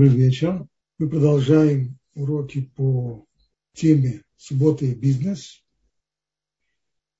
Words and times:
Добрый 0.00 0.16
вечер. 0.16 0.66
Мы 0.96 1.10
продолжаем 1.10 1.98
уроки 2.14 2.62
по 2.74 3.26
теме 3.74 4.24
«Суббота 4.38 4.86
и 4.86 4.94
бизнес». 4.94 5.62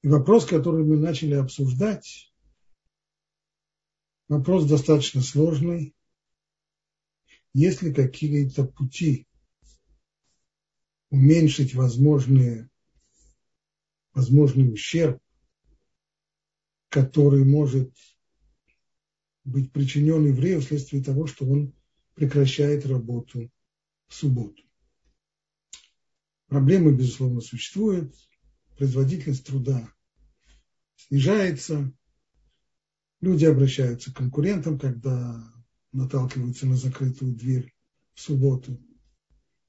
И 0.01 0.09
вопрос, 0.09 0.47
который 0.47 0.83
мы 0.83 0.97
начали 0.97 1.35
обсуждать, 1.35 2.33
вопрос 4.29 4.65
достаточно 4.65 5.21
сложный. 5.21 5.95
Есть 7.53 7.83
ли 7.83 7.93
какие-то 7.93 8.65
пути 8.65 9.27
уменьшить 11.11 11.75
возможные, 11.75 12.71
возможный 14.15 14.73
ущерб, 14.73 15.21
который 16.89 17.45
может 17.45 17.95
быть 19.45 19.71
причинен 19.71 20.27
еврею 20.29 20.63
вследствие 20.63 21.05
того, 21.05 21.27
что 21.27 21.45
он 21.45 21.75
прекращает 22.21 22.85
работу 22.85 23.51
в 24.07 24.15
субботу. 24.15 24.63
Проблемы, 26.49 26.95
безусловно, 26.95 27.41
существуют, 27.41 28.15
производительность 28.77 29.47
труда 29.47 29.91
снижается, 30.97 31.91
люди 33.23 33.47
обращаются 33.47 34.13
к 34.13 34.19
конкурентам, 34.19 34.79
когда 34.79 35.51
наталкиваются 35.93 36.67
на 36.67 36.77
закрытую 36.77 37.35
дверь 37.35 37.73
в 38.13 38.21
субботу. 38.21 38.79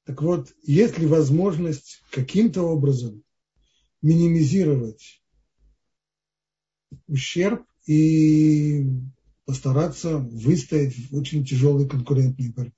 Так 0.04 0.20
вот, 0.20 0.54
есть 0.62 0.98
ли 0.98 1.06
возможность 1.06 2.02
каким-то 2.10 2.64
образом 2.64 3.24
минимизировать 4.02 5.22
ущерб 7.06 7.64
и 7.86 8.84
постараться 9.44 10.18
выстоять 10.18 10.94
в 10.96 11.14
очень 11.16 11.44
тяжелой 11.44 11.88
конкурентной 11.88 12.50
борьбе. 12.50 12.72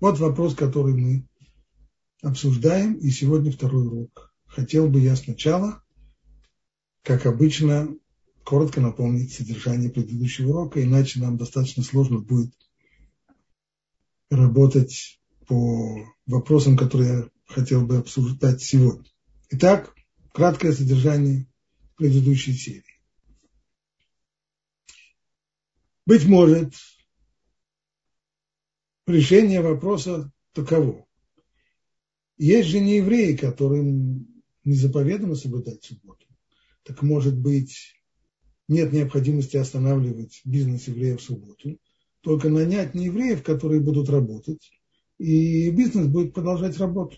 Вот 0.00 0.18
вопрос, 0.18 0.54
который 0.54 0.94
мы 0.94 1.26
обсуждаем, 2.22 2.94
и 2.94 3.10
сегодня 3.10 3.50
второй 3.50 3.86
урок. 3.86 4.34
Хотел 4.46 4.88
бы 4.88 5.00
я 5.00 5.16
сначала, 5.16 5.82
как 7.02 7.26
обычно, 7.26 7.94
коротко 8.44 8.80
напомнить 8.80 9.32
содержание 9.32 9.90
предыдущего 9.90 10.50
урока, 10.50 10.82
иначе 10.82 11.20
нам 11.20 11.36
достаточно 11.36 11.82
сложно 11.82 12.18
будет 12.18 12.54
работать 14.30 15.20
по 15.46 15.98
вопросам, 16.26 16.76
которые 16.76 17.10
я 17.10 17.28
хотел 17.46 17.86
бы 17.86 17.98
обсуждать 17.98 18.62
сегодня. 18.62 19.08
Итак, 19.50 19.94
краткое 20.32 20.72
содержание 20.72 21.46
предыдущей 21.96 22.52
серии. 22.52 22.95
Быть 26.06 26.24
может, 26.24 26.72
решение 29.08 29.60
вопроса 29.60 30.32
таково. 30.52 31.04
Есть 32.38 32.68
же 32.68 32.78
не 32.78 32.98
евреи, 32.98 33.36
которым 33.36 34.42
не 34.62 34.74
заповедано 34.76 35.34
соблюдать 35.34 35.82
субботу. 35.82 36.24
Так 36.84 37.02
может 37.02 37.36
быть, 37.36 38.00
нет 38.68 38.92
необходимости 38.92 39.56
останавливать 39.56 40.42
бизнес 40.44 40.86
евреев 40.86 41.20
в 41.20 41.24
субботу, 41.24 41.80
только 42.20 42.50
нанять 42.50 42.94
не 42.94 43.06
евреев, 43.06 43.42
которые 43.42 43.80
будут 43.80 44.08
работать, 44.08 44.70
и 45.18 45.70
бизнес 45.70 46.06
будет 46.06 46.34
продолжать 46.34 46.78
работу. 46.78 47.16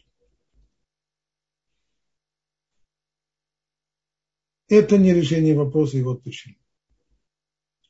Это 4.69 4.97
не 4.97 5.13
решение 5.13 5.55
вопроса, 5.55 5.99
и 5.99 6.03
вот 6.03 6.23
почему. 6.23 6.57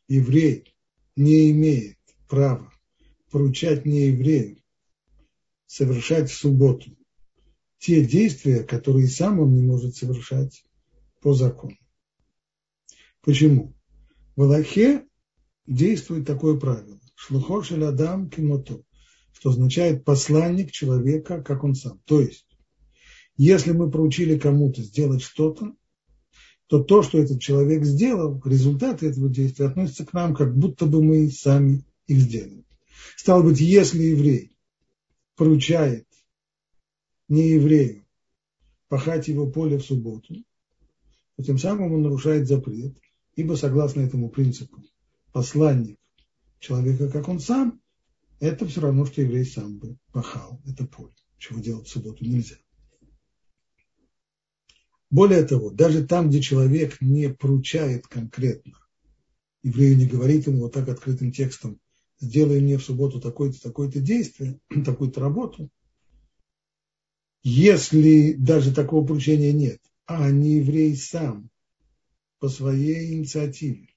Еврей 0.08 0.74
не 1.18 1.50
имеет 1.50 1.98
права 2.28 2.72
поручать 3.32 3.84
нееврею 3.84 4.58
совершать 5.66 6.30
в 6.30 6.34
субботу 6.34 6.96
те 7.78 8.04
действия, 8.04 8.62
которые 8.62 9.08
сам 9.08 9.40
он 9.40 9.52
не 9.52 9.62
может 9.62 9.96
совершать 9.96 10.64
по 11.20 11.34
закону. 11.34 11.76
Почему? 13.20 13.74
В 14.36 14.42
Аллахе 14.42 15.06
действует 15.66 16.24
такое 16.24 16.58
правило. 16.58 17.00
Шлухо 17.16 17.62
адам 17.88 18.30
кимото, 18.30 18.84
что 19.32 19.50
означает 19.50 20.04
посланник 20.04 20.70
человека, 20.70 21.42
как 21.42 21.64
он 21.64 21.74
сам. 21.74 22.00
То 22.04 22.20
есть, 22.20 22.46
если 23.36 23.72
мы 23.72 23.90
поручили 23.90 24.38
кому-то 24.38 24.82
сделать 24.82 25.22
что-то, 25.22 25.74
то 26.68 26.82
то, 26.82 27.02
что 27.02 27.18
этот 27.18 27.40
человек 27.40 27.84
сделал, 27.84 28.40
результаты 28.44 29.08
этого 29.08 29.28
действия 29.28 29.66
относятся 29.66 30.04
к 30.04 30.12
нам, 30.12 30.34
как 30.34 30.54
будто 30.54 30.86
бы 30.86 31.02
мы 31.02 31.30
сами 31.30 31.84
их 32.06 32.20
сделали. 32.20 32.64
Стало 33.16 33.42
быть, 33.42 33.60
если 33.60 34.02
еврей 34.02 34.52
поручает 35.34 36.06
не 37.28 37.48
еврею 37.48 38.04
пахать 38.88 39.28
его 39.28 39.50
поле 39.50 39.78
в 39.78 39.84
субботу, 39.84 40.34
то 41.36 41.42
тем 41.42 41.58
самым 41.58 41.92
он 41.94 42.02
нарушает 42.02 42.46
запрет, 42.46 42.96
ибо 43.34 43.54
согласно 43.54 44.00
этому 44.00 44.28
принципу 44.28 44.82
посланник 45.32 45.98
человека, 46.58 47.08
как 47.08 47.28
он 47.28 47.40
сам, 47.40 47.80
это 48.40 48.66
все 48.66 48.82
равно, 48.82 49.06
что 49.06 49.22
еврей 49.22 49.44
сам 49.44 49.78
бы 49.78 49.96
пахал 50.12 50.60
это 50.66 50.84
поле, 50.86 51.14
чего 51.38 51.60
делать 51.60 51.86
в 51.86 51.90
субботу 51.90 52.24
нельзя. 52.24 52.56
Более 55.10 55.42
того, 55.44 55.70
даже 55.70 56.06
там, 56.06 56.28
где 56.28 56.40
человек 56.40 57.00
не 57.00 57.30
поручает 57.30 58.06
конкретно, 58.06 58.78
еврею 59.62 59.96
не 59.96 60.06
говорит 60.06 60.46
ему 60.46 60.62
вот 60.62 60.74
так 60.74 60.88
открытым 60.88 61.32
текстом, 61.32 61.80
сделай 62.20 62.60
мне 62.60 62.76
в 62.76 62.82
субботу 62.82 63.20
такое-то, 63.20 63.60
такое-то 63.62 64.00
действие, 64.00 64.60
такую-то 64.84 65.20
работу, 65.20 65.70
если 67.42 68.32
даже 68.32 68.74
такого 68.74 69.06
поручения 69.06 69.52
нет, 69.52 69.80
а 70.06 70.30
не 70.30 70.56
еврей 70.56 70.94
сам 70.96 71.50
по 72.38 72.48
своей 72.48 73.14
инициативе 73.14 73.88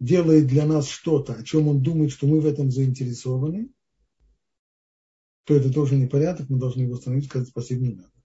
делает 0.00 0.46
для 0.46 0.66
нас 0.66 0.88
что-то, 0.88 1.34
о 1.34 1.42
чем 1.44 1.68
он 1.68 1.82
думает, 1.82 2.10
что 2.10 2.26
мы 2.26 2.40
в 2.40 2.46
этом 2.46 2.70
заинтересованы, 2.70 3.70
то 5.44 5.54
это 5.54 5.72
тоже 5.72 5.96
непорядок, 5.96 6.48
мы 6.48 6.58
должны 6.58 6.82
его 6.82 6.94
остановить, 6.94 7.26
сказать 7.26 7.48
спасибо 7.48 7.82
не 7.82 7.94
надо. 7.94 8.19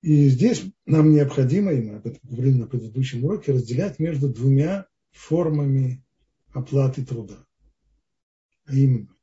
И 0.00 0.28
здесь 0.28 0.64
нам 0.86 1.12
необходимо, 1.12 1.72
и 1.72 1.82
мы 1.82 1.96
об 1.96 2.06
этом 2.06 2.20
говорили 2.22 2.58
на 2.58 2.66
предыдущем 2.66 3.24
уроке, 3.24 3.52
разделять 3.52 3.98
между 3.98 4.28
двумя 4.28 4.86
формами 5.10 6.04
оплаты 6.52 7.04
труда. 7.04 7.44
А 8.66 8.74
именно, 8.74 9.14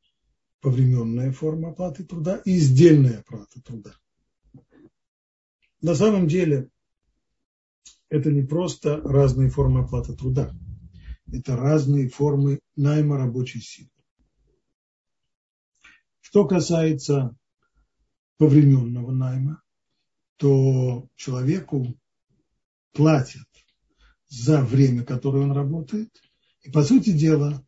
повременная 0.59 1.31
форма 1.31 1.69
оплаты 1.69 2.03
труда 2.03 2.41
и 2.43 2.57
издельная 2.57 3.19
оплата 3.19 3.61
труда. 3.61 3.95
На 5.81 5.95
самом 5.95 6.27
деле, 6.27 6.69
это 8.09 8.31
не 8.31 8.41
просто 8.41 8.99
разные 9.01 9.49
формы 9.49 9.81
оплаты 9.81 10.13
труда. 10.15 10.53
Это 11.31 11.55
разные 11.55 12.09
формы 12.09 12.59
найма 12.75 13.17
рабочей 13.17 13.61
силы. 13.61 13.89
Что 16.21 16.45
касается 16.45 17.35
повременного 18.37 19.11
найма, 19.11 19.61
то 20.37 21.07
человеку 21.15 21.97
платят 22.93 23.47
за 24.27 24.61
время, 24.61 25.03
которое 25.03 25.43
он 25.43 25.51
работает. 25.51 26.09
И, 26.61 26.71
по 26.71 26.83
сути 26.83 27.11
дела, 27.11 27.65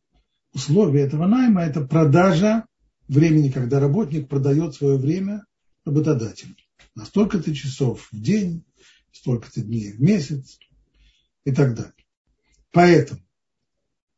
условие 0.53 1.05
этого 1.05 1.27
найма– 1.27 1.61
это 1.63 1.81
продажа 1.85 2.65
времени, 3.07 3.49
когда 3.49 3.79
работник 3.79 4.27
продает 4.27 4.75
свое 4.75 4.97
время 4.97 5.45
работодателю. 5.85 6.55
На 6.95 7.05
столько-то 7.05 7.53
часов 7.53 8.09
в 8.11 8.19
день, 8.19 8.65
столько-то 9.11 9.61
дней 9.61 9.91
в 9.91 10.01
месяц 10.01 10.59
и 11.45 11.51
так 11.51 11.75
далее. 11.75 11.93
Поэтому, 12.71 13.21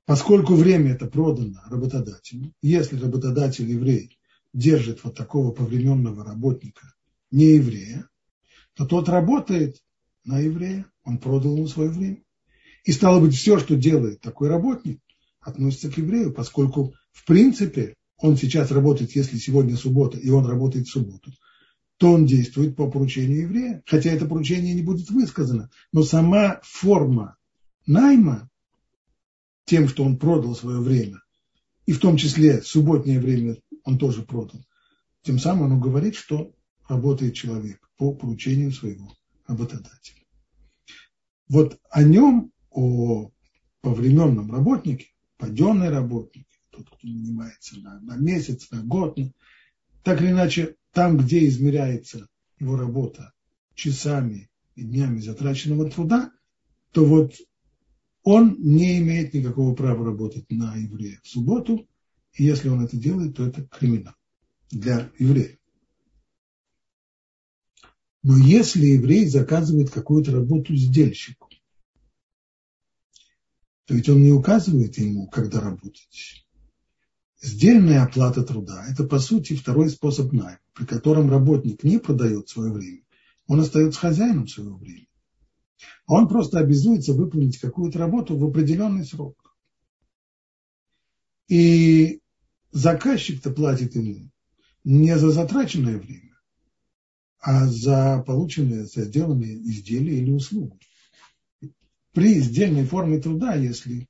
поскольку 0.06 0.56
время 0.56 0.94
это 0.94 1.06
продано 1.06 1.62
работодателю, 1.70 2.54
если 2.62 3.00
работодатель 3.00 3.70
еврей 3.70 4.18
держит 4.54 5.04
вот 5.04 5.16
такого 5.16 5.52
повременного 5.52 6.24
работника 6.24 6.94
не 7.32 7.56
еврея, 7.56 8.09
то 8.80 8.86
тот 8.86 9.10
работает 9.10 9.76
на 10.24 10.40
еврея, 10.40 10.86
он 11.04 11.18
продал 11.18 11.58
ему 11.58 11.68
свое 11.68 11.90
время. 11.90 12.24
И 12.86 12.94
стало 12.94 13.20
быть, 13.20 13.36
все, 13.36 13.60
что 13.60 13.76
делает 13.76 14.22
такой 14.22 14.48
работник, 14.48 15.02
относится 15.42 15.92
к 15.92 15.98
еврею, 15.98 16.32
поскольку, 16.32 16.94
в 17.12 17.26
принципе, 17.26 17.96
он 18.16 18.38
сейчас 18.38 18.72
работает, 18.72 19.14
если 19.18 19.36
сегодня 19.36 19.76
суббота, 19.76 20.18
и 20.18 20.30
он 20.30 20.46
работает 20.46 20.88
в 20.88 20.92
субботу, 20.92 21.30
то 21.98 22.14
он 22.14 22.26
действует 22.26 22.78
по 22.78 22.90
поручению 22.90 23.42
еврея, 23.42 23.84
хотя 23.86 24.12
это 24.12 24.26
поручение 24.26 24.74
не 24.74 24.82
будет 24.82 25.10
высказано. 25.10 25.70
Но 25.92 26.04
сама 26.04 26.62
форма 26.64 27.36
найма, 27.86 28.50
тем, 29.66 29.90
что 29.90 30.06
он 30.06 30.18
продал 30.18 30.56
свое 30.56 30.80
время, 30.80 31.22
и 31.86 31.92
в 31.92 32.00
том 32.00 32.16
числе 32.16 32.62
субботнее 32.62 33.20
время 33.20 33.58
он 33.84 33.98
тоже 33.98 34.22
продал, 34.22 34.62
тем 35.24 35.38
самым 35.38 35.66
оно 35.66 35.82
говорит, 35.82 36.16
что 36.16 36.54
работает 36.88 37.34
человек 37.34 37.89
по 38.00 38.14
поручению 38.14 38.72
своего 38.72 39.14
работодателя. 39.46 40.24
Вот 41.50 41.80
о 41.92 42.02
нем, 42.02 42.52
о 42.72 43.30
повременном 43.82 44.52
работнике, 44.52 45.08
паденный 45.38 45.90
работник, 45.90 46.48
тот, 46.70 46.88
кто 46.88 47.08
нанимается 47.08 47.78
на, 47.80 48.00
на 48.00 48.16
месяц, 48.16 48.72
на 48.72 48.84
год, 48.84 49.20
так 50.02 50.22
или 50.22 50.32
иначе, 50.32 50.78
там, 50.94 51.18
где 51.18 51.46
измеряется 51.48 52.28
его 52.58 52.78
работа 52.78 53.34
часами 53.76 54.50
и 54.76 54.84
днями 54.84 55.20
затраченного 55.20 55.92
труда, 55.92 56.32
то 56.94 57.04
вот 57.04 57.36
он 58.24 58.56
не 58.60 59.00
имеет 59.00 59.34
никакого 59.34 59.76
права 59.76 60.06
работать 60.06 60.50
на 60.50 60.74
еврея 60.78 61.20
в 61.22 61.28
субботу, 61.28 61.86
и 62.34 62.46
если 62.46 62.70
он 62.70 62.86
это 62.86 62.96
делает, 62.96 63.36
то 63.36 63.46
это 63.46 63.64
криминал 63.64 64.16
для 64.72 65.12
еврея. 65.20 65.59
Но 68.22 68.38
если 68.38 68.86
еврей 68.86 69.28
заказывает 69.28 69.90
какую-то 69.92 70.32
работу 70.32 70.76
сдельщику, 70.76 71.50
то 73.86 73.94
ведь 73.94 74.10
он 74.10 74.22
не 74.22 74.32
указывает 74.32 74.98
ему, 74.98 75.28
когда 75.30 75.62
работать. 75.62 76.46
Сдельная 77.42 78.04
оплата 78.04 78.44
труда– 78.44 78.86
это, 78.90 79.06
по 79.06 79.20
сути, 79.20 79.56
второй 79.56 79.90
способ 79.90 80.34
найма, 80.34 80.60
при 80.74 80.86
котором 80.86 81.30
работник 81.30 81.84
не 81.84 81.98
продает 81.98 82.50
свое 82.50 82.72
время, 82.72 83.02
он 83.48 83.62
остается 83.62 84.00
хозяином 84.00 84.48
своего 84.48 84.78
времени. 84.78 85.08
Он 86.06 86.28
просто 86.28 86.60
обязуется 86.60 87.14
выполнить 87.14 87.58
какую-то 87.58 87.98
работу 87.98 88.38
в 88.38 88.44
определенный 88.44 89.06
срок. 89.06 89.56
И 91.48 92.22
заказчик-то 92.72 93.52
платит 93.52 93.96
ему 93.96 94.30
не 94.84 95.18
за 95.18 95.32
затраченное 95.32 95.98
время, 95.98 96.29
а 97.40 97.68
за 97.68 98.24
полученное, 98.26 98.86
за 98.86 99.04
сделанное 99.04 99.56
изделие 99.56 100.20
или 100.20 100.32
услугу. 100.32 100.80
При 102.14 102.40
сдельной 102.40 102.86
форме 102.86 103.20
труда, 103.20 103.56
если 103.56 104.08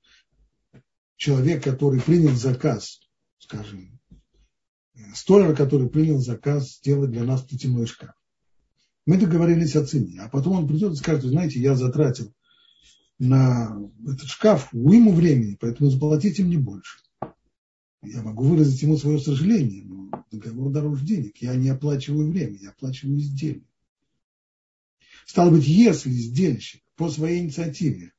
человек, 1.15 1.63
который 1.63 2.01
принял 2.01 2.35
заказ, 2.35 3.01
скажем, 3.37 3.99
столяр, 5.13 5.55
который 5.55 5.89
принял 5.89 6.19
заказ 6.19 6.77
сделать 6.77 7.11
для 7.11 7.23
нас 7.23 7.41
платяной 7.43 7.85
шкаф, 7.85 8.15
мы 9.05 9.17
договорились 9.17 9.75
о 9.75 9.85
цене, 9.85 10.21
а 10.21 10.29
потом 10.29 10.53
он 10.53 10.67
придет 10.67 10.93
и 10.93 10.97
скажет, 10.97 11.23
знаете, 11.23 11.59
я 11.59 11.75
затратил 11.75 12.33
на 13.19 13.77
этот 14.07 14.27
шкаф 14.27 14.69
уйму 14.71 15.13
времени, 15.13 15.57
поэтому 15.59 15.89
заплатите 15.89 16.43
мне 16.43 16.57
больше. 16.57 16.99
Я 18.01 18.21
могу 18.21 18.43
выразить 18.43 18.81
ему 18.81 18.97
свое 18.97 19.19
сожаление, 19.19 19.83
но 19.83 20.25
договор 20.31 20.71
дороже 20.71 21.05
денег. 21.05 21.37
Я 21.37 21.55
не 21.55 21.69
оплачиваю 21.69 22.31
время, 22.31 22.57
я 22.57 22.69
оплачиваю 22.69 23.19
изделие. 23.19 23.65
Стало 25.25 25.51
быть, 25.51 25.67
если 25.67 26.09
издельщик 26.09 26.81
по 26.95 27.09
своей 27.09 27.41
инициативе 27.41 28.13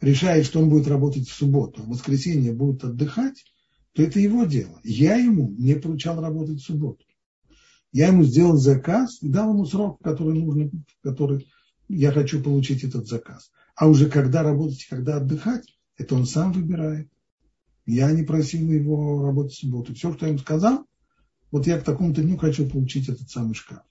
решает, 0.00 0.46
что 0.46 0.60
он 0.60 0.68
будет 0.68 0.88
работать 0.88 1.28
в 1.28 1.32
субботу, 1.32 1.82
а 1.82 1.84
в 1.84 1.88
воскресенье 1.90 2.52
будет 2.52 2.82
отдыхать, 2.84 3.44
то 3.92 4.02
это 4.02 4.20
его 4.20 4.44
дело. 4.44 4.80
Я 4.82 5.16
ему 5.16 5.50
не 5.50 5.74
поручал 5.74 6.20
работать 6.20 6.60
в 6.60 6.64
субботу. 6.64 7.04
Я 7.92 8.08
ему 8.08 8.24
сделал 8.24 8.56
заказ 8.56 9.22
и 9.22 9.28
дал 9.28 9.50
ему 9.50 9.64
срок, 9.64 10.02
который 10.02 10.38
нужно, 10.38 10.70
который 11.02 11.46
я 11.88 12.10
хочу 12.12 12.42
получить 12.42 12.84
этот 12.84 13.06
заказ. 13.06 13.50
А 13.74 13.88
уже 13.88 14.10
когда 14.10 14.42
работать, 14.42 14.84
когда 14.86 15.16
отдыхать, 15.16 15.64
это 15.96 16.14
он 16.14 16.26
сам 16.26 16.52
выбирает. 16.52 17.08
Я 17.86 18.10
не 18.10 18.24
просил 18.24 18.68
его 18.70 19.24
работать 19.24 19.54
в 19.54 19.60
субботу. 19.60 19.94
Все, 19.94 20.12
что 20.12 20.26
я 20.26 20.30
ему 20.30 20.40
сказал, 20.40 20.86
вот 21.52 21.66
я 21.68 21.78
к 21.78 21.84
такому-то 21.84 22.22
дню 22.22 22.36
хочу 22.36 22.68
получить 22.68 23.08
этот 23.08 23.30
самый 23.30 23.54
шкаф. 23.54 23.82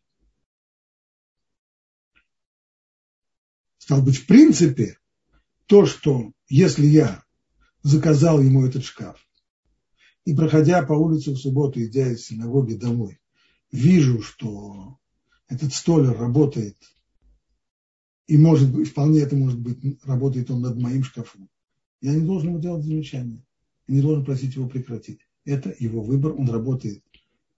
Стал 3.77 4.01
быть, 4.01 4.17
в 4.17 4.27
принципе, 4.27 4.97
то, 5.65 5.85
что 5.85 6.33
если 6.49 6.85
я 6.85 7.23
заказал 7.83 8.41
ему 8.41 8.65
этот 8.65 8.83
шкаф, 8.83 9.17
и 10.25 10.35
проходя 10.35 10.83
по 10.83 10.93
улице 10.93 11.31
в 11.31 11.37
субботу, 11.37 11.81
идя 11.81 12.11
из 12.11 12.25
синагоги 12.25 12.73
домой, 12.73 13.21
вижу, 13.71 14.21
что 14.21 14.99
этот 15.47 15.73
столер 15.73 16.17
работает, 16.17 16.75
и 18.27 18.37
может 18.37 18.73
быть, 18.73 18.89
вполне 18.89 19.19
это 19.21 19.35
может 19.35 19.59
быть, 19.59 20.03
работает 20.03 20.49
он 20.49 20.61
над 20.61 20.77
моим 20.77 21.03
шкафом, 21.03 21.47
я 22.01 22.13
не 22.13 22.25
должен 22.25 22.49
ему 22.49 22.59
делать 22.59 22.83
замечания, 22.83 23.44
и 23.87 23.93
не 23.93 24.01
должен 24.01 24.25
просить 24.25 24.55
его 24.55 24.67
прекратить. 24.67 25.19
Это 25.45 25.73
его 25.77 26.01
выбор, 26.01 26.33
он 26.33 26.49
работает 26.49 27.03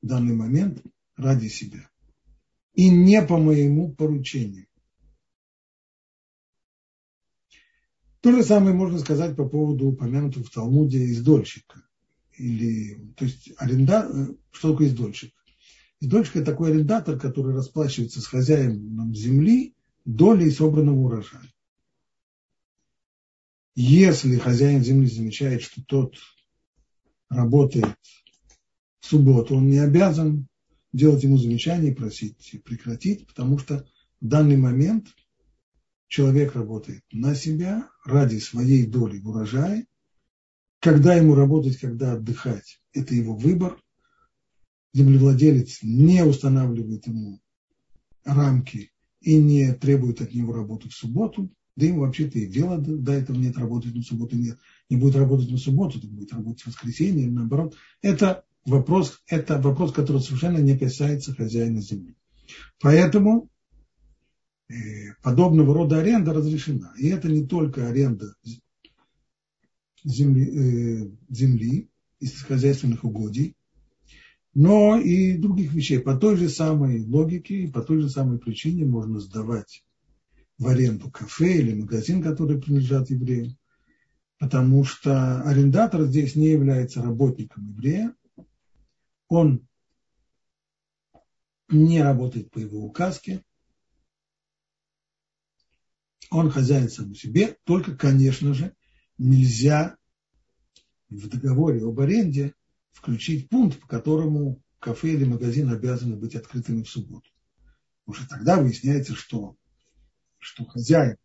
в 0.02 0.08
данный 0.08 0.36
момент 0.36 0.84
ради 1.16 1.48
себя. 1.48 1.90
И 2.74 2.90
не 2.90 3.22
по 3.24 3.38
моему 3.38 3.94
поручению. 3.94 4.68
То 8.22 8.32
же 8.32 8.44
самое 8.44 8.76
можно 8.76 9.00
сказать 9.00 9.36
по 9.36 9.48
поводу 9.48 9.88
упомянутого 9.88 10.44
в 10.44 10.50
Талмуде 10.50 11.06
издольщика. 11.06 11.84
Или, 12.38 13.14
то 13.16 13.26
есть 13.26 13.52
аренда, 13.58 14.36
что 14.52 14.72
такое 14.72 14.88
издольщик? 14.88 15.34
Издольщик– 16.00 16.36
это 16.36 16.52
такой 16.52 16.72
арендатор, 16.72 17.18
который 17.18 17.56
расплачивается 17.56 18.22
с 18.22 18.28
хозяином 18.28 19.16
земли 19.16 19.76
долей 20.06 20.52
собранного 20.52 21.00
урожая. 21.00 21.52
Если 23.80 24.38
хозяин 24.38 24.84
земли 24.84 25.06
замечает, 25.06 25.62
что 25.62 25.84
тот 25.84 26.16
работает 27.30 27.96
в 29.00 29.06
субботу, 29.06 29.56
он 29.56 29.70
не 29.70 29.78
обязан 29.78 30.48
делать 30.94 31.24
ему 31.24 31.38
замечание 31.38 31.92
и 31.92 31.96
просить 31.96 32.60
прекратить, 32.66 33.28
потому 33.28 33.60
что 33.60 33.88
в 34.20 34.28
данный 34.28 34.58
момент 34.58 35.10
человек 36.08 36.56
работает 36.56 37.04
на 37.12 37.36
себя 37.36 37.88
ради 38.04 38.40
своей 38.40 38.88
доли 38.88 39.20
в 39.20 39.30
урожае. 39.30 39.86
Когда 40.80 41.14
ему 41.14 41.36
работать, 41.36 41.78
когда 41.78 42.14
отдыхать, 42.14 42.82
это 42.94 43.14
его 43.14 43.36
выбор 43.36 43.80
землевладелец 44.96 45.84
не 45.84 46.26
устанавливает 46.26 47.06
ему 47.06 47.44
рамки 48.24 48.92
и 49.22 49.38
не 49.38 49.72
требует 49.76 50.20
от 50.22 50.34
него 50.34 50.54
работы 50.54 50.90
в 50.90 50.94
субботу, 50.94 51.52
да 51.78 51.86
ему 51.86 52.02
вообще-то 52.02 52.40
и 52.40 52.48
дела 52.48 52.80
до 52.80 53.14
этого 53.14 53.38
нет, 53.38 53.56
работать 53.56 53.94
на 53.94 54.02
субботу 54.02 54.36
нет, 54.36 54.58
не 54.90 54.98
будет 54.98 55.16
работать 55.16 55.52
на 55.52 55.58
субботу, 55.58 56.02
так 56.02 56.10
будет 56.10 56.34
работать 56.34 56.64
в 56.64 56.68
воскресенье 56.68 57.26
или 57.26 57.30
наоборот. 57.30 57.76
Это 58.02 58.44
вопрос, 58.66 59.22
это 59.28 59.62
вопрос, 59.62 59.94
который 59.94 60.22
совершенно 60.22 60.58
не 60.58 60.78
касается 60.78 61.36
хозяина 61.36 61.82
земли. 61.82 62.16
Поэтому 62.82 63.52
э, 64.70 64.74
подобного 65.22 65.76
рода 65.76 66.00
аренда 66.00 66.34
разрешена. 66.34 66.94
И 66.98 67.10
это 67.10 67.30
не 67.30 67.46
только 67.46 67.88
аренда 67.88 68.34
земли, 70.04 70.44
э, 70.46 71.12
земли 71.30 71.92
из 72.20 72.42
хозяйственных 72.42 73.04
угодий, 73.04 73.56
но 74.56 75.00
и 75.00 75.38
других 75.38 75.74
вещей. 75.74 76.00
По 76.00 76.18
той 76.18 76.38
же 76.38 76.50
самой 76.50 77.04
логике 77.04 77.66
и 77.66 77.68
по 77.68 77.84
той 77.84 78.02
же 78.02 78.10
самой 78.10 78.40
причине 78.40 78.84
можно 78.84 79.20
сдавать 79.20 79.84
в 80.58 80.68
аренду 80.68 81.12
кафе 81.12 81.58
или 81.58 81.74
магазин, 81.74 82.24
который 82.24 82.60
принадлежат 82.60 83.10
евреям, 83.10 83.58
потому 84.40 84.84
что 84.84 85.42
арендатор 85.42 86.06
здесь 86.06 86.36
не 86.36 86.48
является 86.48 87.02
работником 87.02 87.68
еврея, 87.68 88.16
он 89.28 89.68
не 91.70 92.02
работает 92.02 92.50
по 92.50 92.60
его 92.60 92.84
указке, 92.84 93.44
он 96.30 96.50
хозяин 96.50 96.90
сам 96.90 97.14
себе, 97.14 97.58
только, 97.64 97.96
конечно 97.96 98.54
же, 98.54 98.76
нельзя 99.18 99.98
в 101.10 101.28
договоре 101.28 101.84
об 101.84 102.00
аренде 102.00 102.54
включить 102.92 103.50
пункт, 103.50 103.80
по 103.80 103.88
которому 103.88 104.62
кафе 104.80 105.14
или 105.14 105.24
магазин 105.24 105.70
обязаны 105.70 106.16
быть 106.16 106.36
открытыми 106.36 106.84
в 106.84 106.90
субботу. 106.90 107.30
Потому 108.06 108.24
что 108.24 108.36
тогда 108.36 108.58
выясняется, 108.58 109.16
что, 109.16 109.56
что 110.40 110.66
хозяин 110.66 111.18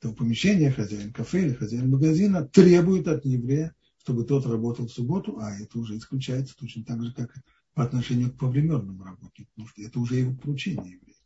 этого 0.00 0.14
помещения, 0.14 0.70
хозяин 0.70 1.12
кафе 1.12 1.46
или 1.46 1.54
хозяин 1.54 1.90
магазина 1.90 2.46
требует 2.46 3.08
от 3.08 3.24
еврея, 3.24 3.74
чтобы 3.98 4.24
тот 4.24 4.46
работал 4.46 4.86
в 4.86 4.92
субботу, 4.92 5.38
а 5.38 5.54
это 5.54 5.78
уже 5.78 5.96
исключается 5.96 6.56
точно 6.56 6.84
так 6.84 7.02
же, 7.02 7.12
как 7.12 7.34
по 7.74 7.84
отношению 7.84 8.32
к 8.32 8.38
повременному 8.38 9.04
работнику, 9.04 9.50
потому 9.50 9.68
что 9.68 9.82
это 9.82 10.00
уже 10.00 10.16
его 10.16 10.34
поручение 10.34 10.92
еврея. 10.92 11.16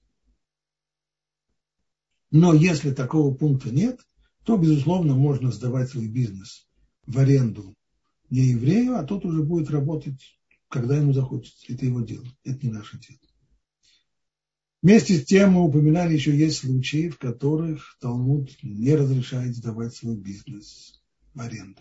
Но 2.31 2.55
если 2.55 2.93
такого 2.93 3.35
пункта 3.35 3.71
нет, 3.71 4.00
то, 4.45 4.57
безусловно, 4.57 5.14
можно 5.14 5.52
сдавать 5.52 5.91
свой 5.91 6.09
бизнес 6.09 6.67
в 7.07 7.19
аренду 7.19 7.75
не 8.31 8.41
еврею, 8.49 8.97
а 8.97 9.05
тот 9.05 9.25
уже 9.25 9.43
будет 9.43 9.71
работать, 9.71 10.38
когда 10.69 10.97
ему 10.97 11.12
захочется. 11.12 11.71
Это 11.73 11.85
его 11.85 12.00
дело, 12.00 12.26
это 12.43 12.67
не 12.67 12.73
наше 12.73 12.99
дело. 12.99 13.21
Вместе 14.83 15.17
с 15.17 15.25
тем 15.25 15.53
мы 15.53 15.62
упоминали 15.62 16.15
еще 16.15 16.37
есть 16.37 16.59
случаи, 16.59 17.09
в 17.09 17.17
которых 17.17 17.97
Талмуд 18.01 18.51
не 18.65 18.97
разрешает 18.97 19.55
сдавать 19.55 19.95
свой 19.95 20.17
бизнес 20.17 21.01
в 21.35 21.41
аренду. 21.41 21.81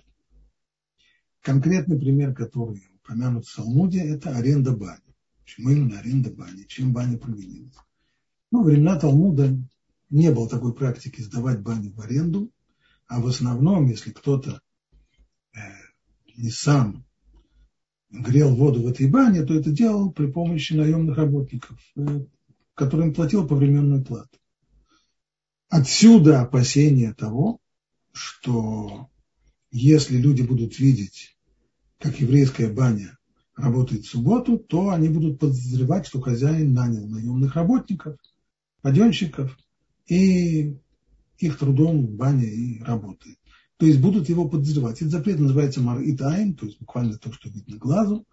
Конкретный 1.41 1.99
пример, 1.99 2.35
который 2.35 2.79
упомянут 2.93 3.47
в 3.47 3.55
Талмуде, 3.55 4.01
это 4.01 4.37
аренда 4.37 4.73
бани. 4.73 5.01
Почему 5.43 5.71
именно 5.71 5.99
аренда 5.99 6.29
бани? 6.29 6.65
Чем 6.67 6.93
баня 6.93 7.17
провинилась? 7.17 7.73
Ну, 8.51 8.59
во 8.59 8.65
времена 8.65 8.99
Талмуда 8.99 9.57
не 10.11 10.31
было 10.31 10.47
такой 10.47 10.75
практики 10.75 11.21
сдавать 11.21 11.61
баню 11.61 11.91
в 11.93 12.01
аренду, 12.01 12.51
а 13.07 13.19
в 13.19 13.25
основном, 13.25 13.87
если 13.87 14.11
кто-то 14.11 14.61
э, 15.55 15.59
не 16.37 16.51
сам 16.51 17.03
грел 18.11 18.55
воду 18.55 18.83
в 18.83 18.87
этой 18.87 19.09
бане, 19.09 19.43
то 19.43 19.55
это 19.55 19.71
делал 19.71 20.11
при 20.11 20.27
помощи 20.27 20.73
наемных 20.73 21.17
работников, 21.17 21.79
э, 22.81 22.85
которым 22.85 23.13
платил 23.13 23.47
повременную 23.47 24.03
плату. 24.03 24.37
Отсюда 25.69 26.41
опасение 26.41 27.13
того, 27.13 27.59
что 28.11 29.09
если 29.71 30.17
люди 30.17 30.41
будут 30.41 30.79
видеть, 30.79 31.37
как 31.99 32.19
еврейская 32.19 32.69
баня 32.69 33.17
работает 33.55 34.03
в 34.03 34.09
субботу, 34.09 34.57
то 34.57 34.89
они 34.89 35.09
будут 35.09 35.39
подозревать, 35.39 36.07
что 36.07 36.19
хозяин 36.19 36.73
нанял 36.73 37.07
наемных 37.07 37.55
работников, 37.55 38.17
паденщиков, 38.81 39.57
и 40.07 40.75
их 41.37 41.57
трудом 41.57 42.05
баня 42.07 42.47
и 42.47 42.81
работает. 42.81 43.37
То 43.77 43.85
есть 43.85 43.99
будут 43.99 44.29
его 44.29 44.47
подозревать. 44.49 44.97
Этот 44.97 45.11
запрет 45.11 45.39
называется 45.39 45.81
марит 45.81 46.21
айн, 46.21 46.53
то 46.55 46.65
есть 46.65 46.79
буквально 46.79 47.17
то, 47.17 47.31
что 47.31 47.49
видно 47.49 47.77
глазу. 47.77 48.25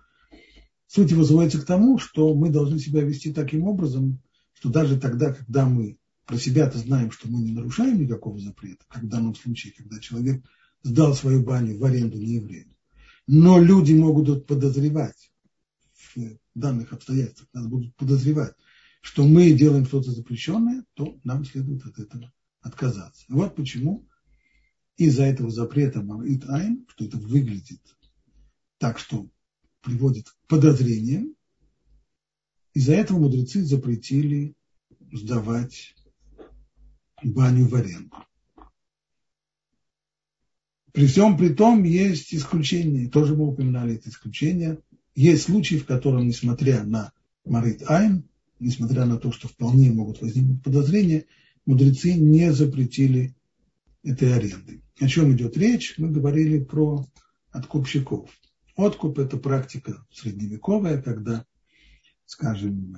Суть 0.87 1.11
его 1.11 1.23
сводится 1.23 1.61
к 1.61 1.67
тому, 1.67 1.99
что 1.99 2.35
мы 2.35 2.51
должны 2.51 2.79
себя 2.79 3.03
вести 3.03 3.33
таким 3.33 3.65
образом, 3.65 4.21
что 4.59 4.71
даже 4.71 4.99
тогда, 4.99 5.33
когда 5.33 5.69
мы 5.69 5.99
про 6.27 6.37
себя-то 6.37 6.79
знаем, 6.79 7.13
что 7.13 7.29
мы 7.29 7.41
не 7.41 7.53
нарушаем 7.53 8.01
никакого 8.01 8.41
запрета, 8.41 8.85
как 8.89 9.05
в 9.05 9.09
данном 9.09 9.37
случае, 9.37 9.73
когда 9.73 10.01
человек 10.01 10.45
сдал 10.83 11.15
свою 11.15 11.45
баню 11.45 11.79
в 11.79 11.85
аренду 11.85 12.19
не 12.19 12.35
еврею, 12.35 12.75
но 13.29 13.61
люди 13.61 13.93
могут 13.93 14.47
подозревать 14.47 15.31
в 16.15 16.39
данных 16.57 16.93
обстоятельствах, 16.93 17.49
нас 17.53 17.69
будут 17.69 17.95
подозревать, 17.95 18.55
что 19.01 19.25
мы 19.25 19.53
делаем 19.53 19.87
что-то 19.87 20.11
запрещенное, 20.11 20.85
то 20.95 21.21
нам 21.23 21.45
следует 21.45 21.85
от 21.87 22.01
этого 22.01 22.33
отказаться. 22.61 23.25
Вот 23.29 23.55
почему 23.55 24.09
из-за 24.97 25.23
этого 25.23 25.53
запрета 25.53 26.03
Марит 26.03 26.45
Айн, 26.49 26.85
что 26.89 27.05
это 27.05 27.17
выглядит 27.17 27.81
так, 28.79 28.99
что 28.99 29.31
приводит 29.83 30.29
к 30.29 30.37
подозрениям, 30.49 31.37
из-за 32.79 32.95
этого 32.95 33.19
мудрецы 33.19 33.65
запретили 33.65 34.55
сдавать 35.13 35.97
баню 37.25 37.67
в 37.67 37.75
аренду. 37.75 38.15
При 40.93 41.09
всем 41.09 41.37
при 41.37 41.49
том 41.49 41.83
есть 41.83 42.33
исключения, 42.33 43.09
тоже 43.09 43.35
мы 43.35 43.49
упоминали 43.49 43.97
это 43.97 44.11
исключение. 44.11 44.79
Есть 45.17 45.43
случаи, 45.43 45.75
в 45.75 45.87
котором, 45.87 46.29
несмотря 46.29 46.85
на 46.85 47.13
Марит 47.45 47.83
Айн, 47.91 48.29
несмотря 48.61 49.07
на 49.07 49.17
то, 49.17 49.33
что 49.33 49.49
вполне 49.49 49.91
могут 49.91 50.21
возникнуть 50.21 50.63
подозрения, 50.63 51.25
мудрецы 51.67 52.15
не 52.15 52.53
запретили 52.53 53.35
этой 54.05 54.33
аренды. 54.33 54.83
О 55.01 55.09
чем 55.09 55.35
идет 55.35 55.57
речь? 55.57 55.95
Мы 55.99 56.13
говорили 56.13 56.63
про 56.63 57.05
откупщиков. 57.51 58.31
Откуп– 58.77 59.19
это 59.21 59.37
практика 59.37 60.07
средневековая, 60.13 61.03
когда, 61.03 61.45
скажем, 62.29 62.95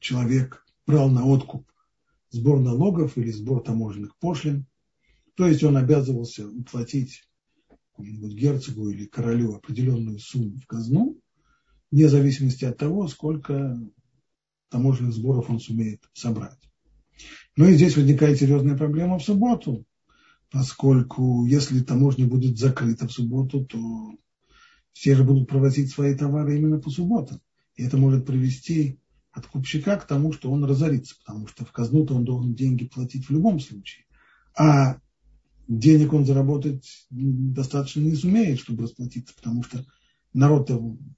человек 0.00 0.66
брал 0.86 1.08
на 1.08 1.24
откуп 1.24 1.70
сбор 2.30 2.60
налогов 2.60 3.16
или 3.16 3.30
сбор 3.30 3.62
таможенных 3.62 4.18
пошлин, 4.18 4.66
то 5.36 5.46
есть 5.46 5.62
он 5.62 5.76
обязывался 5.76 6.48
уплатить 6.48 7.22
какому-нибудь 7.90 8.34
герцогу 8.34 8.90
или 8.90 9.06
королю 9.06 9.54
определенную 9.54 10.18
сумму 10.18 10.56
в 10.58 10.66
казну, 10.66 11.20
вне 11.92 12.08
зависимости 12.08 12.64
от 12.64 12.76
того, 12.76 13.06
сколько 13.06 13.80
таможенных 14.68 15.12
сборов 15.12 15.48
он 15.48 15.60
сумеет 15.60 16.02
собрать. 16.12 16.58
Но 17.56 17.66
и 17.68 17.74
здесь 17.74 17.96
возникает 17.96 18.38
серьезная 18.38 18.76
проблема 18.76 19.20
в 19.20 19.24
субботу, 19.24 19.86
поскольку 20.50 21.46
если 21.46 21.80
таможня 21.82 22.26
будет 22.26 22.58
закрыта 22.58 23.06
в 23.06 23.12
субботу, 23.12 23.64
то 23.64 24.10
все 24.92 25.14
же 25.14 25.22
будут 25.22 25.48
провозить 25.48 25.92
свои 25.92 26.16
товары 26.16 26.58
именно 26.58 26.80
по 26.80 26.90
субботам. 26.90 27.40
И 27.76 27.84
это 27.84 27.96
может 27.96 28.26
привести 28.26 28.98
откупщика 29.32 29.96
к 29.96 30.06
тому, 30.06 30.32
что 30.32 30.50
он 30.50 30.64
разорится, 30.64 31.14
потому 31.18 31.46
что 31.46 31.64
в 31.64 31.72
казну-то 31.72 32.14
он 32.14 32.24
должен 32.24 32.54
деньги 32.54 32.86
платить 32.86 33.26
в 33.26 33.30
любом 33.30 33.60
случае. 33.60 34.06
А 34.56 34.98
денег 35.68 36.12
он 36.12 36.24
заработать 36.24 37.06
достаточно 37.10 38.00
не 38.00 38.14
сумеет, 38.14 38.60
чтобы 38.60 38.84
расплатиться, 38.84 39.34
потому 39.34 39.62
что 39.62 39.84
народ 40.32 40.70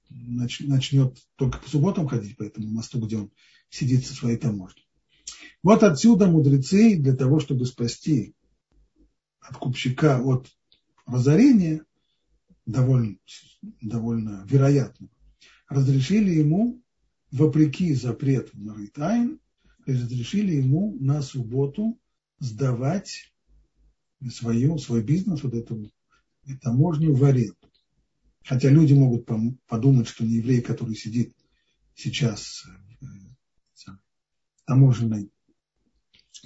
начнет 0.09 1.17
только 1.35 1.59
по 1.59 1.69
субботам 1.69 2.07
ходить 2.07 2.35
по 2.35 2.43
этому 2.43 2.67
мосту, 2.67 2.99
где 2.99 3.17
он 3.17 3.31
сидит 3.69 4.05
со 4.05 4.13
своей 4.13 4.37
таможней. 4.37 4.85
Вот 5.63 5.83
отсюда 5.83 6.27
мудрецы 6.27 6.97
для 6.97 7.15
того, 7.15 7.39
чтобы 7.39 7.65
спасти 7.65 8.33
откупщика 9.39 10.21
от 10.21 10.49
разорения, 11.05 11.85
довольно, 12.65 13.15
довольно 13.81 14.45
вероятно, 14.45 15.09
разрешили 15.69 16.31
ему, 16.31 16.81
вопреки 17.31 17.93
запрету 17.93 18.57
на 18.59 18.75
Рейтайн, 18.75 19.39
разрешили 19.85 20.55
ему 20.55 20.97
на 20.99 21.21
субботу 21.21 21.99
сдавать 22.39 23.31
свою, 24.31 24.77
свой 24.79 25.03
бизнес, 25.03 25.43
вот 25.43 25.53
эту 25.53 25.91
таможню 26.61 27.13
в 27.15 27.23
аренду. 27.23 27.55
Хотя 28.43 28.69
люди 28.69 28.93
могут 28.93 29.27
подумать, 29.67 30.07
что 30.07 30.25
не 30.25 30.37
еврей, 30.37 30.61
который 30.61 30.95
сидит 30.95 31.35
сейчас 31.93 32.63
в 32.99 33.89
э, 33.89 33.91
таможенной 34.65 35.31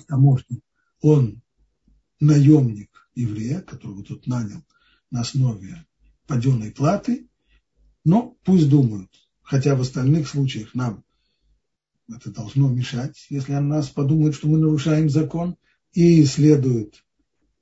таможне, 0.08 0.62
он 1.02 1.42
наемник 2.20 3.10
еврея, 3.16 3.62
которого 3.62 4.04
тут 4.04 4.28
нанял 4.28 4.64
на 5.12 5.22
основе 5.22 5.86
паденной 6.28 6.72
платы, 6.72 7.30
но 8.04 8.38
пусть 8.44 8.70
думают, 8.70 9.10
хотя 9.42 9.76
в 9.76 9.82
остальных 9.82 10.28
случаях 10.28 10.76
нам 10.76 11.04
это 12.10 12.32
должно 12.32 12.70
мешать, 12.70 13.26
если 13.30 13.54
о 13.54 13.62
нас 13.62 13.90
подумают, 13.90 14.36
что 14.36 14.48
мы 14.48 14.58
нарушаем 14.58 15.10
закон, 15.10 15.56
и 15.94 16.24
следует 16.26 17.04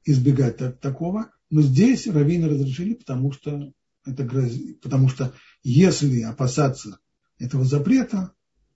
избегать 0.06 0.58
так, 0.58 0.80
такого. 0.80 1.32
Но 1.50 1.62
здесь 1.62 2.08
раввины 2.08 2.48
разрешили, 2.48 2.94
потому 2.94 3.32
что 3.32 3.74
это 4.06 4.24
грозит, 4.24 4.82
потому 4.82 5.10
что 5.10 5.34
если 5.64 6.22
опасаться 6.22 7.00
этого 7.38 7.66
запрета, 7.66 8.34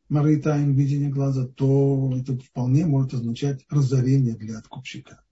Маритаем 0.07 0.75
видение 0.75 1.10
глаза, 1.10 1.48
то 1.48 2.13
это 2.15 2.38
вполне 2.38 2.86
может 2.86 3.15
означать 3.15 3.65
разорение 3.69 4.36
для 4.36 4.60
откупщика. 4.60 5.24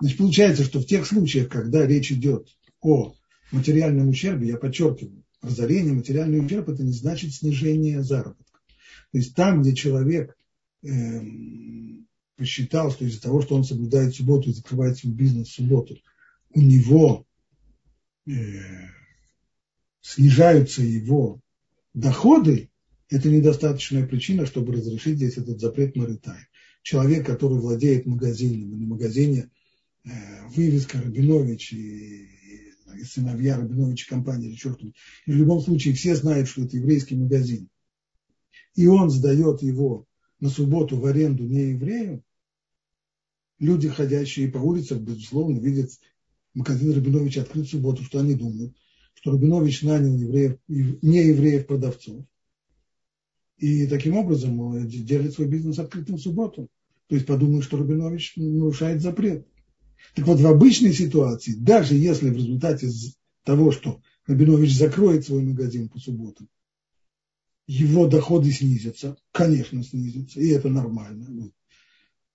Значит, 0.00 0.18
получается, 0.18 0.64
что 0.64 0.80
в 0.80 0.86
тех 0.86 1.06
случаях, 1.06 1.48
когда 1.48 1.84
речь 1.84 2.12
идет 2.12 2.48
о 2.80 3.14
материальном 3.52 4.08
ущербе, 4.08 4.48
я 4.48 4.56
подчеркиваю, 4.56 5.24
разорение, 5.42 5.92
материальный 5.92 6.44
ущерб, 6.44 6.68
это 6.68 6.82
не 6.82 6.92
значит 6.92 7.34
снижение 7.34 8.02
заработка. 8.02 8.60
То 9.12 9.18
есть 9.18 9.34
там, 9.34 9.62
где 9.62 9.74
человек 9.74 10.36
э, 10.82 11.20
посчитал, 12.36 12.90
что 12.90 13.04
из-за 13.04 13.20
того, 13.20 13.42
что 13.42 13.56
он 13.56 13.64
соблюдает 13.64 14.14
субботу 14.14 14.50
и 14.50 14.54
закрывает 14.54 14.96
свой 14.96 15.12
бизнес 15.12 15.48
в 15.48 15.54
субботу, 15.54 15.98
у 16.54 16.60
него 16.60 17.26
э, 18.26 18.32
снижаются 20.00 20.82
его 20.82 21.40
доходы, 21.94 22.70
это 23.10 23.28
недостаточная 23.28 24.06
причина, 24.06 24.46
чтобы 24.46 24.72
разрешить 24.72 25.16
здесь 25.16 25.36
этот 25.36 25.60
запрет 25.60 25.96
Маритай. 25.96 26.46
Человек, 26.82 27.26
который 27.26 27.58
владеет 27.58 28.06
магазином, 28.06 28.74
или 28.74 28.86
магазине 28.86 29.50
э, 30.04 30.10
вывеска 30.48 30.98
Рабинович 30.98 31.74
и, 31.74 32.24
и 32.24 32.31
сыновья 33.04 33.56
Рабинович 33.56 34.06
компания 34.06 34.48
или 34.48 34.56
черт 34.56 34.82
И 34.82 34.92
в 35.26 35.36
любом 35.36 35.60
случае 35.60 35.94
все 35.94 36.14
знают, 36.14 36.48
что 36.48 36.62
это 36.62 36.76
еврейский 36.76 37.16
магазин. 37.16 37.68
И 38.74 38.86
он 38.86 39.10
сдает 39.10 39.62
его 39.62 40.06
на 40.40 40.48
субботу 40.48 40.96
в 40.96 41.06
аренду 41.06 41.44
не 41.44 41.70
еврею. 41.70 42.22
Люди, 43.58 43.88
ходящие 43.88 44.48
по 44.48 44.58
улицам, 44.58 45.04
безусловно, 45.04 45.58
видят 45.58 45.90
магазин 46.54 46.92
Рабиновича 46.92 47.42
открыт 47.42 47.66
в 47.66 47.70
субботу, 47.70 48.02
что 48.02 48.20
они 48.20 48.34
думают, 48.34 48.76
что 49.14 49.32
Рабинович 49.32 49.82
нанял 49.82 50.16
евреев, 50.16 50.58
не 50.68 51.26
евреев 51.28 51.66
продавцов 51.66 52.24
и 53.62 53.86
таким 53.86 54.16
образом 54.16 54.88
держит 54.88 55.34
свой 55.34 55.46
бизнес 55.46 55.78
открытым 55.78 56.16
в 56.16 56.20
субботу. 56.20 56.68
То 57.06 57.14
есть 57.14 57.28
подумают, 57.28 57.64
что 57.64 57.76
Рубинович 57.76 58.32
нарушает 58.36 59.00
запрет. 59.00 59.46
Так 60.14 60.26
вот, 60.26 60.40
в 60.40 60.46
обычной 60.46 60.92
ситуации, 60.92 61.54
даже 61.54 61.94
если 61.94 62.30
в 62.30 62.36
результате 62.36 62.88
того, 63.44 63.72
что 63.72 64.00
Рабинович 64.26 64.76
закроет 64.76 65.24
свой 65.24 65.42
магазин 65.42 65.88
по 65.88 65.98
субботам, 65.98 66.48
его 67.66 68.06
доходы 68.06 68.50
снизятся, 68.50 69.16
конечно, 69.30 69.82
снизятся, 69.82 70.40
и 70.40 70.48
это 70.48 70.68
нормально. 70.68 71.50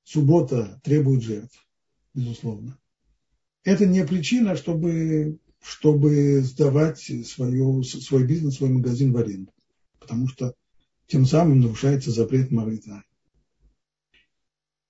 Суббота 0.04 0.80
требует 0.84 1.22
жертв, 1.22 1.68
безусловно. 2.14 2.80
Это 3.64 3.86
не 3.86 4.06
причина, 4.06 4.56
чтобы, 4.56 5.40
чтобы 5.62 6.42
сдавать 6.42 7.00
свою, 7.26 7.84
свой 7.84 8.26
бизнес, 8.26 8.56
свой 8.56 8.70
магазин 8.70 9.12
в 9.12 9.18
аренду. 9.18 9.52
Потому 10.00 10.28
что 10.30 10.56
тем 11.08 11.26
самым 11.26 11.60
нарушается 11.60 12.12
запрет 12.12 12.50
Марита. 12.52 13.04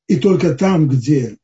И 0.08 0.18
только 0.18 0.54
там, 0.56 0.88
где 0.88 1.38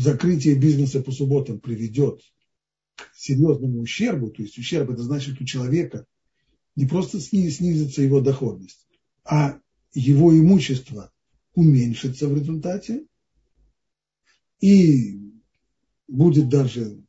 закрытие 0.00 0.54
бизнеса 0.54 1.00
по 1.02 1.12
субботам 1.12 1.60
приведет 1.60 2.22
к 2.96 3.10
серьезному 3.14 3.80
ущербу, 3.80 4.30
то 4.30 4.42
есть 4.42 4.58
ущерб 4.58 4.90
это 4.90 5.02
значит 5.02 5.40
у 5.40 5.44
человека 5.44 6.06
не 6.76 6.86
просто 6.86 7.20
снизится 7.20 8.02
его 8.02 8.20
доходность, 8.20 8.86
а 9.24 9.58
его 9.92 10.36
имущество 10.38 11.12
уменьшится 11.54 12.28
в 12.28 12.36
результате, 12.36 13.06
и 14.60 15.18
будет 16.06 16.48
даже 16.48 17.02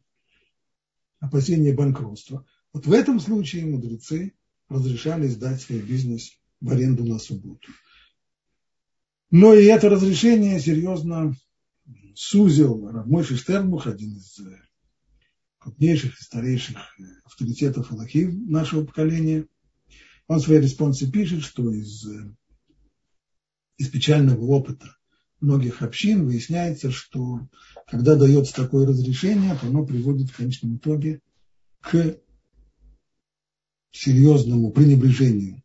опасение 1.20 1.74
банкротства. 1.74 2.46
Вот 2.74 2.86
в 2.88 2.92
этом 2.92 3.20
случае 3.20 3.66
мудрецы 3.66 4.34
разрешали 4.70 5.28
сдать 5.28 5.62
свой 5.62 5.80
бизнес 5.80 6.32
в 6.60 6.70
аренду 6.70 7.06
на 7.06 7.20
субботу. 7.20 7.70
Но 9.30 9.54
и 9.54 9.66
это 9.66 9.90
разрешение 9.90 10.60
серьезно 10.60 11.36
сузил 12.16 12.90
Рамойши 12.90 13.38
Штернбух, 13.38 13.88
один 13.88 14.18
из 14.18 14.40
э, 14.40 14.62
крупнейших 15.60 16.20
и 16.20 16.24
старейших 16.24 16.78
э, 16.78 17.04
авторитетов 17.24 17.92
Аллахи 17.92 18.26
нашего 18.26 18.86
поколения. 18.86 19.46
Он 20.28 20.40
в 20.40 20.44
своей 20.44 20.62
респонсе 20.62 21.10
пишет, 21.10 21.44
что 21.44 21.72
из, 21.72 22.06
э, 22.08 22.36
из 23.78 23.90
печального 23.90 24.44
опыта 24.46 24.96
многих 25.40 25.82
общин 25.82 26.26
выясняется, 26.26 26.92
что 26.92 27.48
когда 27.88 28.16
дается 28.16 28.54
такое 28.54 28.86
разрешение, 28.86 29.56
то 29.56 29.68
оно 29.68 29.86
приводит 29.86 30.30
в 30.30 30.38
конечном 30.38 30.78
итоге 30.78 31.22
к 31.82 32.18
серьезному 33.92 34.72
пренебрежению 34.72 35.64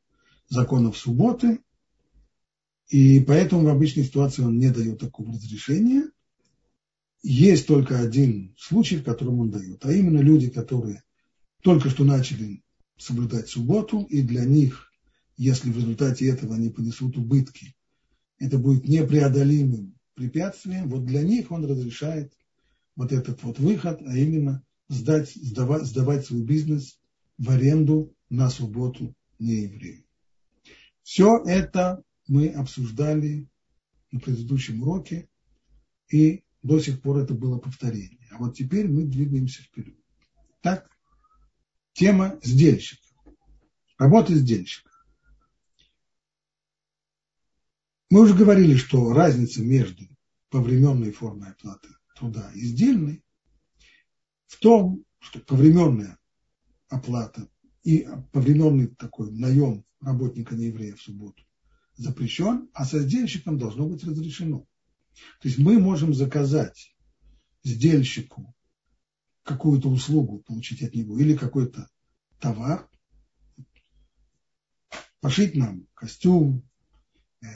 законов 0.48 0.96
субботы, 0.96 1.60
и 2.88 3.20
поэтому 3.20 3.64
в 3.64 3.68
обычной 3.68 4.04
ситуации 4.04 4.42
он 4.42 4.58
не 4.58 4.70
дает 4.70 5.00
такого 5.00 5.32
разрешения. 5.32 6.10
Есть 7.28 7.66
только 7.66 7.98
один 7.98 8.54
случай, 8.56 8.98
в 8.98 9.02
котором 9.02 9.40
он 9.40 9.50
дает, 9.50 9.84
а 9.84 9.92
именно 9.92 10.20
люди, 10.20 10.48
которые 10.48 11.02
только 11.60 11.90
что 11.90 12.04
начали 12.04 12.62
соблюдать 12.98 13.48
субботу, 13.48 14.02
и 14.04 14.22
для 14.22 14.44
них, 14.44 14.92
если 15.36 15.72
в 15.72 15.76
результате 15.76 16.28
этого 16.28 16.54
они 16.54 16.70
понесут 16.70 17.16
убытки, 17.16 17.74
это 18.38 18.58
будет 18.58 18.86
непреодолимым 18.86 19.98
препятствием, 20.14 20.88
вот 20.88 21.04
для 21.04 21.22
них 21.22 21.50
он 21.50 21.64
разрешает 21.64 22.32
вот 22.94 23.10
этот 23.10 23.42
вот 23.42 23.58
выход, 23.58 24.00
а 24.02 24.16
именно 24.16 24.62
сдать, 24.88 25.34
сдавать, 25.34 25.84
сдавать 25.84 26.26
свой 26.26 26.44
бизнес 26.44 27.00
в 27.38 27.50
аренду 27.50 28.14
на 28.30 28.50
субботу 28.50 29.16
нееврею. 29.40 30.04
Все 31.02 31.42
это 31.44 32.04
мы 32.28 32.50
обсуждали 32.50 33.48
на 34.12 34.20
предыдущем 34.20 34.82
уроке, 34.82 35.28
и 36.08 36.44
до 36.66 36.80
сих 36.80 37.00
пор 37.00 37.18
это 37.18 37.34
было 37.34 37.58
повторение. 37.58 38.26
А 38.32 38.38
вот 38.38 38.56
теперь 38.56 38.88
мы 38.88 39.04
двигаемся 39.04 39.62
вперед. 39.62 39.96
Так, 40.60 40.90
тема 41.92 42.38
сдельщика. 42.42 43.06
Работа 43.98 44.34
сдельщика. 44.34 44.90
Мы 48.10 48.20
уже 48.20 48.34
говорили, 48.34 48.74
что 48.74 49.12
разница 49.12 49.62
между 49.62 50.04
повременной 50.50 51.12
формой 51.12 51.50
оплаты 51.50 51.88
труда 52.16 52.50
и 52.54 52.60
сдельной 52.60 53.22
в 54.46 54.58
том, 54.58 55.04
что 55.20 55.40
повременная 55.40 56.18
оплата 56.88 57.48
и 57.84 58.06
повременный 58.32 58.88
такой 58.88 59.30
наем 59.30 59.84
работника 60.00 60.54
нееврея 60.54 60.94
в 60.94 61.02
субботу 61.02 61.42
запрещен, 61.96 62.68
а 62.72 62.84
со 62.84 63.00
сдельщиком 63.00 63.58
должно 63.58 63.88
быть 63.88 64.04
разрешено. 64.04 64.66
То 65.40 65.48
есть 65.48 65.58
мы 65.58 65.78
можем 65.78 66.14
заказать 66.14 66.94
сдельщику 67.64 68.54
какую-то 69.42 69.88
услугу, 69.88 70.40
получить 70.40 70.82
от 70.82 70.94
него, 70.94 71.18
или 71.18 71.36
какой-то 71.36 71.88
товар, 72.40 72.88
пошить 75.20 75.54
нам 75.54 75.86
костюм, 75.94 76.62
э, 77.42 77.46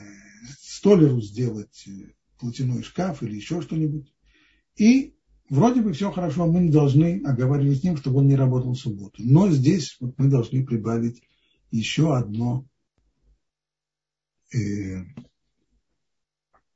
столеру 0.60 1.20
сделать 1.20 1.84
э, 1.86 2.12
платяной 2.38 2.82
шкаф 2.82 3.22
или 3.22 3.36
еще 3.36 3.60
что-нибудь. 3.60 4.12
И 4.76 5.14
вроде 5.48 5.82
бы 5.82 5.92
все 5.92 6.10
хорошо, 6.10 6.46
мы 6.46 6.60
не 6.60 6.70
должны 6.70 7.22
оговаривать 7.24 7.80
с 7.80 7.84
ним, 7.84 7.96
чтобы 7.96 8.18
он 8.18 8.28
не 8.28 8.36
работал 8.36 8.72
в 8.72 8.78
субботу. 8.78 9.22
Но 9.22 9.50
здесь 9.50 9.96
вот 10.00 10.18
мы 10.18 10.28
должны 10.28 10.64
прибавить 10.64 11.22
еще 11.70 12.16
одно 12.16 12.66
э, 14.54 15.04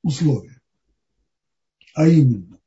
условие. 0.03 0.61
А 1.95 2.09
именно, 2.09 2.61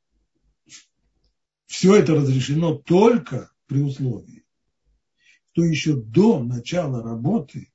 все 1.66 1.96
это 1.96 2.14
разрешено 2.14 2.74
только 2.74 3.52
при 3.66 3.82
условии, 3.82 4.46
что 5.52 5.64
еще 5.64 5.94
до 5.94 6.42
начала 6.42 7.02
работы 7.02 7.70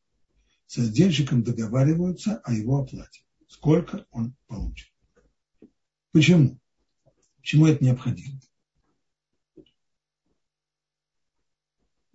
со 0.65 0.81
сдельщиком 0.81 1.43
договариваются 1.43 2.37
о 2.37 2.53
его 2.53 2.79
оплате, 2.79 3.23
сколько 3.47 4.07
он 4.09 4.35
получит. 4.47 4.91
Почему? 6.11 6.59
Почему 7.37 7.67
это 7.67 7.83
необходимо? 7.83 8.39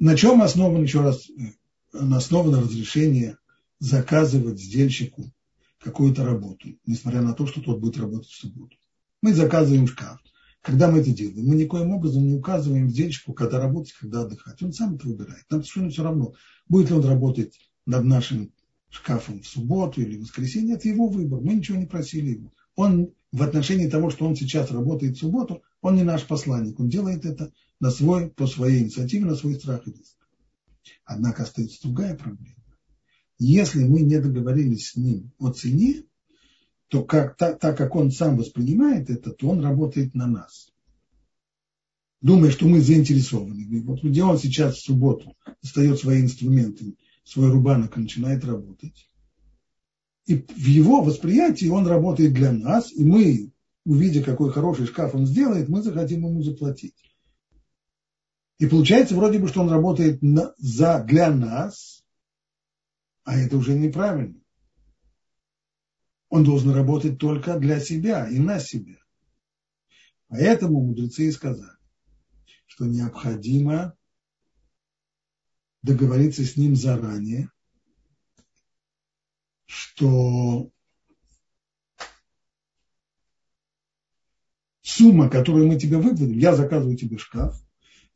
На 0.01 0.17
чем 0.17 0.43
основано, 0.43 0.83
еще 0.83 1.01
раз, 1.01 1.29
э, 1.31 1.53
основано 1.93 2.61
разрешение 2.61 3.39
заказывать 3.79 4.61
сдельщику 4.61 5.31
какую-то 5.79 6.25
работу, 6.25 6.77
несмотря 6.87 7.21
на 7.23 7.35
то, 7.35 7.47
что 7.47 7.61
тот 7.61 7.79
будет 7.79 7.99
работать 7.99 8.29
в 8.29 8.35
субботу. 8.35 8.78
Мы 9.23 9.35
заказываем 9.35 9.87
шкаф. 9.87 10.21
Когда 10.63 10.91
мы 10.91 10.99
это 10.99 11.11
делаем, 11.11 11.47
мы 11.47 11.55
никоим 11.55 11.93
образом 11.93 12.27
не 12.27 12.35
указываем 12.35 12.91
сдельщику, 12.91 13.33
когда 13.33 13.61
работать, 13.61 13.95
когда 13.95 14.23
отдыхать. 14.23 14.63
Он 14.63 14.73
сам 14.73 14.97
это 14.97 15.07
выбирает. 15.07 15.45
Нам 15.51 15.63
совершенно 15.63 15.91
все 15.91 16.03
равно, 16.03 16.35
будет 16.69 16.91
ли 16.91 16.97
он 16.97 17.05
работать 17.05 17.59
над 17.87 18.05
нашим 18.05 18.53
шкафом 18.91 19.41
в 19.41 19.47
субботу 19.47 20.01
или 20.01 20.17
в 20.17 20.23
воскресенье. 20.23 20.75
Это 20.75 20.89
его 20.89 21.09
выбор. 21.09 21.41
Мы 21.41 21.55
ничего 21.55 21.79
не 21.79 21.87
просили 21.87 22.31
его. 22.31 22.53
Он 22.75 23.13
в 23.33 23.43
отношении 23.43 23.89
того, 23.89 24.11
что 24.11 24.27
он 24.27 24.37
сейчас 24.37 24.71
работает 24.71 25.17
в 25.17 25.21
субботу, 25.21 25.63
он 25.81 25.97
не 25.97 26.03
наш 26.03 26.27
посланник. 26.27 26.79
Он 26.81 26.89
делает 26.89 27.25
это 27.25 27.53
на 27.81 27.91
свой, 27.91 28.31
по 28.31 28.47
своей 28.47 28.83
инициативе, 28.83 29.25
на 29.25 29.37
свой 29.37 29.55
страх 29.55 29.87
и 29.87 29.93
риск. 29.93 30.17
Однако 31.05 31.43
остается 31.43 31.83
другая 31.83 32.17
проблема. 32.17 32.57
Если 33.39 33.85
мы 33.85 34.01
не 34.01 34.19
договорились 34.21 34.91
с 34.91 34.97
ним 34.97 35.33
о 35.39 35.51
цене, 35.51 36.05
то 36.89 37.05
как, 37.05 37.37
так, 37.37 37.59
так 37.59 37.77
как 37.77 37.95
он 37.95 38.11
сам 38.11 38.37
воспринимает 38.37 39.11
это, 39.11 39.31
то 39.31 39.49
он 39.49 39.63
работает 39.63 40.15
на 40.15 40.27
нас. 40.27 40.73
Думая, 42.21 42.51
что 42.51 42.67
мы 42.67 42.81
заинтересованы. 42.81 43.83
Вот 43.83 44.03
где 44.03 44.25
он 44.25 44.39
сейчас 44.39 44.77
в 44.77 44.85
субботу 44.85 45.37
достает 45.63 45.99
свои 45.99 46.23
инструменты, 46.23 46.97
свой 47.25 47.51
рубанок 47.51 47.97
и 47.97 48.01
начинает 48.01 48.45
работать. 48.45 49.09
И 50.27 50.37
в 50.37 50.67
его 50.67 51.03
восприятии 51.03 51.69
он 51.69 51.87
работает 51.87 52.33
для 52.33 52.53
нас, 52.53 52.93
и 52.93 53.05
мы, 53.05 53.53
увидя, 53.85 54.23
какой 54.23 54.51
хороший 54.51 54.87
шкаф 54.87 55.15
он 55.15 55.27
сделает, 55.27 55.69
мы 55.69 55.83
захотим 55.83 56.27
ему 56.27 56.43
заплатить. 56.43 56.97
И 58.59 58.67
получается 58.67 59.15
вроде 59.15 59.39
бы, 59.39 59.49
что 59.49 59.61
он 59.61 59.71
работает 59.71 60.21
на, 60.21 60.53
за, 60.59 61.05
для 61.05 61.31
нас, 61.31 62.05
а 63.25 63.39
это 63.39 63.57
уже 63.57 63.75
неправильно. 63.75 64.41
Он 66.29 66.45
должен 66.45 66.71
работать 66.71 67.19
только 67.19 67.59
для 67.59 67.81
себя 67.81 68.29
и 68.29 68.39
на 68.39 68.61
себя. 68.61 68.99
Поэтому 70.29 70.83
мудрецы 70.83 71.29
и 71.29 71.33
сказали, 71.33 71.73
что 72.67 72.85
необходимо 72.85 73.97
договориться 75.83 76.45
с 76.45 76.57
ним 76.57 76.77
заранее, 76.77 77.51
что 79.65 80.71
сумма, 84.83 85.31
которую 85.31 85.67
мы 85.67 85.79
тебе 85.79 85.97
выдали, 85.97 86.39
я 86.39 86.55
заказываю 86.55 86.97
тебе 86.97 87.17
шкаф, 87.17 87.59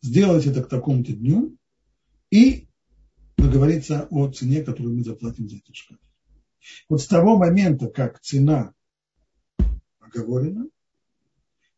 сделать 0.02 0.46
это 0.46 0.62
к 0.62 0.68
такому-то 0.68 1.12
дню 1.12 1.56
и 2.30 2.68
договориться 3.38 4.06
о 4.10 4.30
цене, 4.30 4.62
которую 4.62 4.96
мы 4.96 5.04
заплатим 5.04 5.48
за 5.48 5.56
этот 5.56 5.74
шкаф. 5.74 5.98
Вот 6.88 7.02
с 7.02 7.06
того 7.06 7.36
момента, 7.36 7.88
как 7.88 8.20
цена 8.20 8.74
оговорена, 10.00 10.66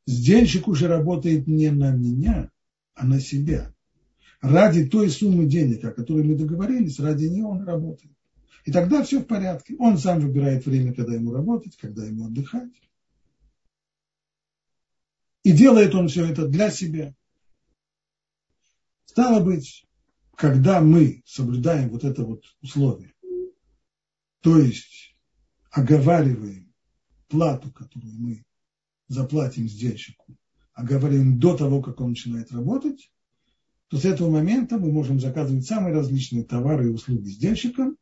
сдельщик 0.07 0.69
уже 0.69 0.89
работает 0.89 1.47
не 1.47 1.71
на 1.71 1.93
меня, 1.93 2.51
а 2.95 3.07
на 3.07 3.21
себя. 3.21 3.73
Ради 4.41 4.87
той 4.87 5.09
суммы 5.09 5.47
денег, 5.47 5.85
о 5.85 5.93
которой 5.93 6.25
мы 6.25 6.35
договорились, 6.35 7.01
ради 7.01 7.25
нее 7.25 7.47
он 7.47 7.65
работает. 7.65 8.15
И 8.65 8.73
тогда 8.73 9.03
все 9.03 9.21
в 9.21 9.27
порядке. 9.27 9.75
Он 9.79 9.99
сам 9.99 10.21
выбирает 10.21 10.67
время, 10.67 10.95
когда 10.95 11.15
ему 11.15 11.33
работать, 11.33 11.77
когда 11.77 12.05
ему 12.05 12.27
отдыхать. 12.27 12.73
И 15.43 15.53
делает 15.53 15.95
он 15.95 16.09
все 16.09 16.27
это 16.27 16.47
для 16.47 16.71
себя. 16.71 17.15
Стало 19.07 19.45
быть, 19.45 19.87
когда 20.35 20.81
мы 20.81 21.23
соблюдаем 21.27 21.91
вот 21.91 22.05
это 22.05 22.25
вот 22.25 22.43
условие, 22.63 23.14
то 24.45 24.59
есть 24.59 25.17
оговариваем 25.71 26.71
плату, 27.29 27.73
которую 27.73 28.13
мы 28.13 28.45
заплатим 29.09 29.67
сдельщику, 29.67 30.37
оговариваем 30.75 31.41
до 31.41 31.57
того, 31.57 31.81
как 31.81 32.03
он 32.03 32.11
начинает 32.11 32.53
работать, 32.53 33.11
то 33.89 33.97
с 33.97 34.05
этого 34.05 34.29
момента 34.29 34.77
мы 34.77 34.93
можем 34.93 35.19
заказывать 35.19 35.65
самые 35.65 35.95
различные 35.95 36.45
товары 36.45 36.89
и 36.89 36.91
услуги 36.91 37.27
сдельщикам, 37.27 37.97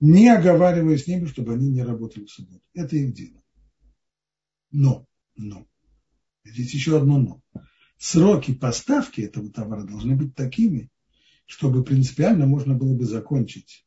не 0.00 0.28
оговаривая 0.28 0.98
с 0.98 1.06
ними, 1.06 1.24
чтобы 1.24 1.54
они 1.54 1.70
не 1.70 1.82
работали 1.82 2.26
в 2.26 2.30
субботу. 2.30 2.62
Это 2.74 2.96
их 2.96 3.14
дело. 3.14 3.42
Но, 4.70 5.06
но, 5.34 5.66
здесь 6.44 6.74
еще 6.74 6.98
одно 6.98 7.18
но. 7.18 7.42
Сроки 7.96 8.52
поставки 8.52 9.22
этого 9.22 9.50
товара 9.50 9.84
должны 9.84 10.14
быть 10.14 10.34
такими, 10.34 10.90
чтобы 11.46 11.82
принципиально 11.82 12.46
можно 12.46 12.74
было 12.74 12.94
бы 12.94 13.06
закончить 13.06 13.86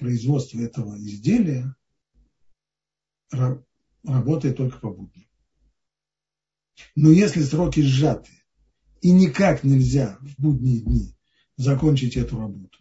производство 0.00 0.58
этого 0.58 0.96
изделия, 0.98 1.76
работая 4.02 4.52
только 4.52 4.78
по 4.78 4.90
будням. 4.90 5.26
Но 6.96 7.10
если 7.10 7.42
сроки 7.42 7.80
сжаты, 7.80 8.32
и 9.02 9.12
никак 9.12 9.62
нельзя 9.62 10.18
в 10.20 10.42
будние 10.42 10.80
дни 10.80 11.14
закончить 11.56 12.16
эту 12.16 12.38
работу, 12.38 12.78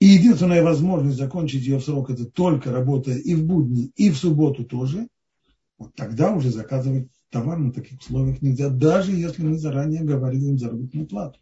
и 0.00 0.06
единственная 0.06 0.62
возможность 0.62 1.18
закончить 1.18 1.64
ее 1.64 1.78
в 1.78 1.84
срок 1.84 2.10
это 2.10 2.24
только 2.24 2.72
работая 2.72 3.18
и 3.18 3.34
в 3.34 3.44
будни, 3.44 3.92
и 3.96 4.10
в 4.10 4.16
субботу 4.16 4.64
тоже, 4.64 5.08
вот 5.78 5.94
тогда 5.94 6.32
уже 6.32 6.50
заказывать 6.50 7.08
товар 7.30 7.58
на 7.58 7.72
таких 7.72 8.00
условиях 8.00 8.42
нельзя, 8.42 8.68
даже 8.68 9.12
если 9.12 9.42
мы 9.42 9.58
заранее 9.58 10.00
оговариваем 10.00 10.58
заработную 10.58 11.06
плату. 11.06 11.40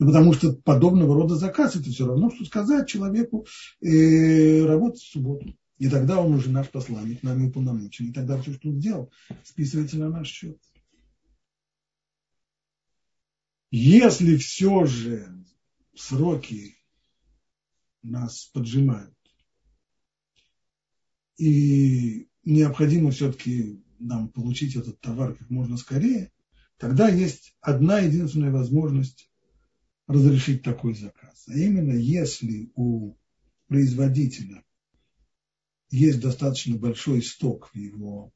Ну, 0.00 0.06
потому 0.06 0.32
что 0.32 0.54
подобного 0.54 1.14
рода 1.14 1.36
заказ 1.36 1.76
это 1.76 1.90
все 1.90 2.06
равно, 2.06 2.30
что 2.30 2.46
сказать 2.46 2.88
человеку 2.88 3.46
э, 3.82 4.64
работать 4.64 5.02
в 5.02 5.12
субботу. 5.12 5.54
И 5.76 5.90
тогда 5.90 6.22
он 6.22 6.32
уже 6.32 6.48
наш 6.48 6.70
посланник, 6.70 7.22
нами 7.22 7.48
уполномочен. 7.48 8.08
И 8.08 8.12
тогда 8.12 8.40
все, 8.40 8.54
что 8.54 8.70
он 8.70 8.80
сделал, 8.80 9.12
списывается 9.44 9.98
на 9.98 10.08
наш 10.08 10.28
счет. 10.28 10.58
Если 13.70 14.38
все 14.38 14.86
же 14.86 15.44
сроки 15.94 16.76
нас 18.02 18.46
поджимают, 18.54 19.14
и 21.36 22.30
необходимо 22.42 23.10
все-таки 23.10 23.84
нам 23.98 24.30
получить 24.30 24.76
этот 24.76 24.98
товар 25.00 25.34
как 25.34 25.50
можно 25.50 25.76
скорее, 25.76 26.32
тогда 26.78 27.10
есть 27.10 27.54
одна 27.60 27.98
единственная 27.98 28.50
возможность 28.50 29.29
разрешить 30.10 30.62
такой 30.62 30.94
заказ. 30.94 31.44
А 31.48 31.54
именно, 31.54 31.92
если 31.92 32.70
у 32.74 33.14
производителя 33.68 34.62
есть 35.90 36.20
достаточно 36.20 36.76
большой 36.76 37.22
сток 37.22 37.70
в 37.72 37.76
его 37.76 38.32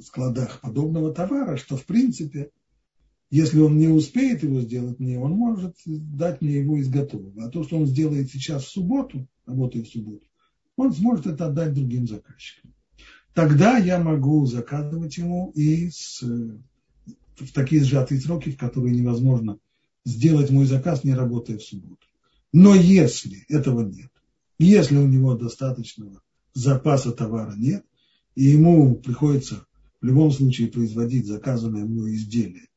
складах 0.00 0.60
подобного 0.60 1.12
товара, 1.12 1.56
что 1.56 1.76
в 1.76 1.84
принципе 1.84 2.50
если 3.30 3.60
он 3.60 3.76
не 3.76 3.88
успеет 3.88 4.42
его 4.42 4.60
сделать 4.60 4.98
мне, 4.98 5.18
он 5.18 5.32
может 5.32 5.76
дать 5.84 6.40
мне 6.40 6.60
его 6.60 6.78
из. 6.78 6.88
А 7.38 7.48
то, 7.50 7.62
что 7.62 7.76
он 7.76 7.86
сделает 7.86 8.30
сейчас 8.30 8.64
в 8.64 8.70
субботу, 8.70 9.28
работая 9.44 9.82
в 9.82 9.88
субботу, 9.88 10.26
он 10.76 10.94
сможет 10.94 11.26
это 11.26 11.46
отдать 11.46 11.74
другим 11.74 12.06
заказчикам. 12.06 12.72
Тогда 13.34 13.76
я 13.76 13.98
могу 14.00 14.46
заказывать 14.46 15.18
ему 15.18 15.50
и 15.54 15.90
с, 15.90 16.22
в 16.22 17.52
такие 17.52 17.84
сжатые 17.84 18.20
сроки, 18.20 18.50
в 18.50 18.56
которые 18.56 18.96
невозможно 18.96 19.58
сделать 20.08 20.50
мой 20.50 20.66
заказ, 20.66 21.04
не 21.04 21.14
работая 21.14 21.58
в 21.58 21.62
субботу. 21.62 22.06
Но 22.52 22.74
если 22.74 23.44
этого 23.48 23.82
нет, 23.82 24.10
если 24.58 24.96
у 24.96 25.06
него 25.06 25.34
достаточного 25.34 26.22
запаса 26.54 27.12
товара 27.12 27.54
нет, 27.56 27.84
и 28.34 28.44
ему 28.44 28.96
приходится 28.96 29.66
в 30.00 30.06
любом 30.06 30.30
случае 30.30 30.68
производить 30.68 31.26
заказанное 31.26 31.84
мной 31.84 32.14
изделие, 32.14 32.68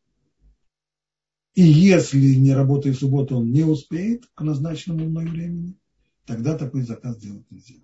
и 1.53 1.63
если 1.63 2.35
не 2.35 2.53
работая 2.53 2.93
в 2.93 2.97
субботу, 2.97 3.37
он 3.37 3.51
не 3.51 3.63
успеет 3.63 4.25
к 4.33 4.41
назначенному 4.41 5.09
мной 5.09 5.25
времени, 5.25 5.77
тогда 6.25 6.57
такой 6.57 6.83
заказ 6.83 7.17
делать 7.17 7.49
нельзя. 7.49 7.75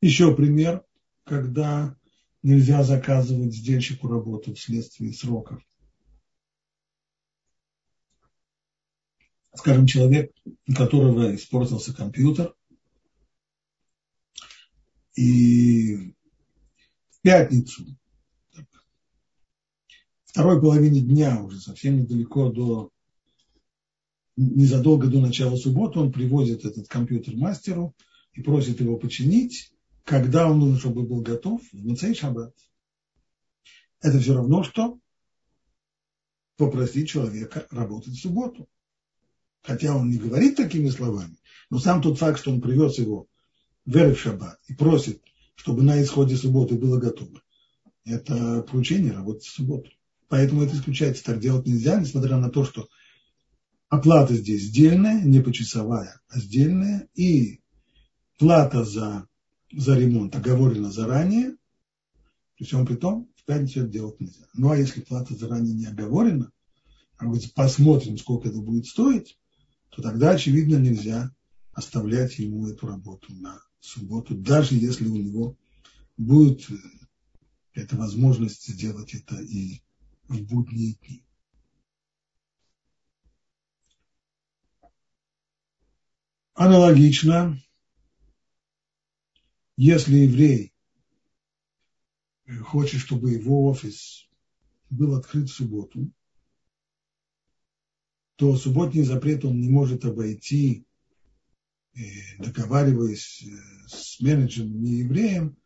Еще 0.00 0.34
пример, 0.34 0.84
когда 1.24 1.96
нельзя 2.42 2.82
заказывать 2.82 3.54
сдельщику 3.54 4.08
работу 4.08 4.54
вследствие 4.54 5.12
сроков. 5.12 5.62
Скажем, 9.58 9.86
человек, 9.88 10.30
у 10.68 10.72
которого 10.72 11.34
испортился 11.34 11.92
компьютер, 11.92 12.54
и 15.16 16.14
в 17.10 17.20
пятницу 17.22 17.84
второй 20.26 20.60
половине 20.60 21.00
дня, 21.00 21.42
уже 21.42 21.58
совсем 21.58 21.98
недалеко 21.98 22.52
до, 22.52 22.92
незадолго 24.36 25.08
до 25.08 25.18
начала 25.18 25.56
субботы, 25.56 25.98
он 25.98 26.12
привозит 26.12 26.64
этот 26.64 26.86
компьютер 26.86 27.34
мастеру 27.34 27.96
и 28.34 28.42
просит 28.42 28.80
его 28.80 28.96
починить, 28.96 29.72
когда 30.04 30.48
он 30.48 30.60
нужен, 30.60 30.78
чтобы 30.78 31.02
был 31.02 31.20
готов, 31.20 31.60
в 31.72 31.84
Муцей 31.84 32.14
Шаббат. 32.14 32.54
Это 34.02 34.20
все 34.20 34.34
равно, 34.34 34.62
что 34.62 35.00
попросить 36.56 37.08
человека 37.08 37.66
работать 37.72 38.14
в 38.14 38.20
субботу. 38.20 38.68
Хотя 39.62 39.94
он 39.96 40.10
не 40.10 40.16
говорит 40.16 40.56
такими 40.56 40.88
словами, 40.88 41.36
но 41.70 41.78
сам 41.78 42.00
тот 42.00 42.18
факт, 42.18 42.40
что 42.40 42.50
он 42.52 42.60
привез 42.60 42.98
его 42.98 43.26
в 43.84 43.96
Эрев 43.96 44.18
Шаббат 44.18 44.58
и 44.68 44.74
просит, 44.74 45.22
чтобы 45.54 45.82
на 45.82 46.02
исходе 46.02 46.36
субботы 46.36 46.76
было 46.76 46.98
готово, 46.98 47.42
это 48.04 48.62
поручение 48.62 49.12
работать 49.12 49.44
в 49.44 49.54
субботу. 49.54 49.90
Поэтому 50.28 50.62
это 50.62 50.76
исключается. 50.76 51.24
Так 51.24 51.40
делать 51.40 51.66
нельзя, 51.66 52.00
несмотря 52.00 52.36
на 52.36 52.50
то, 52.50 52.64
что 52.64 52.88
оплата 53.88 54.34
здесь 54.34 54.64
сдельная, 54.64 55.22
не 55.22 55.40
почасовая, 55.40 56.20
а 56.28 56.38
сдельная. 56.38 57.08
И 57.14 57.60
плата 58.38 58.84
за, 58.84 59.26
за 59.72 59.98
ремонт 59.98 60.36
оговорена 60.36 60.90
заранее. 60.90 61.56
При 62.56 62.64
всем 62.64 62.86
при 62.86 62.96
том, 62.96 63.30
в 63.36 63.44
пятницу 63.44 63.80
это 63.80 63.88
делать 63.88 64.20
нельзя. 64.20 64.46
Ну 64.54 64.70
а 64.70 64.76
если 64.76 65.00
плата 65.00 65.34
заранее 65.34 65.74
не 65.74 65.86
оговорена, 65.86 66.50
а 67.16 67.24
говорится, 67.24 67.50
посмотрим, 67.54 68.18
сколько 68.18 68.48
это 68.48 68.58
будет 68.58 68.86
стоить, 68.86 69.38
то 69.90 70.02
тогда, 70.02 70.30
очевидно, 70.30 70.76
нельзя 70.76 71.34
оставлять 71.72 72.38
ему 72.38 72.68
эту 72.68 72.86
работу 72.86 73.32
на 73.34 73.62
субботу, 73.80 74.34
даже 74.34 74.74
если 74.74 75.06
у 75.06 75.16
него 75.16 75.56
будет 76.16 76.68
э, 76.70 76.74
эта 77.72 77.96
возможность 77.96 78.66
сделать 78.66 79.14
это 79.14 79.36
и 79.36 79.80
в 80.28 80.42
будние 80.42 80.94
дни. 80.94 81.24
Аналогично, 86.54 87.62
если 89.76 90.16
еврей 90.16 90.74
хочет, 92.62 93.00
чтобы 93.00 93.30
его 93.30 93.68
офис 93.68 94.28
был 94.90 95.14
открыт 95.14 95.48
в 95.48 95.54
субботу, 95.54 96.10
то 98.38 98.54
субботний 98.56 99.02
запрет 99.02 99.44
он 99.44 99.60
не 99.60 99.68
может 99.68 100.04
обойти, 100.04 100.86
э, 101.96 102.00
договариваясь 102.38 103.42
э, 103.42 103.50
с 103.88 104.20
менеджером, 104.20 104.80
не 104.80 105.00
евреем, 105.00 105.56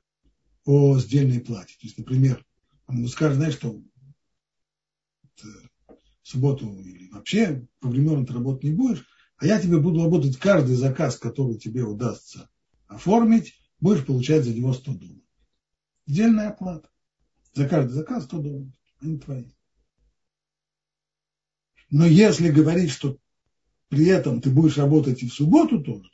о 0.65 0.99
сдельной 0.99 1.41
плате. 1.41 1.75
То 1.79 1.87
есть, 1.87 1.99
например, 1.99 2.43
он 2.87 2.97
ему 2.97 3.09
скажет, 3.09 3.37
знаешь, 3.37 3.55
что 3.55 3.83
в 5.37 5.45
субботу 6.23 6.75
или 6.81 7.11
вообще 7.11 7.69
по 7.79 7.89
временам 7.89 8.25
ты 8.25 8.33
работать 8.33 8.65
не 8.65 8.73
будешь, 8.73 9.05
а 9.37 9.45
я 9.45 9.61
тебе 9.61 9.79
буду 9.79 10.03
работать 10.03 10.39
каждый 10.39 10.77
заказ, 10.77 11.19
который 11.19 11.59
тебе 11.59 11.83
удастся 11.83 12.49
оформить, 12.87 13.61
будешь 13.81 14.07
получать 14.07 14.45
за 14.45 14.55
него 14.55 14.73
100 14.73 14.95
долларов. 14.95 15.23
Отдельная 16.07 16.49
оплата. 16.49 16.89
За 17.53 17.69
каждый 17.69 17.93
заказ 17.93 18.25
100 18.25 18.39
долларов, 18.39 18.73
они 19.03 19.19
твои. 19.19 19.51
Но 21.92 22.07
если 22.07 22.50
говорить, 22.50 22.90
что 22.90 23.18
при 23.88 24.07
этом 24.07 24.40
ты 24.40 24.50
будешь 24.50 24.78
работать 24.78 25.22
и 25.22 25.28
в 25.28 25.33
субботу 25.33 25.81
тоже, 25.81 26.11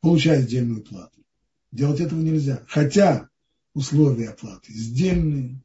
получая 0.00 0.42
сдельную 0.42 0.84
плату, 0.84 1.24
делать 1.72 1.98
этого 2.00 2.20
нельзя. 2.20 2.64
Хотя 2.68 3.28
условия 3.74 4.28
оплаты 4.28 4.72
сдельные, 4.72 5.60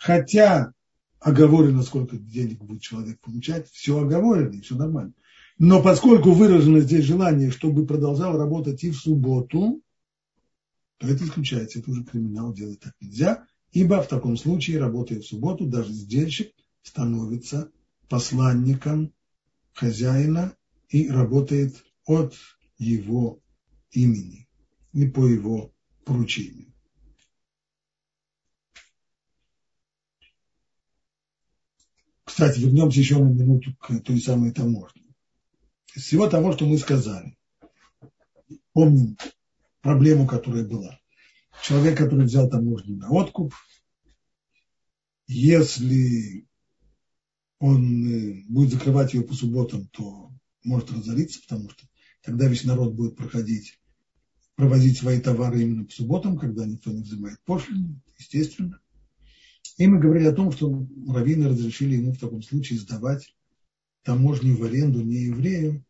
Хотя 0.00 0.72
оговорено, 1.18 1.82
сколько 1.82 2.16
денег 2.16 2.64
будет 2.64 2.80
человек 2.80 3.20
получать, 3.20 3.68
все 3.70 3.98
оговорено, 4.00 4.54
и 4.54 4.62
все 4.62 4.74
нормально. 4.74 5.12
Но 5.58 5.82
поскольку 5.82 6.30
выражено 6.30 6.80
здесь 6.80 7.04
желание, 7.04 7.50
чтобы 7.50 7.86
продолжал 7.86 8.38
работать 8.38 8.82
и 8.82 8.92
в 8.92 8.96
субботу, 8.96 9.82
то 10.96 11.06
это 11.06 11.24
исключается. 11.24 11.80
Это 11.80 11.90
уже 11.90 12.02
криминал, 12.04 12.54
делать 12.54 12.80
так 12.80 12.94
нельзя. 12.98 13.44
Ибо 13.72 14.00
в 14.00 14.08
таком 14.08 14.38
случае, 14.38 14.78
работая 14.78 15.20
в 15.20 15.26
субботу, 15.26 15.66
даже 15.66 15.92
сдельщик 15.92 16.54
становится 16.82 17.70
посланником 18.08 19.14
хозяина 19.72 20.56
и 20.88 21.08
работает 21.08 21.84
от 22.06 22.34
его 22.78 23.40
имени 23.90 24.48
и 24.92 25.06
по 25.06 25.26
его 25.26 25.72
поручению. 26.04 26.72
Кстати, 32.24 32.60
вернемся 32.60 33.00
еще 33.00 33.18
на 33.18 33.28
минуту 33.28 33.74
к 33.76 34.00
той 34.00 34.20
самой 34.20 34.52
таможне. 34.52 35.02
Из 35.94 36.04
всего 36.04 36.28
того, 36.28 36.52
что 36.52 36.64
мы 36.64 36.78
сказали, 36.78 37.36
помним 38.72 39.16
проблему, 39.80 40.26
которая 40.26 40.64
была. 40.64 40.98
Человек, 41.62 41.98
который 41.98 42.26
взял 42.26 42.48
таможню 42.48 42.96
на 42.96 43.10
откуп, 43.10 43.52
если 45.26 46.48
он 47.60 48.06
э, 48.06 48.42
будет 48.48 48.72
закрывать 48.72 49.14
ее 49.14 49.22
по 49.22 49.34
субботам, 49.34 49.86
то 49.92 50.32
может 50.64 50.90
разориться, 50.90 51.40
потому 51.42 51.70
что 51.70 51.86
тогда 52.22 52.48
весь 52.48 52.64
народ 52.64 52.94
будет 52.94 53.16
проходить, 53.16 53.78
провозить 54.56 54.98
свои 54.98 55.20
товары 55.20 55.62
именно 55.62 55.84
по 55.84 55.92
субботам, 55.92 56.38
когда 56.38 56.66
никто 56.66 56.90
не 56.90 57.02
взимает 57.02 57.38
пошлины, 57.44 58.00
естественно. 58.18 58.80
И 59.76 59.86
мы 59.86 60.00
говорили 60.00 60.26
о 60.26 60.34
том, 60.34 60.52
что 60.52 60.86
раввины 61.08 61.48
разрешили 61.48 61.96
ему 61.96 62.12
в 62.12 62.18
таком 62.18 62.42
случае 62.42 62.78
сдавать 62.78 63.34
таможню 64.02 64.56
в 64.56 64.64
аренду 64.64 65.02
не 65.02 65.24
еврею, 65.24 65.84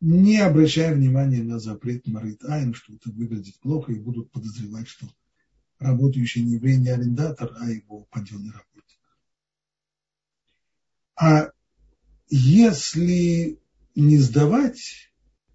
не 0.00 0.38
обращая 0.38 0.94
внимания 0.94 1.42
на 1.42 1.60
запрет 1.60 2.06
Марит 2.08 2.44
Айн, 2.44 2.74
что 2.74 2.94
это 2.94 3.10
выглядит 3.10 3.58
плохо, 3.60 3.92
и 3.92 3.98
будут 3.98 4.30
подозревать, 4.32 4.88
что 4.88 5.06
работающий 5.78 6.42
не 6.42 6.54
еврей 6.54 6.76
не 6.78 6.88
арендатор, 6.88 7.54
а 7.60 7.70
его 7.70 8.06
паденный 8.10 8.50
работник. 8.50 8.69
А 11.20 11.50
если 12.30 13.60
не 13.94 14.16
сдавать 14.16 15.12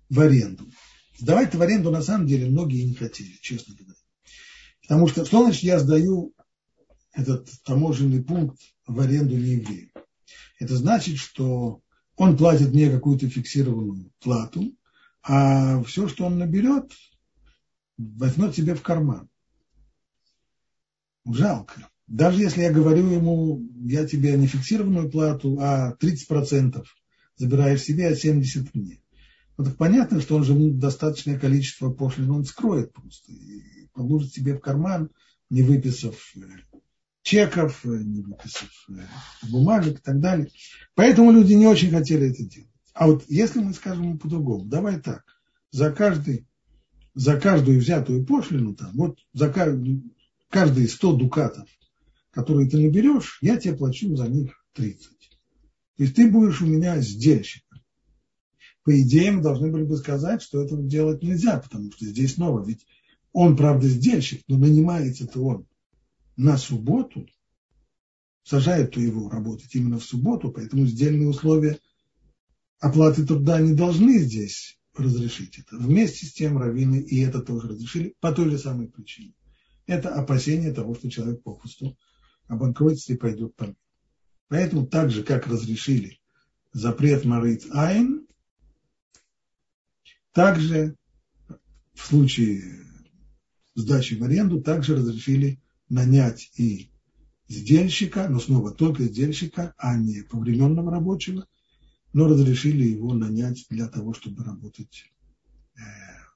в 0.09 0.19
аренду, 0.19 0.69
сдавать 1.17 1.55
в 1.55 1.61
аренду 1.61 1.89
на 1.89 2.03
самом 2.03 2.27
деле 2.27 2.47
многие 2.47 2.83
не 2.83 2.93
хотели, 2.93 3.35
честно 3.41 3.73
говоря. 3.73 3.95
Потому 4.83 5.07
что 5.07 5.25
что 5.25 5.43
значит 5.43 5.63
я 5.63 5.79
сдаю 5.79 6.35
этот 7.13 7.49
таможенный 7.63 8.23
пункт 8.23 8.61
в 8.85 8.99
аренду 8.99 9.35
не 9.35 9.53
еврею? 9.53 9.89
Это 10.59 10.77
значит, 10.77 11.17
что 11.17 11.81
он 12.15 12.37
платит 12.37 12.71
мне 12.71 12.91
какую-то 12.91 13.27
фиксированную 13.27 14.11
плату, 14.19 14.77
а 15.23 15.81
все, 15.83 16.07
что 16.07 16.25
он 16.25 16.37
наберет, 16.37 16.91
возьмет 17.97 18.55
себе 18.55 18.75
в 18.75 18.83
карман. 18.83 19.29
Жалко. 21.25 21.89
Даже 22.07 22.41
если 22.41 22.61
я 22.61 22.71
говорю 22.71 23.07
ему, 23.09 23.67
я 23.83 24.05
тебе 24.05 24.37
не 24.37 24.47
фиксированную 24.47 25.09
плату, 25.09 25.57
а 25.59 25.95
30% 25.99 26.83
забираешь 27.35 27.81
себе, 27.81 28.07
а 28.07 28.13
70% 28.13 28.69
мне. 28.73 29.01
Ну 29.57 29.65
так 29.65 29.77
понятно, 29.77 30.21
что 30.21 30.35
он 30.35 30.43
же 30.43 30.53
достаточное 30.71 31.39
количество 31.39 31.89
пошлин 31.89 32.29
он 32.31 32.45
скроет 32.45 32.93
просто 32.93 33.31
и 33.31 33.87
положит 33.93 34.33
себе 34.33 34.53
в 34.55 34.59
карман, 34.59 35.09
не 35.49 35.61
выписав 35.61 36.15
э, 36.35 36.39
чеков, 37.23 37.85
э, 37.85 37.89
не 37.89 38.21
выписав 38.21 38.69
э, 38.89 39.05
бумажек 39.49 39.99
и 39.99 40.01
так 40.01 40.19
далее. 40.19 40.49
Поэтому 40.93 41.31
люди 41.31 41.53
не 41.53 41.67
очень 41.67 41.91
хотели 41.91 42.29
это 42.29 42.43
делать. 42.43 42.69
А 42.93 43.07
вот 43.07 43.25
если 43.29 43.59
мы 43.59 43.73
скажем 43.73 44.19
по-другому, 44.19 44.65
давай 44.65 44.99
так, 44.99 45.23
за 45.71 45.91
каждый, 45.91 46.47
за 47.13 47.39
каждую 47.39 47.79
взятую 47.79 48.25
пошлину, 48.25 48.75
там, 48.75 48.91
вот 48.93 49.19
за 49.33 49.49
каждые 50.49 50.87
100 50.87 51.13
дукатов, 51.15 51.67
которые 52.35 52.69
ты 52.69 52.77
наберешь, 52.77 53.39
я 53.41 53.55
тебе 53.55 53.75
плачу 53.75 54.13
за 54.17 54.27
них 54.27 54.53
30. 54.73 55.09
То 55.97 56.03
есть 56.03 56.15
ты 56.15 56.29
будешь 56.29 56.61
у 56.61 56.67
меня 56.67 56.99
сдельщиком. 56.99 57.79
По 58.83 59.01
идее, 59.01 59.31
мы 59.31 59.41
должны 59.41 59.71
были 59.71 59.83
бы 59.83 59.95
сказать, 59.95 60.41
что 60.41 60.61
этого 60.61 60.83
делать 60.83 61.23
нельзя, 61.23 61.57
потому 61.57 61.91
что 61.93 62.05
здесь 62.05 62.33
снова, 62.33 62.63
ведь 62.63 62.85
он, 63.31 63.55
правда, 63.55 63.87
сдельщик, 63.87 64.43
но 64.47 64.57
нанимается-то 64.57 65.41
он 65.41 65.65
на 66.35 66.57
субботу, 66.57 67.25
сажает 68.43 68.97
его 68.97 69.29
работать 69.29 69.73
именно 69.73 69.97
в 69.97 70.03
субботу, 70.03 70.51
поэтому 70.51 70.85
сдельные 70.85 71.29
условия 71.29 71.79
оплаты 72.79 73.25
труда 73.25 73.61
не 73.61 73.73
должны 73.73 74.19
здесь 74.19 74.77
разрешить 74.93 75.57
это. 75.57 75.77
Вместе 75.77 76.25
с 76.25 76.33
тем 76.33 76.57
раввины 76.57 76.97
и 76.97 77.21
это 77.21 77.39
тоже 77.39 77.69
разрешили 77.69 78.13
по 78.19 78.33
той 78.33 78.49
же 78.49 78.57
самой 78.57 78.89
причине. 78.89 79.33
Это 79.87 80.13
опасение 80.13 80.73
того, 80.73 80.95
что 80.95 81.09
человек 81.09 81.41
попросту 81.43 81.97
обанкротится 82.47 83.13
и 83.13 83.17
пойдет 83.17 83.55
по. 83.55 83.75
Поэтому 84.47 84.85
так 84.85 85.11
же, 85.11 85.23
как 85.23 85.47
разрешили 85.47 86.19
запрет 86.75 87.23
Марит 87.23 87.65
Айн, 87.71 88.27
также 90.33 90.97
в 91.93 92.05
случае 92.05 92.85
сдачи 93.75 94.15
в 94.15 94.23
аренду 94.23 94.61
также 94.61 94.95
разрешили 94.95 95.61
нанять 95.87 96.51
и 96.57 96.91
сдельщика, 97.47 98.27
но 98.27 98.39
снова 98.39 98.71
только 98.71 99.03
сдельщика, 99.03 99.73
а 99.77 99.97
не 99.97 100.21
повременного 100.21 100.91
рабочего, 100.91 101.47
но 102.11 102.27
разрешили 102.27 102.83
его 102.83 103.13
нанять 103.13 103.65
для 103.69 103.87
того, 103.87 104.13
чтобы 104.13 104.43
работать 104.43 105.05
э, 105.75 105.79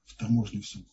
в 0.06 0.16
таможне 0.16 0.62
в 0.62 0.66
субботу. 0.66 0.90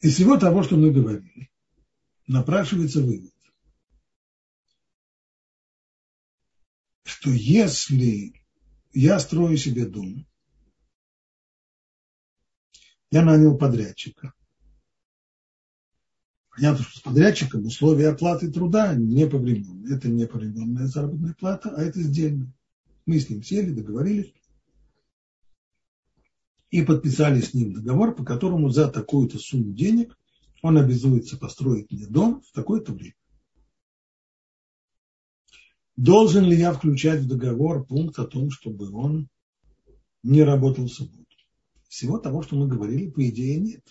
Из 0.00 0.14
всего 0.14 0.36
того, 0.36 0.62
что 0.62 0.76
мы 0.76 0.92
говорили, 0.92 1.50
напрашивается 2.28 3.02
вывод, 3.02 3.34
что 7.02 7.30
если 7.30 8.32
я 8.92 9.18
строю 9.18 9.56
себе 9.56 9.86
дом, 9.86 10.24
я 13.10 13.24
нанял 13.24 13.58
подрядчика. 13.58 14.34
Понятно, 16.50 16.84
что 16.84 16.98
с 16.98 17.02
подрядчиком 17.02 17.66
условия 17.66 18.08
оплаты 18.08 18.52
труда 18.52 18.94
не 18.94 19.28
повременные. 19.28 19.96
Это 19.96 20.08
не 20.08 20.26
повременная 20.26 20.86
заработная 20.86 21.34
плата, 21.34 21.70
а 21.70 21.82
это 21.82 22.00
сдельная. 22.02 22.52
Мы 23.06 23.18
с 23.18 23.30
ним 23.30 23.42
сели, 23.42 23.72
договорились 23.72 24.32
и 26.70 26.82
подписали 26.82 27.40
с 27.40 27.54
ним 27.54 27.72
договор, 27.72 28.14
по 28.14 28.24
которому 28.24 28.68
за 28.68 28.88
такую-то 28.88 29.38
сумму 29.38 29.72
денег 29.72 30.18
он 30.62 30.76
обязуется 30.76 31.36
построить 31.36 31.90
мне 31.90 32.06
дом 32.06 32.42
в 32.42 32.52
такое-то 32.52 32.92
время. 32.92 33.14
Должен 35.96 36.44
ли 36.44 36.56
я 36.56 36.72
включать 36.72 37.22
в 37.22 37.28
договор 37.28 37.84
пункт 37.84 38.18
о 38.18 38.26
том, 38.26 38.50
чтобы 38.50 38.90
он 38.92 39.28
не 40.22 40.42
работал 40.42 40.84
в 40.84 40.92
субботу? 40.92 41.24
Всего 41.88 42.18
того, 42.18 42.42
что 42.42 42.54
мы 42.54 42.68
говорили, 42.68 43.10
по 43.10 43.26
идее, 43.28 43.58
нет. 43.58 43.84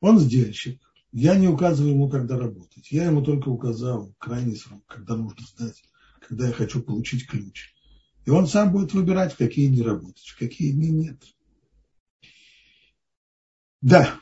Он 0.00 0.18
сдельщик. 0.18 0.80
Я 1.12 1.36
не 1.36 1.48
указываю 1.48 1.92
ему, 1.92 2.08
когда 2.08 2.38
работать. 2.38 2.90
Я 2.90 3.06
ему 3.06 3.22
только 3.22 3.48
указал 3.48 4.14
крайний 4.18 4.56
срок, 4.56 4.82
когда 4.86 5.16
нужно 5.16 5.46
сдать, 5.46 5.82
когда 6.20 6.46
я 6.46 6.52
хочу 6.52 6.82
получить 6.82 7.26
ключ. 7.26 7.73
И 8.24 8.30
он 8.30 8.46
сам 8.46 8.72
будет 8.72 8.94
выбирать, 8.94 9.34
в 9.34 9.36
какие 9.36 9.68
дни 9.68 9.82
работать, 9.82 10.26
в 10.26 10.38
какие 10.38 10.72
дни 10.72 10.90
нет. 10.90 11.22
Да, 13.82 14.18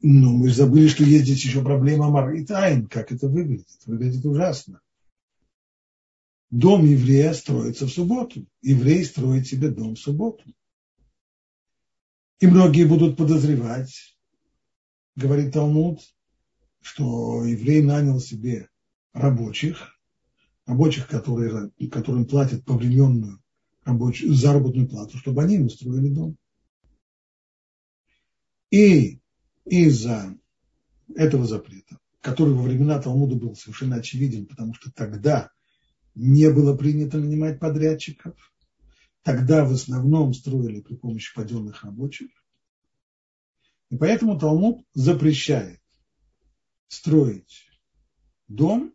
но 0.00 0.32
мы 0.32 0.50
забыли, 0.50 0.88
что 0.88 1.04
есть 1.04 1.24
здесь 1.24 1.44
еще 1.44 1.62
проблема 1.62 2.10
Маритайн. 2.10 2.86
Как 2.88 3.12
это 3.12 3.28
выглядит? 3.28 3.66
Выглядит 3.86 4.24
ужасно. 4.24 4.80
Дом 6.50 6.84
еврея 6.84 7.32
строится 7.32 7.86
в 7.86 7.90
субботу. 7.90 8.46
Еврей 8.62 9.04
строит 9.04 9.46
себе 9.46 9.70
дом 9.70 9.94
в 9.94 9.98
субботу. 9.98 10.44
И 12.40 12.46
многие 12.46 12.84
будут 12.84 13.16
подозревать, 13.16 14.16
говорит 15.16 15.54
Талмуд, 15.54 16.00
что 16.82 17.44
еврей 17.44 17.82
нанял 17.82 18.20
себе 18.20 18.68
рабочих, 19.12 19.95
рабочих, 20.66 21.08
которые, 21.08 21.70
которым 21.90 22.26
платят 22.26 22.64
повременную 22.64 23.40
рабочую, 23.84 24.34
заработную 24.34 24.88
плату, 24.88 25.16
чтобы 25.16 25.42
они 25.42 25.56
им 25.56 25.66
устроили 25.66 26.08
дом. 26.08 26.36
И 28.70 29.20
из-за 29.64 30.36
этого 31.14 31.46
запрета, 31.46 31.98
который 32.20 32.52
во 32.52 32.62
времена 32.62 33.00
Талмуда 33.00 33.36
был 33.36 33.54
совершенно 33.54 33.96
очевиден, 33.96 34.46
потому 34.46 34.74
что 34.74 34.92
тогда 34.92 35.50
не 36.16 36.50
было 36.50 36.76
принято 36.76 37.18
нанимать 37.18 37.60
подрядчиков, 37.60 38.34
тогда 39.22 39.64
в 39.64 39.72
основном 39.72 40.34
строили 40.34 40.80
при 40.80 40.96
помощи 40.96 41.32
паденных 41.34 41.84
рабочих. 41.84 42.30
И 43.90 43.96
поэтому 43.96 44.38
Талмуд 44.38 44.84
запрещает 44.94 45.80
строить 46.88 47.68
дом 48.48 48.92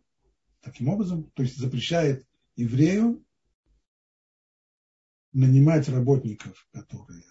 таким 0.62 0.88
образом, 0.88 1.30
то 1.34 1.42
есть 1.42 1.56
запрещает 1.56 2.26
еврею 2.56 3.24
нанимать 5.32 5.88
работников, 5.88 6.66
которые 6.72 7.24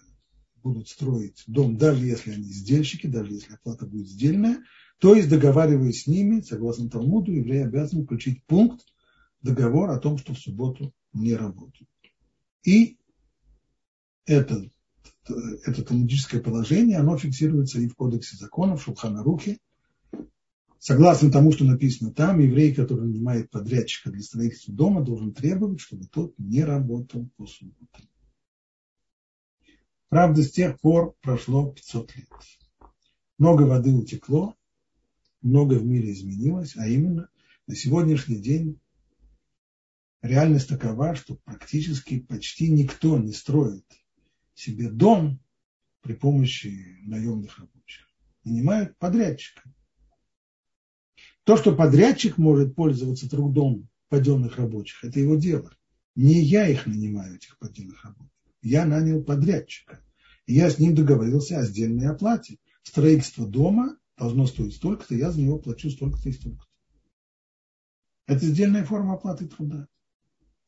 будут 0.62 0.88
строить 0.88 1.42
дом, 1.46 1.76
даже 1.76 2.04
если 2.04 2.32
они 2.32 2.52
сдельщики, 2.52 3.06
даже 3.06 3.32
если 3.32 3.54
оплата 3.54 3.86
будет 3.86 4.08
сдельная, 4.08 4.62
то 4.98 5.14
есть 5.14 5.28
договариваясь 5.28 6.02
с 6.02 6.06
ними, 6.06 6.40
согласно 6.40 6.88
Талмуду, 6.88 7.32
еврей 7.32 7.64
обязан 7.64 8.04
включить 8.04 8.44
пункт 8.44 8.86
договор 9.40 9.90
о 9.90 9.98
том, 9.98 10.18
что 10.18 10.34
в 10.34 10.38
субботу 10.38 10.92
не 11.12 11.34
работают. 11.34 11.90
И 12.62 12.98
этот 14.24 14.72
это 15.64 15.84
талмудическое 15.84 16.40
положение, 16.40 16.98
оно 16.98 17.16
фиксируется 17.16 17.80
и 17.80 17.88
в 17.88 17.94
Кодексе 17.94 18.36
законов, 18.36 18.82
Шулхана 18.82 19.22
Рухе. 19.22 19.58
Согласно 20.84 21.30
тому, 21.30 21.52
что 21.52 21.64
написано 21.64 22.12
там, 22.12 22.40
еврей, 22.40 22.74
который 22.74 23.06
нанимает 23.06 23.50
подрядчика 23.50 24.10
для 24.10 24.20
строительства 24.20 24.74
дома, 24.74 25.04
должен 25.04 25.32
требовать, 25.32 25.78
чтобы 25.78 26.08
тот 26.08 26.36
не 26.38 26.64
работал 26.64 27.30
по 27.36 27.46
субботам. 27.46 28.08
Правда, 30.08 30.42
с 30.42 30.50
тех 30.50 30.80
пор 30.80 31.14
прошло 31.22 31.70
500 31.70 32.16
лет. 32.16 32.28
Много 33.38 33.62
воды 33.62 33.92
утекло, 33.92 34.56
много 35.40 35.74
в 35.74 35.84
мире 35.84 36.10
изменилось, 36.10 36.76
а 36.76 36.88
именно 36.88 37.28
на 37.68 37.76
сегодняшний 37.76 38.40
день 38.40 38.80
реальность 40.20 40.68
такова, 40.68 41.14
что 41.14 41.36
практически 41.36 42.18
почти 42.18 42.72
никто 42.72 43.18
не 43.18 43.32
строит 43.32 43.86
себе 44.54 44.90
дом 44.90 45.38
при 46.00 46.14
помощи 46.14 46.98
наемных 47.02 47.60
рабочих. 47.60 48.10
Нанимают 48.42 48.98
подрядчика. 48.98 49.72
То, 51.52 51.58
что 51.58 51.74
подрядчик 51.74 52.38
может 52.38 52.74
пользоваться 52.74 53.28
трудом 53.28 53.86
паденных 54.08 54.56
рабочих, 54.56 55.04
это 55.04 55.20
его 55.20 55.36
дело. 55.36 55.70
Не 56.14 56.40
я 56.40 56.66
их 56.66 56.86
нанимаю, 56.86 57.36
этих 57.36 57.58
паденных 57.58 58.02
рабочих. 58.06 58.32
Я 58.62 58.86
нанял 58.86 59.22
подрядчика. 59.22 60.00
И 60.46 60.54
я 60.54 60.70
с 60.70 60.78
ним 60.78 60.94
договорился 60.94 61.58
о 61.58 61.66
сдельной 61.66 62.06
оплате. 62.06 62.56
Строительство 62.82 63.46
дома 63.46 63.98
должно 64.16 64.46
стоить 64.46 64.76
столько-то, 64.76 65.14
я 65.14 65.30
за 65.30 65.42
него 65.42 65.58
плачу 65.58 65.90
столько-то 65.90 66.30
и 66.30 66.32
столько-то. 66.32 66.72
Это 68.26 68.46
сдельная 68.46 68.86
форма 68.86 69.16
оплаты 69.16 69.46
труда. 69.46 69.88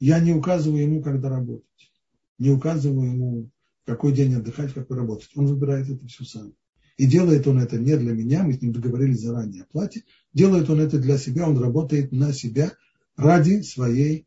Я 0.01 0.21
не 0.21 0.35
указываю 0.35 0.83
ему, 0.83 1.03
когда 1.03 1.31
работать. 1.31 1.93
Не 2.37 2.51
указываю 2.51 3.11
ему, 3.11 3.51
какой 3.87 4.13
день 4.13 4.35
отдыхать, 4.35 4.75
какой 4.75 4.99
работать. 4.99 5.31
Он 5.35 5.47
выбирает 5.47 5.89
это 5.89 6.07
все 6.09 6.25
сам. 6.25 6.55
И 6.97 7.07
делает 7.07 7.47
он 7.47 7.59
это 7.59 7.77
не 7.79 7.97
для 7.97 8.13
меня, 8.13 8.45
мы 8.45 8.53
с 8.53 8.63
ним 8.63 8.73
договорились 8.73 9.21
заранее 9.21 9.63
о 9.63 9.67
плате. 9.67 10.05
Делает 10.33 10.71
он 10.71 10.81
это 10.81 10.99
для 10.99 11.19
себя, 11.19 11.49
он 11.49 11.59
работает 11.59 12.13
на 12.13 12.33
себя 12.33 12.73
ради 13.17 13.63
своей 13.63 14.27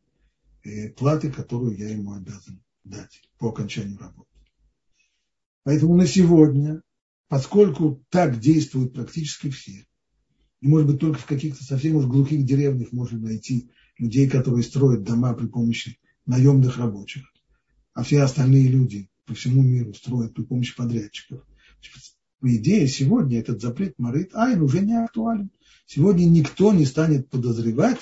э, 0.64 0.90
платы, 0.90 1.30
которую 1.30 1.76
я 1.78 1.88
ему 1.88 2.12
обязан 2.12 2.62
дать 2.84 3.22
по 3.38 3.48
окончанию 3.48 3.98
работы. 3.98 4.28
Поэтому 5.64 5.96
на 5.96 6.06
сегодня, 6.06 6.82
поскольку 7.28 8.04
так 8.10 8.38
действуют 8.38 8.94
практически 8.94 9.50
все, 9.50 9.86
и, 10.60 10.68
может 10.68 10.88
быть, 10.88 11.00
только 11.00 11.18
в 11.18 11.26
каких-то 11.26 11.62
совсем 11.64 11.96
уж 11.96 12.06
глухих 12.06 12.44
деревнях 12.44 12.92
можно 12.92 13.18
найти 13.18 13.70
людей, 13.96 14.28
которые 14.28 14.62
строят 14.62 15.04
дома 15.04 15.32
при 15.34 15.46
помощи 15.46 15.98
наемных 16.26 16.78
рабочих, 16.78 17.24
а 17.94 18.02
все 18.02 18.22
остальные 18.22 18.68
люди 18.68 19.08
по 19.24 19.34
всему 19.34 19.62
миру 19.62 19.94
строят 19.94 20.34
при 20.34 20.42
помощи 20.42 20.76
подрядчиков. 20.76 21.44
По 22.40 22.54
идее, 22.54 22.86
сегодня 22.86 23.40
этот 23.40 23.60
запрет 23.60 23.98
Марит 23.98 24.34
Айн 24.34 24.62
уже 24.62 24.80
не 24.80 24.94
актуален. 24.94 25.50
Сегодня 25.86 26.24
никто 26.26 26.72
не 26.72 26.84
станет 26.84 27.28
подозревать, 27.28 27.98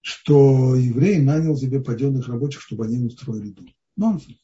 что 0.00 0.74
еврей 0.74 1.20
нанял 1.20 1.56
себе 1.56 1.80
паденных 1.80 2.28
рабочих, 2.28 2.62
чтобы 2.62 2.86
они 2.86 2.98
устроили 2.98 3.50
дом. 3.50 3.68
Нонсенс. 3.96 4.38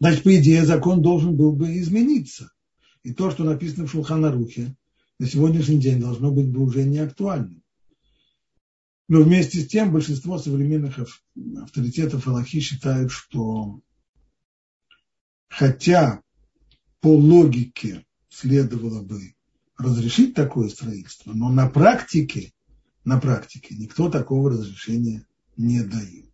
Значит, 0.00 0.24
по 0.24 0.36
идее, 0.36 0.66
закон 0.66 1.02
должен 1.02 1.36
был 1.36 1.52
бы 1.52 1.78
измениться. 1.78 2.50
И 3.02 3.14
то, 3.14 3.30
что 3.30 3.44
написано 3.44 3.86
в 3.86 3.90
Шулханарухе, 3.90 4.76
на 5.18 5.26
сегодняшний 5.26 5.78
день 5.78 6.00
должно 6.00 6.32
быть 6.32 6.48
бы 6.48 6.62
уже 6.62 6.82
не 6.82 6.98
актуальным. 6.98 7.62
Но 9.08 9.22
вместе 9.22 9.60
с 9.60 9.68
тем 9.68 9.92
большинство 9.92 10.38
современных 10.38 10.98
авторитетов 11.62 12.26
Аллахи 12.26 12.58
считают, 12.58 13.12
что 13.12 13.80
хотя 15.48 16.22
по 17.06 17.16
логике 17.16 18.04
следовало 18.28 19.00
бы 19.00 19.36
разрешить 19.78 20.34
такое 20.34 20.68
строительство, 20.68 21.34
но 21.34 21.48
на 21.50 21.68
практике, 21.68 22.52
на 23.04 23.20
практике 23.20 23.76
никто 23.76 24.10
такого 24.10 24.50
разрешения 24.50 25.24
не 25.56 25.84
дает. 25.84 26.32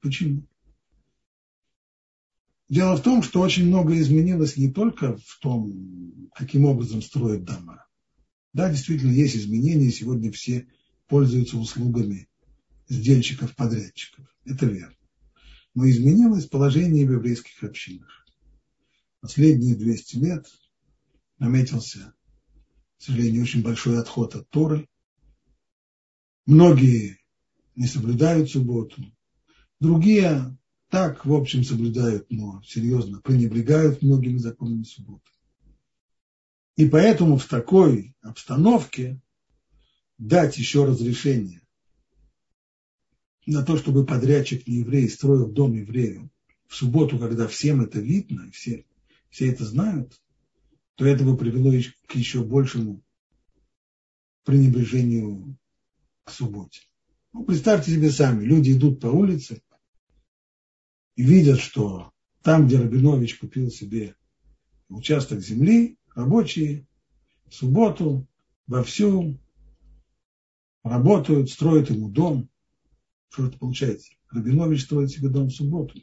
Почему? 0.00 0.46
Дело 2.70 2.96
в 2.96 3.02
том, 3.02 3.22
что 3.22 3.42
очень 3.42 3.66
много 3.66 3.94
изменилось 4.00 4.56
не 4.56 4.72
только 4.72 5.18
в 5.18 5.38
том, 5.42 6.30
каким 6.34 6.64
образом 6.64 7.02
строят 7.02 7.44
дома. 7.44 7.84
Да, 8.54 8.70
действительно, 8.70 9.12
есть 9.12 9.36
изменения, 9.36 9.90
сегодня 9.90 10.32
все 10.32 10.66
пользуются 11.08 11.58
услугами 11.58 12.26
сдельщиков-подрядчиков. 12.88 14.34
Это 14.46 14.64
верно. 14.64 14.96
Но 15.74 15.86
изменилось 15.86 16.46
положение 16.46 17.06
в 17.06 17.12
еврейских 17.12 17.62
общинах. 17.62 18.25
Последние 19.20 19.74
200 19.74 20.16
лет 20.16 20.46
наметился, 21.38 22.14
к 22.98 23.02
сожалению, 23.02 23.42
очень 23.42 23.62
большой 23.62 23.98
отход 23.98 24.34
от 24.34 24.48
Торы. 24.50 24.88
Многие 26.46 27.18
не 27.74 27.86
соблюдают 27.86 28.50
субботу, 28.50 29.02
другие 29.80 30.56
так, 30.88 31.26
в 31.26 31.32
общем, 31.32 31.64
соблюдают, 31.64 32.30
но 32.30 32.62
серьезно 32.62 33.20
пренебрегают 33.20 34.02
многими 34.02 34.38
законами 34.38 34.84
субботы. 34.84 35.30
И 36.76 36.88
поэтому 36.88 37.38
в 37.38 37.46
такой 37.46 38.14
обстановке 38.20 39.20
дать 40.18 40.58
еще 40.58 40.84
разрешение 40.84 41.62
на 43.46 43.64
то, 43.64 43.76
чтобы 43.76 44.04
подрядчик 44.04 44.66
не 44.66 44.78
еврей 44.78 45.08
строил 45.08 45.50
дом 45.50 45.72
еврею 45.72 46.30
в 46.66 46.74
субботу, 46.74 47.18
когда 47.18 47.46
всем 47.46 47.80
это 47.80 48.00
видно, 48.00 48.50
все, 48.52 48.84
все 49.36 49.52
это 49.52 49.66
знают, 49.66 50.18
то 50.94 51.04
это 51.04 51.22
бы 51.22 51.36
привело 51.36 51.70
к 52.06 52.14
еще 52.14 52.42
большему 52.42 53.02
пренебрежению 54.44 55.58
к 56.24 56.30
субботе. 56.30 56.80
Ну, 57.34 57.44
представьте 57.44 57.92
себе 57.92 58.10
сами, 58.10 58.44
люди 58.44 58.72
идут 58.72 58.98
по 58.98 59.08
улице, 59.08 59.60
и 61.16 61.22
видят, 61.22 61.58
что 61.58 62.14
там, 62.42 62.66
где 62.66 62.78
Рабинович 62.78 63.38
купил 63.38 63.70
себе 63.70 64.16
участок 64.88 65.40
земли, 65.40 65.98
рабочие 66.14 66.86
в 67.44 67.52
субботу 67.52 68.26
вовсю 68.66 69.38
работают, 70.82 71.50
строят 71.50 71.90
ему 71.90 72.08
дом. 72.08 72.48
Что 73.28 73.48
это 73.48 73.58
получается? 73.58 74.14
Рабинович 74.30 74.84
строит 74.84 75.10
себе 75.10 75.28
дом 75.28 75.48
в 75.48 75.54
субботу. 75.54 76.00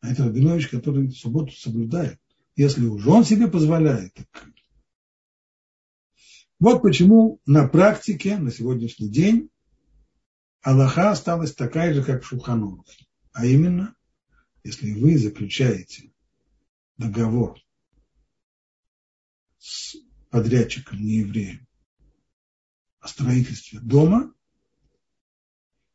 А 0.00 0.12
это 0.12 0.24
Рабинович, 0.24 0.68
который 0.68 1.10
субботу 1.10 1.50
соблюдает. 1.52 2.20
Если 2.56 2.86
уже 2.86 3.10
он 3.10 3.24
себе 3.24 3.48
позволяет. 3.48 4.16
Вот 6.60 6.82
почему 6.82 7.40
на 7.46 7.68
практике, 7.68 8.38
на 8.38 8.50
сегодняшний 8.50 9.08
день, 9.08 9.50
Аллаха 10.62 11.10
осталась 11.10 11.54
такая 11.54 11.92
же, 11.92 12.02
как 12.02 12.22
в 12.22 12.26
Шуханурухе. 12.26 13.06
А 13.32 13.44
именно, 13.44 13.94
если 14.62 14.92
вы 14.92 15.18
заключаете 15.18 16.12
договор 16.96 17.60
с 19.58 19.96
подрядчиком, 20.30 21.00
не 21.00 21.18
евреем, 21.18 21.66
о 23.00 23.08
строительстве 23.08 23.80
дома, 23.80 24.32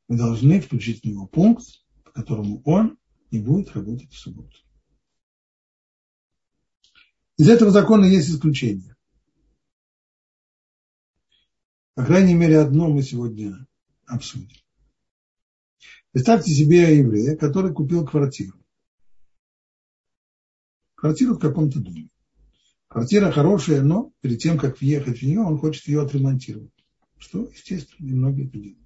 вы 0.08 0.18
должны 0.18 0.62
включить 0.62 1.02
в 1.02 1.06
него 1.06 1.26
пункт, 1.26 1.66
по 2.04 2.12
которому 2.12 2.62
он 2.66 3.00
не 3.32 3.40
будет 3.40 3.72
работать 3.72 4.12
в 4.12 4.18
субботу. 4.18 4.58
Из 7.40 7.48
этого 7.48 7.72
закона 7.72 8.04
есть 8.04 8.30
исключение. 8.30 8.98
По 11.96 12.04
крайней 12.06 12.34
мере, 12.34 12.60
одно 12.60 12.90
мы 12.90 13.02
сегодня 13.02 13.66
обсудим. 14.06 14.58
Представьте 16.12 16.52
себе 16.52 16.98
еврея, 16.98 17.38
который 17.38 17.74
купил 17.74 18.06
квартиру. 18.06 18.60
Квартиру 20.96 21.36
в 21.36 21.40
каком-то 21.40 21.80
доме. 21.80 22.10
Квартира 22.90 23.32
хорошая, 23.32 23.84
но 23.84 24.12
перед 24.20 24.40
тем, 24.40 24.60
как 24.60 24.82
въехать 24.82 25.20
в 25.20 25.24
нее, 25.24 25.40
он 25.40 25.58
хочет 25.60 25.88
ее 25.88 26.02
отремонтировать. 26.02 26.74
Что, 27.20 27.48
естественно, 27.48 28.18
многие 28.18 28.48
делают. 28.48 28.78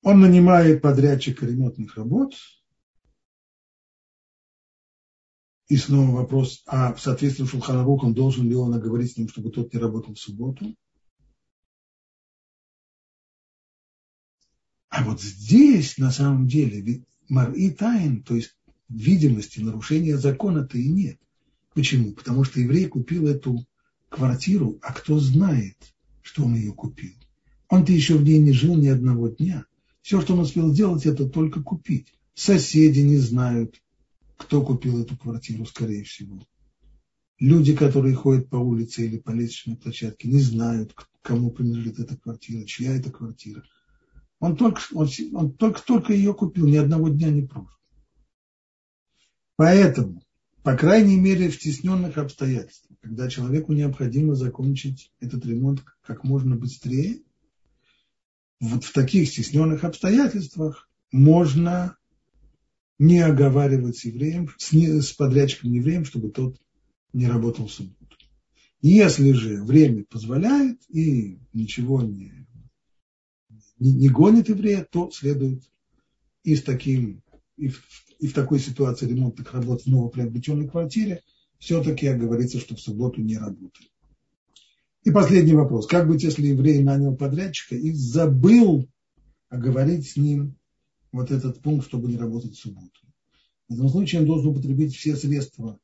Он 0.00 0.20
нанимает 0.20 0.80
подрядчика 0.80 1.44
ремонтных 1.44 1.98
работ. 1.98 2.32
И 5.70 5.76
снова 5.76 6.10
вопрос, 6.10 6.64
а 6.66 6.92
в 6.92 7.00
соответствии 7.00 7.44
с 7.44 7.50
Шулханарухом 7.50 8.12
должен 8.12 8.48
ли 8.48 8.56
он 8.56 8.74
оговорить 8.74 9.12
с 9.12 9.16
ним, 9.16 9.28
чтобы 9.28 9.50
тот 9.50 9.72
не 9.72 9.78
работал 9.78 10.14
в 10.14 10.18
субботу? 10.18 10.74
А 14.88 15.04
вот 15.04 15.22
здесь, 15.22 15.96
на 15.96 16.10
самом 16.10 16.48
деле, 16.48 17.04
мар 17.28 17.52
и 17.52 17.70
тайн, 17.70 18.24
то 18.24 18.34
есть 18.34 18.56
видимости 18.88 19.60
нарушения 19.60 20.18
закона-то 20.18 20.76
и 20.76 20.88
нет. 20.88 21.20
Почему? 21.72 22.14
Потому 22.14 22.42
что 22.42 22.58
еврей 22.58 22.86
купил 22.86 23.28
эту 23.28 23.64
квартиру, 24.08 24.80
а 24.82 24.92
кто 24.92 25.20
знает, 25.20 25.76
что 26.20 26.46
он 26.46 26.56
ее 26.56 26.72
купил? 26.72 27.14
Он-то 27.68 27.92
еще 27.92 28.16
в 28.16 28.24
ней 28.24 28.40
не 28.40 28.50
жил 28.50 28.74
ни 28.74 28.88
одного 28.88 29.28
дня. 29.28 29.66
Все, 30.02 30.20
что 30.20 30.34
он 30.34 30.40
успел 30.40 30.74
сделать, 30.74 31.06
это 31.06 31.28
только 31.28 31.62
купить. 31.62 32.12
Соседи 32.34 33.02
не 33.02 33.18
знают, 33.18 33.80
кто 34.40 34.62
купил 34.62 35.02
эту 35.02 35.18
квартиру, 35.18 35.66
скорее 35.66 36.02
всего. 36.02 36.40
Люди, 37.38 37.76
которые 37.76 38.14
ходят 38.14 38.48
по 38.48 38.56
улице 38.56 39.04
или 39.06 39.18
по 39.18 39.30
лестничной 39.30 39.76
площадке, 39.76 40.28
не 40.28 40.40
знают, 40.40 40.94
кому 41.20 41.50
принадлежит 41.50 41.98
эта 41.98 42.16
квартира, 42.16 42.64
чья 42.64 42.96
это 42.96 43.10
квартира. 43.10 43.62
Он 44.38 44.56
только, 44.56 44.80
он, 44.92 45.08
он 45.34 45.52
только, 45.52 45.82
только 45.82 46.14
ее 46.14 46.32
купил, 46.32 46.66
ни 46.66 46.76
одного 46.76 47.10
дня 47.10 47.28
не 47.28 47.42
прожил. 47.42 47.76
Поэтому, 49.56 50.22
по 50.62 50.74
крайней 50.74 51.20
мере, 51.20 51.50
в 51.50 51.54
стесненных 51.54 52.16
обстоятельствах, 52.16 52.98
когда 53.02 53.28
человеку 53.28 53.74
необходимо 53.74 54.34
закончить 54.34 55.12
этот 55.20 55.44
ремонт 55.44 55.84
как 56.00 56.24
можно 56.24 56.56
быстрее, 56.56 57.20
вот 58.58 58.84
в 58.84 58.92
таких 58.94 59.28
стесненных 59.28 59.84
обстоятельствах 59.84 60.88
можно 61.12 61.98
не 63.00 63.20
оговаривать 63.20 64.04
евреем, 64.04 64.50
с, 64.58 64.74
с 64.74 65.12
подрядчиком 65.14 65.72
евреем, 65.72 66.04
чтобы 66.04 66.30
тот 66.30 66.60
не 67.14 67.26
работал 67.26 67.66
в 67.66 67.72
субботу. 67.72 68.14
Если 68.82 69.32
же 69.32 69.62
время 69.64 70.04
позволяет 70.04 70.78
и 70.90 71.38
ничего 71.54 72.02
не, 72.02 72.46
не, 73.78 73.92
не 73.92 74.08
гонит 74.10 74.50
еврея, 74.50 74.86
то 74.88 75.10
следует 75.10 75.62
и 76.44 76.54
с 76.54 76.62
таким, 76.62 77.22
и 77.56 77.68
в, 77.68 77.82
и 78.18 78.26
в 78.26 78.34
такой 78.34 78.58
ситуации 78.58 79.08
ремонтных 79.08 79.54
работ 79.54 79.80
в 79.80 79.86
новоприобретенной 79.86 80.68
квартире 80.68 81.22
все-таки 81.58 82.06
оговориться, 82.06 82.60
что 82.60 82.76
в 82.76 82.80
субботу 82.80 83.22
не 83.22 83.38
работает. 83.38 83.90
И 85.04 85.10
последний 85.10 85.54
вопрос. 85.54 85.86
Как 85.86 86.06
быть, 86.06 86.22
если 86.22 86.48
еврей 86.48 86.82
нанял 86.82 87.16
подрядчика 87.16 87.76
и 87.76 87.92
забыл 87.92 88.86
оговорить 89.48 90.06
с 90.06 90.16
ним 90.18 90.59
вот 91.12 91.30
этот 91.30 91.60
пункт, 91.62 91.86
чтобы 91.86 92.08
не 92.08 92.16
работать 92.16 92.54
в 92.54 92.60
субботу? 92.60 93.00
В 93.68 93.74
этом 93.74 93.88
случае 93.88 94.20
он 94.20 94.26
должен 94.26 94.48
употребить 94.48 94.94
все 94.94 95.16
средства 95.16 95.78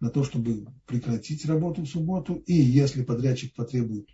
на 0.00 0.10
то, 0.10 0.24
чтобы 0.24 0.66
прекратить 0.86 1.44
работу 1.44 1.82
в 1.82 1.88
субботу, 1.88 2.34
и 2.46 2.54
если 2.54 3.02
подрядчик 3.02 3.54
потребует 3.54 4.08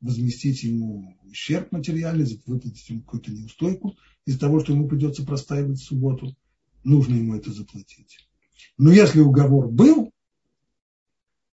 возместить 0.00 0.62
ему 0.62 1.16
ущерб 1.24 1.72
материальный, 1.72 2.26
выплатить 2.46 2.88
ему 2.90 3.00
какую-то 3.00 3.32
неустойку 3.32 3.96
из 4.26 4.38
того, 4.38 4.60
что 4.60 4.72
ему 4.72 4.86
придется 4.86 5.24
простаивать 5.24 5.78
в 5.78 5.84
субботу, 5.84 6.36
нужно 6.84 7.14
ему 7.14 7.34
это 7.34 7.52
заплатить. 7.52 8.18
Но 8.76 8.92
если 8.92 9.20
уговор 9.20 9.68
был, 9.68 10.12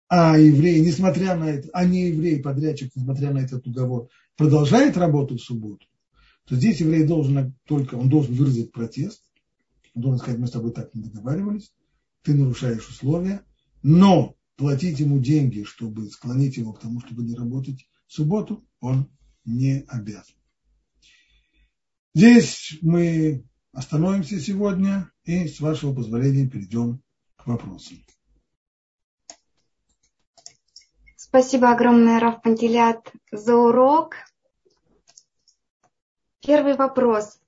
а 0.08 0.38
еврей, 0.38 0.80
несмотря 0.80 1.36
на 1.36 1.50
это, 1.50 1.68
а 1.72 1.84
не 1.84 2.08
еврей, 2.08 2.40
подрядчик, 2.40 2.90
несмотря 2.96 3.32
на 3.32 3.38
этот 3.38 3.66
уговор, 3.66 4.08
продолжает 4.36 4.96
работу 4.96 5.36
в 5.36 5.42
субботу, 5.42 5.86
то 6.48 6.56
здесь 6.56 6.80
еврей 6.80 7.04
должен 7.04 7.54
только, 7.66 7.96
он 7.96 8.08
должен 8.08 8.34
выразить 8.34 8.72
протест, 8.72 9.22
он 9.94 10.02
должен 10.02 10.18
сказать, 10.18 10.40
мы 10.40 10.46
с 10.46 10.52
тобой 10.52 10.72
так 10.72 10.94
не 10.94 11.02
договаривались, 11.02 11.72
ты 12.22 12.34
нарушаешь 12.34 12.88
условия, 12.88 13.44
но 13.82 14.34
платить 14.56 14.98
ему 14.98 15.18
деньги, 15.18 15.62
чтобы 15.64 16.08
склонить 16.08 16.56
его 16.56 16.72
к 16.72 16.80
тому, 16.80 17.00
чтобы 17.00 17.22
не 17.22 17.34
работать 17.34 17.86
в 18.06 18.14
субботу, 18.14 18.66
он 18.80 19.10
не 19.44 19.84
обязан. 19.88 20.34
Здесь 22.14 22.78
мы 22.80 23.44
остановимся 23.72 24.40
сегодня 24.40 25.10
и, 25.24 25.46
с 25.46 25.60
вашего 25.60 25.94
позволения, 25.94 26.48
перейдем 26.48 27.02
к 27.36 27.46
вопросам. 27.46 27.98
Спасибо 31.14 31.72
огромное, 31.72 32.20
Раф 32.20 32.40
Пантелят, 32.40 33.12
за 33.30 33.54
урок. 33.54 34.14
Первый 36.44 36.76
вопрос. 36.76 37.38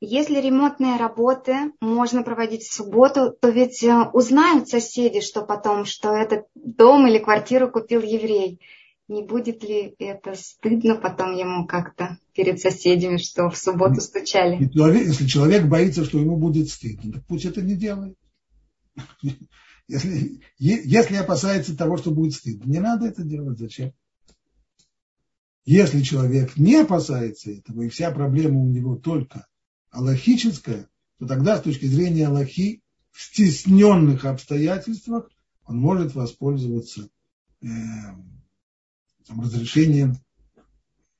Если 0.00 0.40
ремонтные 0.40 0.96
работы 0.96 1.72
можно 1.80 2.22
проводить 2.22 2.64
в 2.64 2.72
субботу, 2.72 3.34
то 3.40 3.48
ведь 3.48 3.82
э, 3.82 4.10
узнают 4.12 4.68
соседи, 4.68 5.20
что 5.20 5.42
потом, 5.42 5.86
что 5.86 6.10
этот 6.10 6.46
дом 6.54 7.06
или 7.06 7.18
квартиру 7.18 7.70
купил 7.70 8.02
еврей. 8.02 8.60
Не 9.08 9.22
будет 9.22 9.62
ли 9.62 9.94
это 9.98 10.34
стыдно 10.34 10.96
потом 10.96 11.34
ему 11.34 11.66
как-то 11.66 12.18
перед 12.34 12.60
соседями, 12.60 13.18
что 13.18 13.48
в 13.50 13.56
субботу 13.56 14.00
стучали? 14.00 14.58
Если 14.62 15.26
человек 15.26 15.64
боится, 15.64 16.04
что 16.04 16.18
ему 16.18 16.36
будет 16.36 16.68
стыдно, 16.68 17.12
так 17.12 17.26
пусть 17.26 17.44
это 17.44 17.62
не 17.62 17.74
делает. 17.74 18.16
Если, 19.86 20.40
если 20.56 21.16
опасается 21.16 21.76
того, 21.76 21.98
что 21.98 22.10
будет 22.10 22.32
стыдно, 22.32 22.70
не 22.70 22.80
надо 22.80 23.04
это 23.04 23.22
делать. 23.22 23.58
Зачем? 23.58 23.92
Если 25.64 26.02
человек 26.02 26.56
не 26.56 26.76
опасается 26.76 27.50
этого, 27.50 27.82
и 27.82 27.88
вся 27.88 28.10
проблема 28.10 28.60
у 28.60 28.68
него 28.68 28.96
только 28.96 29.46
аллахическая, 29.90 30.88
то 31.18 31.26
тогда 31.26 31.56
с 31.56 31.62
точки 31.62 31.86
зрения 31.86 32.26
Аллахи 32.26 32.82
в 33.10 33.22
стесненных 33.22 34.24
обстоятельствах 34.26 35.30
он 35.64 35.78
может 35.78 36.14
воспользоваться 36.14 37.08
э, 37.62 37.66
там, 39.26 39.40
разрешением 39.40 40.16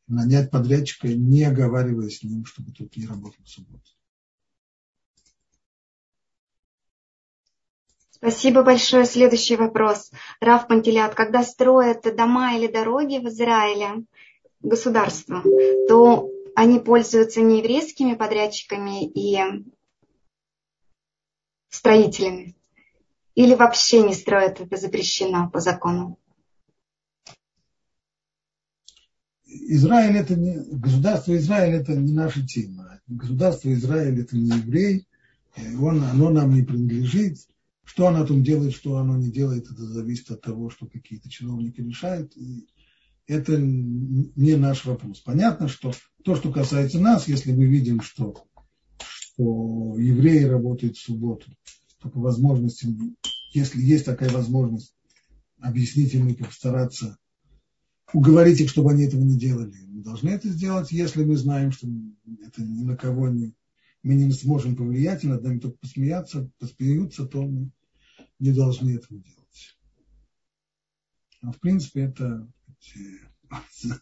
нанять 0.06 0.50
подрядчика, 0.50 1.08
не 1.08 1.44
оговаривая 1.44 2.10
с 2.10 2.22
ним, 2.22 2.44
чтобы 2.44 2.72
тот 2.72 2.94
не 2.96 3.06
работал 3.06 3.42
в 3.42 3.48
субботу. 3.48 3.90
Спасибо 8.10 8.62
большое. 8.62 9.04
Следующий 9.04 9.56
вопрос. 9.56 10.10
Раф 10.40 10.66
Пантелят, 10.66 11.14
когда 11.14 11.42
строят 11.42 12.02
дома 12.16 12.56
или 12.56 12.66
дороги 12.66 13.18
в 13.18 13.28
Израиле, 13.28 14.04
государство, 14.64 15.42
то 15.88 16.30
они 16.56 16.80
пользуются 16.80 17.40
не 17.40 17.58
еврейскими 17.58 18.14
подрядчиками 18.14 19.06
и 19.06 19.38
строителями? 21.68 22.56
Или 23.34 23.54
вообще 23.54 24.02
не 24.02 24.14
строят, 24.14 24.60
это 24.60 24.76
запрещено 24.76 25.50
по 25.50 25.60
закону? 25.60 26.18
Израиль 29.46 30.16
это 30.16 30.34
не, 30.34 30.56
государство 30.56 31.36
Израиль 31.36 31.74
это 31.74 31.94
не 31.94 32.12
наша 32.12 32.44
тема. 32.46 33.00
Государство 33.06 33.72
Израиль 33.72 34.20
это 34.20 34.36
не 34.36 34.48
еврей, 34.48 35.06
он, 35.80 36.02
оно 36.02 36.30
нам 36.30 36.54
не 36.54 36.62
принадлежит. 36.62 37.38
Что 37.84 38.06
оно 38.06 38.26
там 38.26 38.42
делает, 38.42 38.72
что 38.72 38.96
оно 38.96 39.16
не 39.18 39.30
делает, 39.30 39.70
это 39.70 39.84
зависит 39.84 40.30
от 40.30 40.40
того, 40.40 40.70
что 40.70 40.86
какие-то 40.86 41.28
чиновники 41.28 41.82
решают. 41.82 42.34
И 42.34 42.66
это 43.26 43.56
не 43.58 44.56
наш 44.56 44.84
вопрос. 44.84 45.20
Понятно, 45.20 45.68
что 45.68 45.92
то, 46.24 46.36
что 46.36 46.52
касается 46.52 47.00
нас, 47.00 47.28
если 47.28 47.52
мы 47.52 47.66
видим, 47.66 48.00
что, 48.00 48.44
что 48.98 49.98
евреи 49.98 50.44
работают 50.44 50.96
в 50.96 51.02
субботу, 51.02 51.50
то 52.00 52.08
по 52.10 52.20
возможности, 52.20 52.88
если 53.52 53.80
есть 53.80 54.04
такая 54.04 54.30
возможность, 54.30 54.94
объяснить 55.58 56.14
им 56.14 56.28
и 56.28 56.34
постараться 56.34 57.16
уговорить 58.12 58.60
их, 58.60 58.70
чтобы 58.70 58.92
они 58.92 59.04
этого 59.04 59.22
не 59.22 59.36
делали. 59.36 59.74
Мы 59.86 60.02
должны 60.02 60.30
это 60.30 60.48
сделать, 60.48 60.92
если 60.92 61.24
мы 61.24 61.36
знаем, 61.36 61.72
что 61.72 61.88
это 62.46 62.62
ни 62.62 62.84
на 62.84 62.96
кого 62.96 63.28
не, 63.28 63.54
мы 64.02 64.14
не 64.14 64.30
сможем 64.32 64.76
повлиять, 64.76 65.24
и 65.24 65.28
над 65.28 65.42
нами 65.42 65.58
только 65.58 65.78
посмеяться, 65.78 66.50
посмеются, 66.58 67.26
то 67.26 67.42
мы 67.42 67.70
не 68.38 68.52
должны 68.52 68.90
этого 68.90 69.20
делать. 69.20 69.78
Но 71.42 71.52
в 71.52 71.58
принципе 71.58 72.02
это 72.02 72.48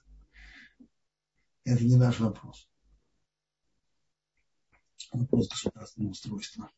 это 1.64 1.85
не 1.85 1.97
наш 1.97 2.20
вопрос. 2.20 2.68
Вопрос 5.12 5.49
государственного 5.49 6.12
устройства. 6.12 6.70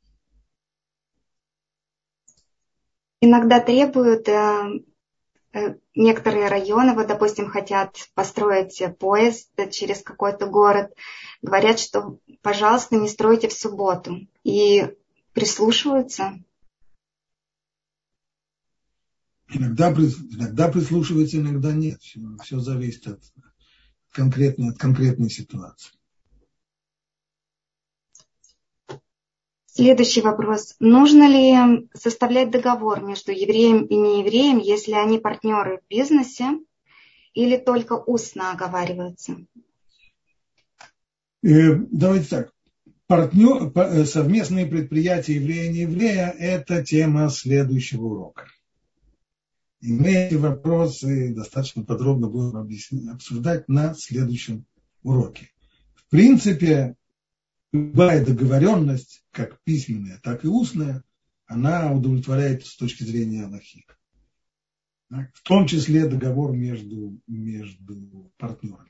Иногда 3.20 3.60
требуют 3.60 4.28
э, 4.28 4.84
э, 5.52 5.76
некоторые 5.94 6.48
районы, 6.48 6.94
вот, 6.94 7.06
допустим, 7.06 7.48
хотят 7.48 7.96
построить 8.14 8.82
поезд 8.98 9.50
через 9.70 10.02
какой-то 10.02 10.46
город, 10.46 10.92
говорят, 11.40 11.78
что, 11.78 12.18
пожалуйста, 12.42 12.96
не 12.96 13.08
стройте 13.08 13.48
в 13.48 13.52
субботу. 13.52 14.26
И 14.42 14.94
прислушиваются 15.32 16.38
Иногда, 19.54 19.92
иногда 19.92 20.68
прислушивается, 20.68 21.38
иногда 21.38 21.72
нет. 21.72 22.02
Все, 22.02 22.20
все 22.42 22.58
зависит 22.58 23.06
от 23.06 23.20
конкретной, 24.10 24.70
от 24.70 24.78
конкретной 24.78 25.30
ситуации. 25.30 25.92
Следующий 29.66 30.20
вопрос. 30.20 30.76
Нужно 30.78 31.28
ли 31.28 31.88
составлять 31.94 32.50
договор 32.50 33.02
между 33.02 33.32
евреем 33.32 33.84
и 33.84 33.96
неевреем, 33.96 34.58
если 34.58 34.92
они 34.92 35.18
партнеры 35.18 35.78
в 35.78 35.88
бизнесе, 35.88 36.60
или 37.32 37.56
только 37.56 37.94
устно 37.94 38.52
оговариваются? 38.52 39.36
Э, 41.42 41.74
давайте 41.90 42.28
так. 42.28 42.52
Партнер, 43.06 43.70
э, 43.74 44.04
совместные 44.04 44.66
предприятия 44.66 45.34
еврея 45.34 45.70
и 45.70 45.74
нееврея– 45.74 46.30
это 46.38 46.82
тема 46.82 47.28
следующего 47.28 48.04
урока. 48.04 48.46
И 49.84 49.92
мы 49.92 50.14
эти 50.14 50.36
вопросы 50.36 51.34
достаточно 51.34 51.84
подробно 51.84 52.26
будем 52.26 52.56
объяснять, 52.56 53.16
обсуждать 53.16 53.68
на 53.68 53.92
следующем 53.92 54.64
уроке. 55.02 55.50
В 55.94 56.08
принципе, 56.08 56.96
любая 57.70 58.24
договоренность, 58.24 59.22
как 59.30 59.62
письменная, 59.62 60.18
так 60.22 60.42
и 60.42 60.48
устная, 60.48 61.04
она 61.44 61.92
удовлетворяет 61.92 62.64
с 62.64 62.76
точки 62.76 63.02
зрения 63.02 63.44
Аллахи. 63.44 63.84
В 65.10 65.42
том 65.42 65.66
числе 65.66 66.08
договор 66.08 66.52
между, 66.52 67.20
между 67.26 68.32
партнерами. 68.38 68.88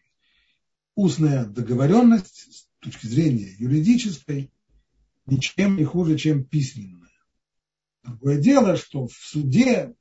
Устная 0.95 1.45
договоренность 1.45 2.55
с 2.55 2.69
точки 2.79 3.09
зрения 3.09 3.53
юридической 3.59 4.53
ничем 5.27 5.77
не 5.77 5.83
хуже, 5.83 6.17
чем 6.17 6.45
письменная. 6.45 7.11
Другое 8.05 8.39
дело, 8.39 8.77
что 8.77 9.09
в 9.09 9.13
суде 9.13 9.97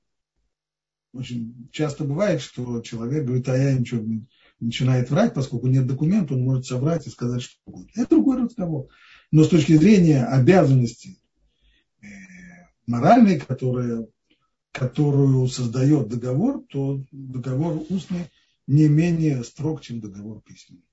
очень 1.13 1.69
часто 1.71 2.03
бывает, 2.03 2.41
что 2.41 2.81
человек 2.81 3.25
говорит, 3.25 3.47
а 3.47 3.57
я 3.57 3.73
ничего 3.73 4.01
не 4.01 4.25
начинает 4.59 5.09
врать, 5.09 5.33
поскольку 5.33 5.67
нет 5.67 5.85
документа, 5.85 6.33
он 6.33 6.41
может 6.41 6.65
собрать 6.65 7.05
и 7.05 7.11
сказать, 7.11 7.41
что 7.41 7.57
угодно. 7.65 7.89
Это 7.95 8.09
другой 8.09 8.43
разговор. 8.43 8.87
Но 9.31 9.43
с 9.43 9.49
точки 9.49 9.73
зрения 9.73 10.25
обязанности 10.25 11.19
э, 12.01 12.05
моральной, 12.87 13.39
которая, 13.39 14.07
которую 14.71 15.47
создает 15.47 16.07
договор, 16.07 16.63
то 16.69 17.03
договор 17.11 17.83
устный 17.89 18.29
не 18.67 18.87
менее 18.87 19.43
строг, 19.43 19.81
чем 19.81 19.99
договор 19.99 20.41
письменный. 20.41 20.85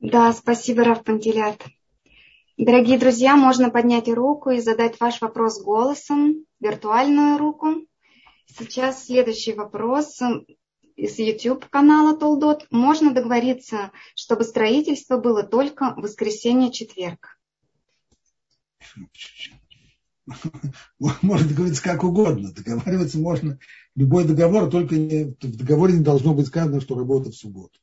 Да, 0.00 0.32
спасибо, 0.32 0.84
Раф 0.84 1.02
Пантелят. 1.02 1.64
Дорогие 2.58 2.98
друзья, 2.98 3.36
можно 3.36 3.68
поднять 3.68 4.08
руку 4.08 4.48
и 4.48 4.60
задать 4.60 4.98
ваш 4.98 5.20
вопрос 5.20 5.60
голосом, 5.62 6.46
виртуальную 6.58 7.36
руку. 7.36 7.86
Сейчас 8.46 9.04
следующий 9.04 9.52
вопрос 9.52 10.18
из 10.96 11.18
YouTube 11.18 11.66
канала 11.68 12.16
Толдот. 12.16 12.66
Можно 12.70 13.12
договориться, 13.12 13.92
чтобы 14.14 14.44
строительство 14.44 15.18
было 15.18 15.42
только 15.42 15.94
в 15.94 16.00
воскресенье-четверг? 16.00 17.38
Можно 21.20 21.48
договориться 21.48 21.82
как 21.82 22.04
угодно. 22.04 22.52
Договариваться 22.52 23.18
можно. 23.18 23.58
Любой 23.94 24.24
договор, 24.24 24.70
только 24.70 24.96
не, 24.96 25.24
в 25.24 25.56
договоре 25.56 25.92
не 25.92 26.02
должно 26.02 26.32
быть 26.32 26.46
сказано, 26.46 26.80
что 26.80 26.94
работа 26.94 27.30
в 27.30 27.36
субботу. 27.36 27.78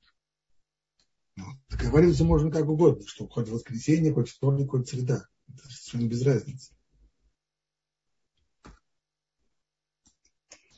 Ну, 1.35 1.45
договариваться 1.69 2.23
можно 2.23 2.51
как 2.51 2.67
угодно, 2.67 3.05
что 3.07 3.27
хоть 3.27 3.49
воскресенье, 3.49 4.13
хоть 4.13 4.29
вторник, 4.29 4.71
хоть 4.71 4.87
среда. 4.87 5.27
Это 5.47 5.67
совершенно 5.67 6.07
без 6.07 6.23
разницы. 6.23 6.73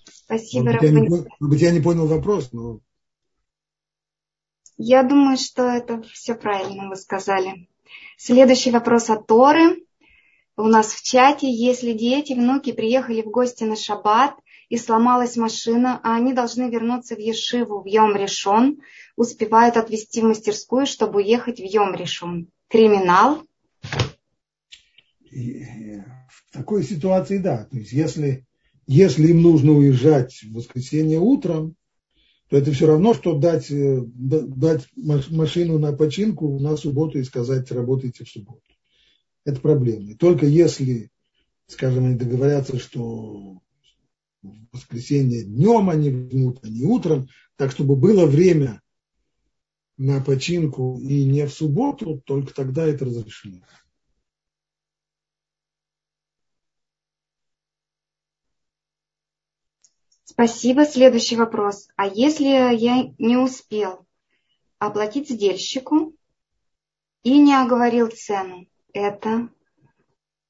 Спасибо, 0.08 0.72
может 0.72 0.82
быть, 0.82 0.92
я 0.92 1.00
не, 1.00 1.10
может 1.10 1.30
быть, 1.40 1.62
я 1.62 1.72
не 1.72 1.82
понял 1.82 2.08
вопрос, 2.08 2.52
но... 2.52 2.80
Я 4.78 5.04
думаю, 5.04 5.38
что 5.38 5.64
это 5.64 6.02
все 6.02 6.36
правильно 6.36 6.90
вы 6.90 6.96
сказали. 6.96 7.70
Следующий 8.18 8.72
вопрос 8.72 9.10
от 9.10 9.28
Торы. 9.28 9.86
У 10.58 10.64
нас 10.64 10.94
в 10.94 11.04
чате, 11.04 11.52
если 11.52 11.94
дети, 11.94 12.34
внуки 12.34 12.72
приехали 12.72 13.22
в 13.22 13.30
гости 13.30 13.66
на 13.66 13.76
шаббат 13.76 14.36
и 14.70 14.78
сломалась 14.78 15.36
машина, 15.38 16.00
а 16.04 16.16
они 16.16 16.34
должны 16.34 16.70
вернуться 16.70 17.16
в 17.16 17.20
Ешиву 17.20 17.82
в 17.82 17.86
Йом 17.86 18.16
Решон, 18.16 18.80
успевают 19.16 19.78
отвезти 19.78 20.22
в 20.22 20.26
мастерскую, 20.26 20.86
чтобы 20.86 21.20
уехать 21.20 21.60
в 21.60 21.64
Йом 21.64 21.94
Решон. 21.96 22.48
Криминал? 22.68 23.44
Э, 25.32 26.02
в 26.30 26.52
такой 26.52 26.84
ситуации, 26.84 27.38
да. 27.38 27.66
То 27.66 27.78
есть, 27.78 27.92
если, 27.92 28.46
если 28.88 29.28
им 29.28 29.42
нужно 29.42 29.74
уезжать 29.74 30.42
в 30.44 30.54
воскресенье 30.54 31.20
утром, 31.20 31.76
то 32.50 32.58
это 32.58 32.72
все 32.72 32.88
равно, 32.88 33.14
что 33.14 33.38
дать, 33.38 33.72
э, 33.72 34.02
дать 34.06 34.88
машину 34.96 35.80
на 35.80 35.94
починку 35.94 36.60
на 36.60 36.78
субботу 36.78 37.18
и 37.20 37.24
сказать, 37.24 37.72
работайте 37.72 38.24
в 38.24 38.30
субботу. 38.30 38.62
Это 39.46 39.60
проблема. 39.62 40.12
И 40.12 40.16
только 40.16 40.46
если, 40.46 41.12
скажем, 41.68 42.06
они 42.06 42.16
договорятся, 42.16 42.80
что 42.80 43.62
в 44.46 44.76
воскресенье 44.76 45.44
днем 45.44 45.90
они 45.90 46.10
вернут, 46.10 46.60
а 46.64 46.70
не 46.70 46.84
утром, 46.84 47.28
так 47.56 47.72
чтобы 47.72 47.96
было 47.96 48.26
время 48.26 48.82
на 49.98 50.22
починку 50.22 51.00
и 51.00 51.26
не 51.26 51.46
в 51.46 51.52
субботу, 51.52 52.22
только 52.26 52.54
тогда 52.54 52.86
это 52.86 53.06
разрешено. 53.06 53.62
Спасибо. 60.24 60.86
Следующий 60.86 61.38
вопрос. 61.38 61.88
А 61.96 62.08
если 62.08 62.76
я 62.76 63.14
не 63.18 63.38
успел 63.38 64.06
оплатить 64.80 65.30
сдельщику 65.30 66.14
и 67.24 67.40
не 67.40 67.56
оговорил 67.56 68.10
цену, 68.10 68.68
это 68.92 69.50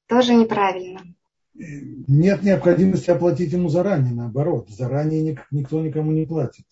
тоже 0.08 0.34
неправильно 0.34 1.15
нет 1.58 2.42
необходимости 2.42 3.10
оплатить 3.10 3.52
ему 3.52 3.68
заранее, 3.68 4.14
наоборот, 4.14 4.68
заранее 4.70 5.38
никто 5.50 5.80
никому 5.80 6.12
не 6.12 6.26
платит. 6.26 6.64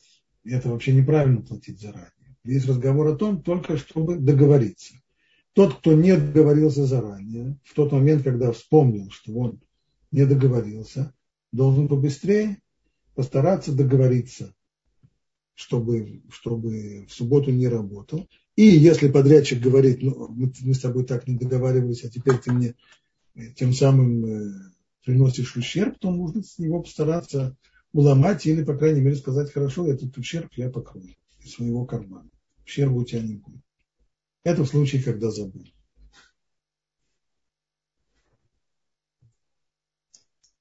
Это 0.45 0.68
вообще 0.68 0.93
неправильно 0.93 1.41
платить 1.41 1.80
заранее. 1.80 2.11
Есть 2.45 2.66
разговор 2.66 3.09
о 3.09 3.16
том, 3.16 3.43
только 3.43 3.78
чтобы 3.78 4.16
договориться. 4.16 4.95
Тот, 5.55 5.78
кто 5.78 5.95
не 5.95 6.16
договорился 6.16 6.85
заранее, 6.85 7.59
в 7.64 7.74
тот 7.74 7.93
момент, 7.93 8.24
когда 8.24 8.53
вспомнил, 8.53 9.11
что 9.11 9.32
он 9.35 9.61
не 10.11 10.26
договорился, 10.26 11.14
должен 11.53 11.89
побыстрее 11.89 12.59
постараться 13.14 13.72
договориться, 13.72 14.55
чтобы, 15.55 16.22
чтобы 16.28 17.07
в 17.09 17.12
субботу 17.12 17.53
не 17.53 17.68
работал. 17.68 18.28
И 18.57 18.64
если 18.64 19.09
подрядчик 19.09 19.61
говорит, 19.61 20.03
ну, 20.03 20.28
мы, 20.28 20.74
с 20.74 20.80
тобой 20.80 21.05
так 21.05 21.26
не 21.26 21.37
договаривались, 21.37 22.05
а 22.05 22.11
теперь 22.11 22.39
ты 22.39 22.53
мне 22.53 22.74
тем 23.57 23.72
самым 23.72 24.24
э, 24.26 24.53
приносишь 25.05 25.57
ущерб, 25.57 25.98
то 25.98 26.11
нужно 26.11 26.42
с 26.42 26.59
него 26.59 26.82
постараться 26.82 27.57
уломать 27.92 28.46
или, 28.46 28.64
по 28.64 28.76
крайней 28.76 29.00
мере, 29.00 29.16
сказать, 29.16 29.52
хорошо, 29.52 29.86
этот 29.86 30.16
ущерб 30.16 30.52
я 30.55 30.70
покрою 30.70 31.14
из 31.40 31.52
своего 31.52 31.84
кармана. 31.84 32.28
Ущерба 32.64 32.96
у 32.96 33.05
тебя 33.05 33.22
не 33.22 33.34
будет. 33.34 33.62
Это 34.42 34.62
в 34.62 34.66
случае, 34.66 35.02
когда 35.02 35.30
забыл. 35.30 35.64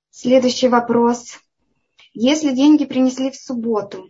Следующий 0.09 0.67
вопрос. 0.69 1.39
Если 2.13 2.55
деньги 2.55 2.85
принесли 2.85 3.31
в 3.31 3.35
субботу, 3.35 4.09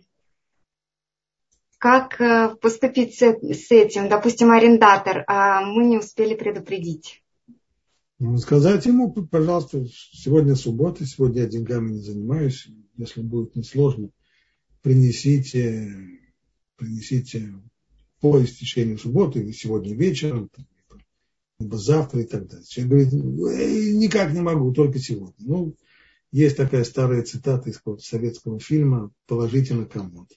как 1.78 2.20
э, 2.20 2.54
поступить 2.60 3.14
с 3.18 3.70
этим? 3.70 4.08
Допустим, 4.08 4.52
арендатор, 4.52 5.24
а 5.26 5.62
мы 5.62 5.84
не 5.84 5.98
успели 5.98 6.34
предупредить. 6.34 7.23
Ну, 8.26 8.38
сказать 8.38 8.86
ему, 8.86 9.12
пожалуйста, 9.12 9.84
сегодня 9.86 10.54
суббота, 10.54 11.04
сегодня 11.04 11.42
я 11.42 11.46
деньгами 11.46 11.92
не 11.92 12.00
занимаюсь, 12.00 12.68
если 12.96 13.20
будет 13.20 13.54
несложно, 13.54 14.08
принесите, 14.80 15.94
принесите 16.76 17.52
по 18.22 18.42
истечению 18.42 18.96
субботы 18.96 19.40
или 19.40 19.52
сегодня 19.52 19.94
вечером, 19.94 20.48
либо 21.58 21.76
завтра 21.76 22.22
и 22.22 22.24
так 22.24 22.48
далее. 22.48 22.64
Человек 22.66 23.10
говорит, 23.10 23.12
никак 23.94 24.32
не 24.32 24.40
могу, 24.40 24.72
только 24.72 24.98
сегодня. 24.98 25.46
Ну, 25.46 25.76
есть 26.32 26.56
такая 26.56 26.84
старая 26.84 27.24
цитата 27.24 27.68
из 27.68 27.78
советского 28.02 28.58
фильма 28.58 29.12
«Положите 29.26 29.74
на 29.74 29.84
комод». 29.84 30.30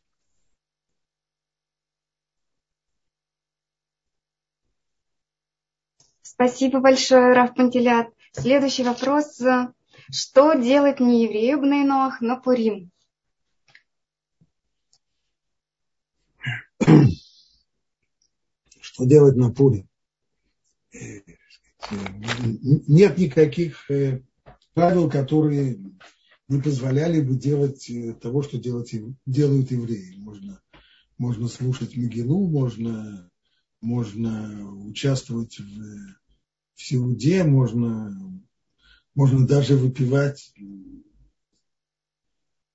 Спасибо 6.38 6.80
большое, 6.82 7.34
Раф 7.34 7.56
Пантелят. 7.56 8.10
Следующий 8.32 8.84
вопрос. 8.84 9.42
Что 10.12 10.54
делать 10.54 11.00
не 11.00 11.24
еврею 11.24 11.60
Бнейноах 11.60 12.22
на 12.22 12.36
Пурим? 12.36 12.92
Что 18.80 19.06
делать 19.06 19.36
на 19.36 19.52
Пурим? 19.52 19.90
Нет 21.90 23.18
никаких 23.18 23.90
э, 23.90 24.22
правил, 24.76 25.10
которые 25.10 25.80
не 26.48 26.62
позволяли 26.62 27.20
бы 27.20 27.34
делать 27.34 27.90
э, 27.90 28.14
того, 28.14 28.44
что 28.44 28.60
делают 28.60 28.92
евреи. 29.72 30.18
Можно, 30.18 30.62
можно 31.18 31.48
слушать 31.48 31.98
Мегилу, 31.98 32.48
можно, 32.48 33.28
можно 33.82 34.72
участвовать 34.86 35.58
в 35.58 36.27
в 36.78 36.82
Сеуде 36.84 37.44
можно, 37.44 38.16
можно 39.16 39.48
даже 39.48 39.76
выпивать. 39.76 40.54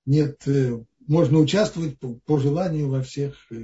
Нет, 0.05 0.45
э, 0.45 0.83
можно 1.07 1.39
участвовать 1.39 1.97
по, 1.97 2.15
по 2.25 2.37
желанию 2.37 2.89
во 2.89 3.01
всех, 3.01 3.49
э, 3.49 3.55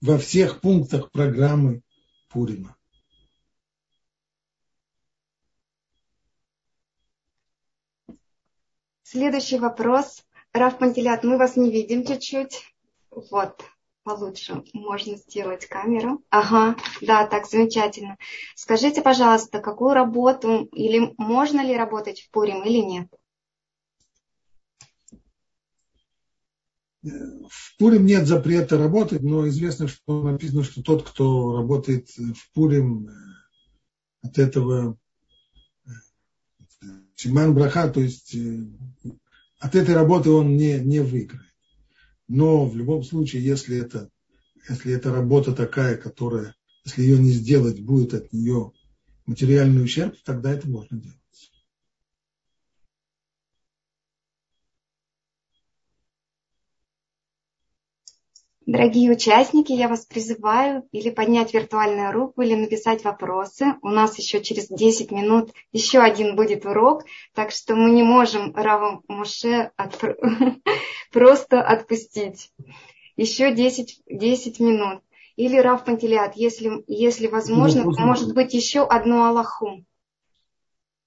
во 0.00 0.18
всех 0.18 0.60
пунктах 0.60 1.12
программы 1.12 1.82
Пурима. 2.28 2.76
Следующий 9.04 9.60
вопрос. 9.60 10.26
Раф 10.52 10.78
Пантелят, 10.78 11.22
мы 11.22 11.38
вас 11.38 11.56
не 11.56 11.70
видим 11.70 12.04
чуть-чуть. 12.04 12.74
Вот. 13.10 13.62
Получше 14.04 14.62
можно 14.72 15.16
сделать 15.16 15.66
камеру. 15.66 16.22
Ага, 16.30 16.76
да, 17.00 17.26
так 17.26 17.46
замечательно. 17.46 18.16
Скажите, 18.54 19.02
пожалуйста, 19.02 19.60
какую 19.60 19.94
работу 19.94 20.68
или 20.72 21.12
можно 21.18 21.64
ли 21.64 21.76
работать 21.76 22.20
в 22.20 22.30
Пурим 22.30 22.62
или 22.62 22.78
нет? 22.78 23.08
В 27.02 27.76
Пурим 27.78 28.06
нет 28.06 28.26
запрета 28.26 28.78
работать, 28.78 29.22
но 29.22 29.48
известно, 29.48 29.88
что 29.88 30.22
написано, 30.22 30.62
что 30.62 30.82
тот, 30.82 31.08
кто 31.08 31.56
работает 31.56 32.08
в 32.10 32.52
Пурим, 32.54 33.10
от 34.22 34.38
этого 34.38 34.96
Симан 37.14 37.54
Браха, 37.54 37.88
то 37.88 38.00
есть 38.00 38.34
э, 38.34 38.66
от 39.60 39.74
этой 39.74 39.94
работы 39.94 40.30
он 40.30 40.56
не, 40.56 40.80
не 40.80 41.00
выиграет. 41.00 41.53
Но 42.28 42.66
в 42.66 42.76
любом 42.76 43.02
случае, 43.04 43.44
если 43.44 43.78
это, 43.78 44.10
если 44.68 44.92
это 44.92 45.12
работа 45.12 45.52
такая, 45.52 45.96
которая, 45.96 46.54
если 46.84 47.02
ее 47.02 47.18
не 47.18 47.30
сделать, 47.30 47.80
будет 47.80 48.14
от 48.14 48.32
нее 48.32 48.72
материальный 49.26 49.82
ущерб, 49.82 50.14
тогда 50.24 50.52
это 50.52 50.68
можно 50.68 51.00
делать. 51.00 51.23
Дорогие 58.66 59.10
участники, 59.10 59.72
я 59.72 59.88
вас 59.88 60.06
призываю 60.06 60.88
или 60.90 61.10
поднять 61.10 61.52
виртуальную 61.52 62.12
руку, 62.12 62.40
или 62.40 62.54
написать 62.54 63.04
вопросы. 63.04 63.74
У 63.82 63.88
нас 63.88 64.18
еще 64.18 64.42
через 64.42 64.68
10 64.68 65.10
минут 65.10 65.52
еще 65.72 65.98
один 65.98 66.34
будет 66.34 66.64
урок, 66.64 67.04
так 67.34 67.50
что 67.50 67.74
мы 67.76 67.90
не 67.90 68.02
можем 68.02 68.54
Рава 68.54 69.02
Муше 69.06 69.70
отпр... 69.76 70.16
просто 71.12 71.60
отпустить. 71.60 72.52
Еще 73.16 73.54
10, 73.54 74.02
10 74.06 74.60
минут. 74.60 75.02
Или 75.36 75.58
Рав 75.58 75.84
Пантелеат, 75.84 76.34
если, 76.36 76.84
если 76.86 77.26
возможно, 77.26 77.84
может 77.84 78.34
быть 78.34 78.54
еще 78.54 78.86
одну 78.86 79.24
Аллаху. 79.24 79.84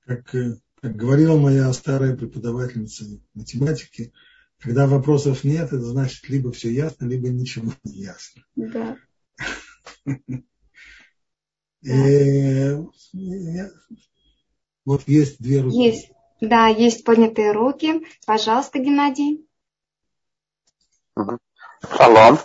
Как, 0.05 0.35
э, 0.35 0.57
как 0.79 0.95
говорила 0.95 1.35
моя 1.37 1.73
старая 1.73 2.15
преподавательница 2.15 3.05
математики, 3.33 4.13
когда 4.59 4.87
вопросов 4.87 5.43
нет, 5.43 5.67
это 5.67 5.81
значит, 5.81 6.27
либо 6.29 6.51
все 6.51 6.71
ясно, 6.71 7.05
либо 7.05 7.29
ничего 7.29 7.73
не 7.83 8.01
ясно. 8.01 8.43
Да. 8.55 8.97
Вот 14.85 15.07
есть 15.07 15.41
две 15.41 15.61
руки. 15.61 15.77
Есть. 15.77 16.11
Да, 16.39 16.67
есть 16.67 17.03
поднятые 17.03 17.51
руки. 17.51 18.05
Пожалуйста, 18.25 18.79
Геннадий. 18.79 19.47
Шалом. 21.95 22.39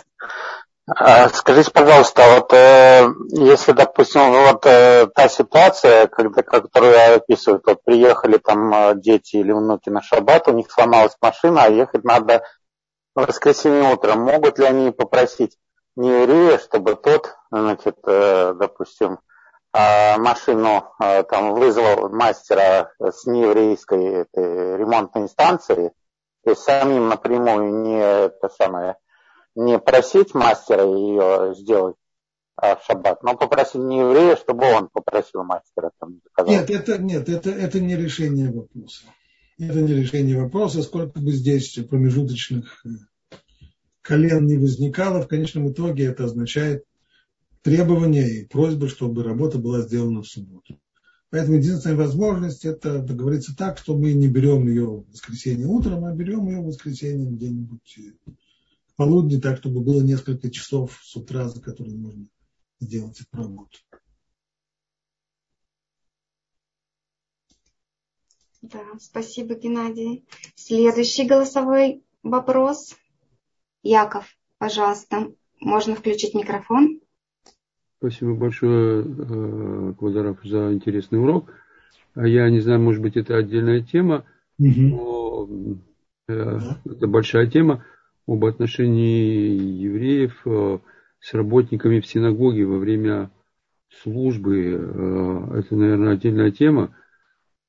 А, 0.85 1.29
скажите, 1.29 1.71
пожалуйста, 1.71 2.23
вот 2.35 2.51
э, 2.51 3.07
если, 3.29 3.71
допустим, 3.71 4.33
вот 4.33 4.65
э, 4.65 5.07
та 5.15 5.29
ситуация, 5.29 6.07
когда, 6.07 6.43
которую 6.43 6.91
я 6.91 7.15
описываю, 7.15 7.61
вот 7.65 7.81
приехали 7.85 8.37
там 8.37 8.73
э, 8.73 8.95
дети 8.95 9.37
или 9.37 9.53
внуки 9.53 9.87
на 9.87 10.01
шаббат, 10.01 10.49
у 10.49 10.51
них 10.51 10.69
сломалась 10.69 11.15
машина, 11.21 11.63
а 11.63 11.69
ехать 11.69 12.03
надо 12.03 12.43
в 13.15 13.25
воскресенье 13.25 13.93
утром, 13.93 14.23
могут 14.23 14.59
ли 14.59 14.65
они 14.65 14.91
попросить 14.91 15.57
не 15.95 16.09
еврея, 16.09 16.57
чтобы 16.57 16.95
тот, 16.95 17.33
значит, 17.49 17.95
допустим, 18.03 19.19
а, 19.71 20.17
машину 20.17 20.91
там 20.97 21.53
вызвал 21.53 22.09
мастера 22.09 22.91
с 22.99 23.25
нееврейской 23.25 24.23
этой, 24.23 24.77
ремонтной 24.77 25.29
станции, 25.29 25.93
то 26.43 26.49
есть 26.49 26.63
самим 26.63 27.09
напрямую 27.09 27.83
не 27.83 27.99
это 27.99 28.49
самое 28.49 28.97
не 29.55 29.79
просить 29.79 30.33
мастера 30.33 30.83
ее 30.83 31.55
сделать 31.55 31.95
а, 32.55 32.75
в 32.75 32.83
шаббат, 32.85 33.23
но 33.23 33.35
попросить 33.35 33.81
не 33.81 33.99
еврея, 33.99 34.35
чтобы 34.35 34.65
он 34.65 34.89
попросил 34.89 35.43
мастера. 35.43 35.91
Там, 35.99 36.21
нет, 36.45 36.69
это, 36.69 36.97
нет 36.97 37.29
это, 37.29 37.49
это 37.49 37.79
не 37.79 37.95
решение 37.95 38.51
вопроса. 38.51 39.05
Это 39.59 39.81
не 39.81 39.93
решение 39.93 40.41
вопроса, 40.41 40.81
сколько 40.81 41.19
бы 41.19 41.31
здесь 41.31 41.73
промежуточных 41.89 42.85
э, 42.85 43.37
колен 44.01 44.45
не 44.45 44.57
возникало, 44.57 45.21
в 45.21 45.27
конечном 45.27 45.71
итоге 45.71 46.05
это 46.05 46.25
означает 46.25 46.83
требование 47.61 48.41
и 48.41 48.45
просьба, 48.45 48.87
чтобы 48.87 49.23
работа 49.23 49.57
была 49.57 49.81
сделана 49.81 50.21
в 50.21 50.27
субботу. 50.27 50.79
Поэтому 51.29 51.57
единственная 51.57 51.95
возможность 51.95 52.65
это 52.65 52.99
договориться 52.99 53.55
так, 53.55 53.79
что 53.79 53.97
мы 53.97 54.13
не 54.13 54.27
берем 54.27 54.67
ее 54.67 54.85
в 54.85 55.09
воскресенье 55.09 55.65
утром, 55.65 56.05
а 56.05 56.13
берем 56.13 56.47
ее 56.47 56.59
в 56.59 56.65
воскресенье 56.65 57.27
где-нибудь 57.27 57.99
полудни, 58.95 59.39
так, 59.39 59.57
чтобы 59.57 59.81
было 59.81 60.01
несколько 60.01 60.49
часов 60.49 60.99
с 61.03 61.15
утра, 61.15 61.47
за 61.47 61.61
которые 61.61 61.95
можно 61.95 62.27
сделать 62.79 63.19
эту 63.21 63.41
работу. 63.41 63.77
Да, 68.61 68.79
спасибо, 68.99 69.55
Геннадий. 69.55 70.25
Следующий 70.55 71.25
голосовой 71.25 72.03
вопрос. 72.23 72.95
Яков, 73.81 74.25
пожалуйста, 74.57 75.33
можно 75.59 75.95
включить 75.95 76.33
микрофон. 76.33 77.01
Спасибо 77.97 78.35
большое, 78.35 79.03
э, 79.03 79.93
Квадаров, 79.97 80.39
за 80.43 80.73
интересный 80.73 81.19
урок. 81.19 81.51
А 82.15 82.27
я 82.27 82.49
не 82.49 82.61
знаю, 82.61 82.79
может 82.79 83.01
быть, 83.01 83.17
это 83.17 83.35
отдельная 83.35 83.81
тема, 83.81 84.25
угу. 84.57 84.69
но 84.79 85.49
э, 86.27 86.59
это 86.85 87.07
большая 87.07 87.47
тема 87.47 87.83
об 88.27 88.45
отношении 88.45 89.81
евреев 89.81 90.41
э, 90.45 90.79
с 91.19 91.33
работниками 91.33 91.99
в 91.99 92.07
синагоге 92.07 92.65
во 92.65 92.77
время 92.77 93.31
службы. 93.89 94.71
Э, 94.71 95.59
это, 95.59 95.75
наверное, 95.75 96.13
отдельная 96.13 96.51
тема. 96.51 96.95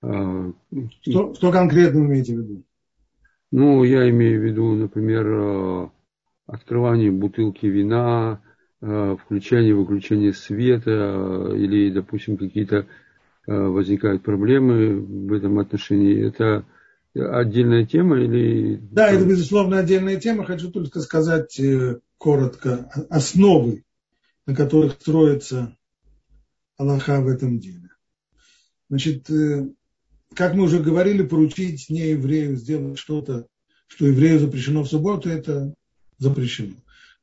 Э, 0.02 0.52
что, 1.00 1.34
что 1.34 1.52
конкретно 1.52 2.00
вы 2.00 2.06
имеете 2.06 2.36
в 2.36 2.38
виду? 2.38 2.62
Ну, 3.50 3.84
я 3.84 4.08
имею 4.10 4.40
в 4.40 4.44
виду, 4.44 4.74
например, 4.74 5.90
открывание 6.46 7.12
бутылки 7.12 7.66
вина, 7.66 8.40
включение, 8.80 9.74
выключение 9.74 10.32
света 10.32 11.52
или, 11.54 11.88
допустим, 11.90 12.36
какие-то 12.36 12.86
возникают 13.46 14.24
проблемы 14.24 14.96
в 14.98 15.32
этом 15.32 15.60
отношении. 15.60 16.26
Это 16.26 16.64
отдельная 17.14 17.86
тема 17.86 18.20
или... 18.20 18.76
Да, 18.76 19.10
это, 19.10 19.24
безусловно, 19.24 19.78
отдельная 19.78 20.20
тема. 20.20 20.44
Хочу 20.44 20.70
только 20.70 21.00
сказать 21.00 21.58
э, 21.60 22.00
коротко 22.18 22.90
основы, 23.08 23.84
на 24.46 24.54
которых 24.54 24.94
строится 24.94 25.76
Аллаха 26.76 27.20
в 27.20 27.28
этом 27.28 27.60
деле. 27.60 27.90
Значит, 28.88 29.30
э, 29.30 29.68
как 30.34 30.54
мы 30.54 30.64
уже 30.64 30.80
говорили, 30.80 31.22
поручить 31.22 31.88
не 31.88 32.10
еврею 32.10 32.56
сделать 32.56 32.98
что-то, 32.98 33.46
что 33.86 34.06
еврею 34.06 34.40
запрещено 34.40 34.82
в 34.82 34.88
субботу, 34.88 35.28
это 35.28 35.74
запрещено. 36.18 36.74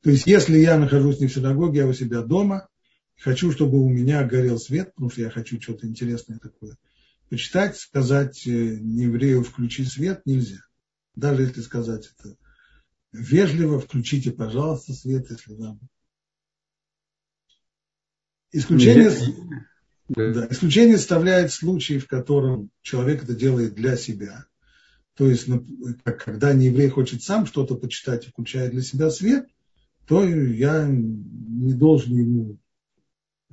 То 0.02 0.10
есть, 0.10 0.26
если 0.26 0.58
я 0.58 0.78
нахожусь 0.78 1.20
не 1.20 1.26
в 1.26 1.34
синагоге, 1.34 1.84
а 1.84 1.86
у 1.86 1.92
себя 1.92 2.22
дома, 2.22 2.68
хочу, 3.20 3.52
чтобы 3.52 3.78
у 3.78 3.88
меня 3.88 4.24
горел 4.24 4.58
свет, 4.58 4.94
потому 4.94 5.10
что 5.10 5.20
я 5.20 5.30
хочу 5.30 5.60
что-то 5.60 5.86
интересное 5.86 6.38
такое– 6.38 6.76
почитать, 7.32 7.78
сказать 7.78 8.46
э, 8.46 8.50
еврею 8.50 9.42
«включи 9.42 9.86
свет» 9.86 10.20
нельзя. 10.26 10.60
Даже 11.14 11.44
если 11.44 11.62
сказать 11.62 12.12
это 12.14 12.36
вежливо, 13.10 13.80
включите, 13.80 14.32
пожалуйста, 14.32 14.92
свет, 14.92 15.30
если 15.30 15.54
вам. 15.54 15.80
Исключение, 18.50 19.10
да, 20.08 20.46
исключение 20.50 20.98
составляет 20.98 21.50
случай, 21.52 21.98
в 21.98 22.06
котором 22.06 22.68
человек 22.82 23.22
это 23.22 23.34
делает 23.34 23.72
для 23.72 23.96
себя. 23.96 24.44
То 25.14 25.26
есть, 25.26 25.48
когда 26.04 26.52
не 26.52 26.66
еврей 26.66 26.90
хочет 26.90 27.22
сам 27.22 27.46
что-то 27.46 27.76
почитать 27.76 28.26
и 28.26 28.28
включает 28.28 28.72
для 28.72 28.82
себя 28.82 29.08
свет, 29.08 29.48
то 30.06 30.22
я 30.22 30.86
не 30.86 31.72
должен 31.72 32.14
ему 32.14 32.58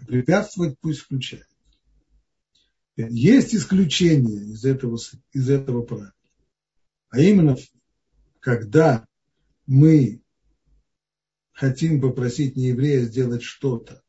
препятствовать, 0.06 0.78
пусть 0.82 1.00
включает. 1.00 1.49
Есть 3.08 3.56
исключение 3.56 4.44
из 4.44 4.66
этого, 4.66 4.98
из 5.32 5.50
этого 5.50 5.84
правила. 5.84 6.14
А 7.10 7.20
именно, 7.22 7.56
когда 8.40 9.08
мы 9.66 10.22
хотим 11.54 12.02
попросить 12.02 12.56
нееврея 12.56 13.02
сделать 13.02 13.44
что-то, 13.44 14.04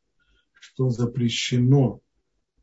что 0.52 0.90
запрещено 0.90 2.00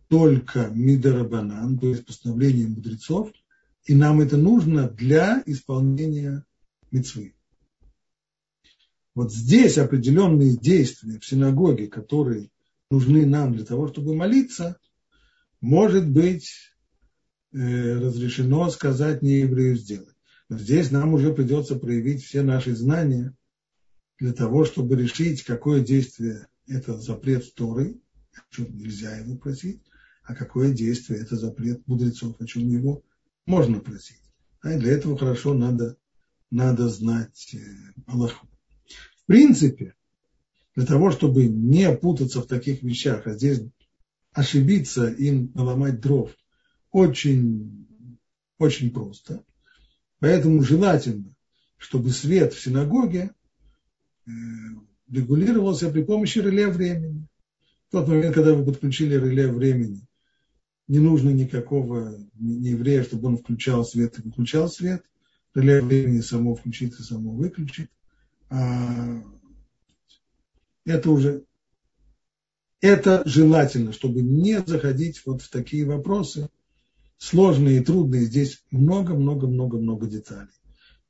только 0.09 0.67
мидарабанан, 0.67 1.79
то 1.79 1.87
есть 1.87 2.05
постановлением 2.05 2.71
мудрецов, 2.71 3.31
и 3.85 3.95
нам 3.95 4.19
это 4.19 4.37
нужно 4.37 4.89
для 4.89 5.41
исполнения 5.45 6.45
мецвы. 6.91 7.35
Вот 9.15 9.33
здесь 9.33 9.77
определенные 9.77 10.57
действия 10.57 11.19
в 11.19 11.25
синагоге, 11.25 11.87
которые 11.87 12.51
нужны 12.91 13.25
нам 13.25 13.55
для 13.55 13.65
того, 13.65 13.87
чтобы 13.87 14.13
молиться, 14.13 14.77
может 15.61 16.07
быть 16.07 16.51
э, 17.53 17.93
разрешено 17.95 18.69
сказать 18.69 19.21
не 19.21 19.39
еврею 19.39 19.75
сделать. 19.75 20.15
Но 20.49 20.57
здесь 20.57 20.91
нам 20.91 21.13
уже 21.13 21.33
придется 21.33 21.75
проявить 21.75 22.23
все 22.23 22.41
наши 22.41 22.75
знания 22.75 23.35
для 24.19 24.33
того, 24.33 24.65
чтобы 24.65 24.95
решить, 24.95 25.43
какое 25.43 25.81
действие 25.81 26.47
это 26.67 26.97
запрет 26.97 27.53
Торы, 27.53 27.99
о 28.33 28.55
чем 28.55 28.75
нельзя 28.77 29.15
его 29.17 29.37
просить, 29.37 29.81
а 30.23 30.35
какое 30.35 30.73
действие 30.73 31.21
это 31.21 31.35
запрет 31.35 31.85
мудрецов, 31.87 32.39
о 32.39 32.45
чем 32.45 32.67
его 32.67 33.03
можно 33.45 33.79
просить. 33.79 34.21
А 34.61 34.77
для 34.77 34.91
этого 34.91 35.17
хорошо 35.17 35.53
надо, 35.53 35.97
надо 36.51 36.89
знать 36.89 37.53
э, 37.53 37.59
Аллаху. 38.05 38.47
В 39.23 39.25
принципе, 39.25 39.95
для 40.75 40.85
того, 40.85 41.11
чтобы 41.11 41.47
не 41.47 41.91
путаться 41.95 42.41
в 42.41 42.47
таких 42.47 42.83
вещах, 42.83 43.27
а 43.27 43.33
здесь 43.33 43.61
ошибиться 44.37 45.07
и 45.07 45.31
наломать 45.31 45.99
дров, 45.99 46.29
очень, 46.91 47.87
очень 48.59 48.91
просто. 48.91 49.43
Поэтому 50.19 50.61
желательно, 50.61 51.33
чтобы 51.77 52.11
свет 52.11 52.53
в 52.53 52.61
синагоге 52.61 53.31
э, 54.27 54.29
регулировался 55.11 55.89
при 55.89 56.03
помощи 56.03 56.37
реле 56.37 56.67
времени. 56.67 57.27
В 57.87 57.93
тот 57.93 58.07
момент, 58.07 58.35
когда 58.35 58.53
вы 58.53 58.63
подключили 58.63 59.15
реле 59.15 59.47
времени, 59.47 60.07
не 60.87 60.99
нужно 60.99 61.31
никакого 61.31 62.15
не 62.35 62.69
еврея, 62.69 63.03
чтобы 63.03 63.29
он 63.29 63.37
включал 63.37 63.83
свет 63.85 64.19
и 64.19 64.21
выключал 64.21 64.69
свет. 64.69 65.01
Реле 65.55 65.81
времени 65.81 66.21
само 66.21 66.53
включит 66.53 66.93
и 66.99 67.01
само 67.01 67.31
выключит. 67.31 67.89
А 68.51 69.19
это 70.85 71.09
уже 71.09 71.43
это 72.81 73.23
желательно, 73.25 73.93
чтобы 73.93 74.21
не 74.21 74.63
заходить 74.65 75.21
вот 75.25 75.41
в 75.41 75.49
такие 75.49 75.85
вопросы, 75.85 76.49
сложные 77.17 77.79
и 77.79 77.83
трудные. 77.83 78.25
Здесь 78.25 78.63
много-много-много-много 78.71 80.07
деталей. 80.07 80.49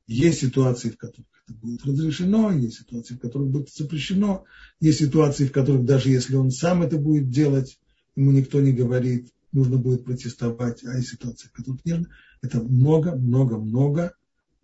Есть 0.07 0.39
ситуации, 0.39 0.89
в 0.89 0.97
которых 0.97 1.27
это 1.45 1.53
будет 1.57 1.85
разрешено, 1.85 2.51
есть 2.51 2.79
ситуации, 2.79 3.15
в 3.15 3.19
которых 3.19 3.49
будет 3.49 3.69
запрещено, 3.69 4.45
есть 4.79 4.99
ситуации, 4.99 5.45
в 5.45 5.51
которых 5.51 5.85
даже 5.85 6.09
если 6.09 6.35
он 6.35 6.51
сам 6.51 6.81
это 6.81 6.97
будет 6.97 7.29
делать, 7.29 7.77
ему 8.15 8.31
никто 8.31 8.61
не 8.61 8.71
говорит, 8.71 9.29
нужно 9.51 9.77
будет 9.77 10.05
протестовать, 10.05 10.83
а 10.85 10.95
есть 10.95 11.09
ситуации, 11.09 11.47
в 11.47 11.51
которых 11.51 11.83
нет. 11.85 12.07
Это 12.41 12.61
много-много-много 12.61 14.13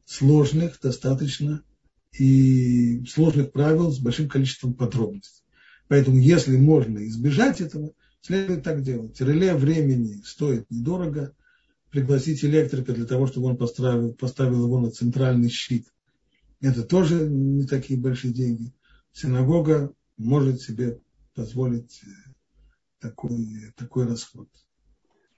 сложных, 0.05 0.79
достаточно 0.81 1.63
и 2.17 3.03
сложных 3.05 3.51
правил 3.51 3.91
с 3.91 3.99
большим 3.99 4.29
количеством 4.29 4.73
подробностей. 4.73 5.42
Поэтому, 5.87 6.17
если 6.17 6.57
можно 6.57 7.05
избежать 7.07 7.61
этого, 7.61 7.91
следует 8.21 8.63
так 8.63 8.81
делать. 8.81 9.19
Реле 9.19 9.53
времени 9.53 10.21
стоит 10.23 10.69
недорого. 10.69 11.33
Пригласить 11.91 12.43
электрика 12.43 12.93
для 12.93 13.05
того, 13.05 13.27
чтобы 13.27 13.47
он 13.47 13.57
поставил, 13.57 14.13
поставил 14.13 14.65
его 14.65 14.79
на 14.79 14.89
центральный 14.89 15.49
щит. 15.49 15.85
Это 16.59 16.81
тоже 16.83 17.29
не 17.29 17.67
такие 17.67 17.99
большие 17.99 18.33
деньги. 18.33 18.73
Синагога 19.11 19.93
может 20.17 20.61
себе 20.61 20.99
позволить 21.35 22.01
э, 22.03 22.31
такой, 22.99 23.73
такой 23.75 24.07
расход. 24.07 24.47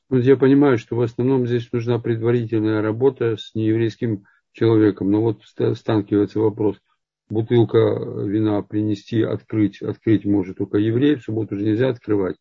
Я 0.10 0.38
понимаю, 0.38 0.78
что 0.78 0.96
в 0.96 1.02
основном 1.02 1.46
здесь 1.46 1.70
нужна 1.74 2.00
предварительная 2.00 2.82
работа 2.82 3.36
с 3.36 3.54
нееврейским 3.54 4.26
человеком. 4.54 5.12
Но 5.12 5.22
вот 5.22 5.42
сталкивается 5.76 6.40
вопрос– 6.40 6.78
бутылка 7.30 7.78
вина 7.78 8.62
принести, 8.62 9.22
открыть, 9.22 9.82
открыть 9.82 10.26
может 10.26 10.58
только 10.58 10.78
еврей, 10.78 11.16
в 11.16 11.24
субботу 11.24 11.56
уже 11.56 11.66
нельзя 11.66 11.90
открывать. 11.90 12.38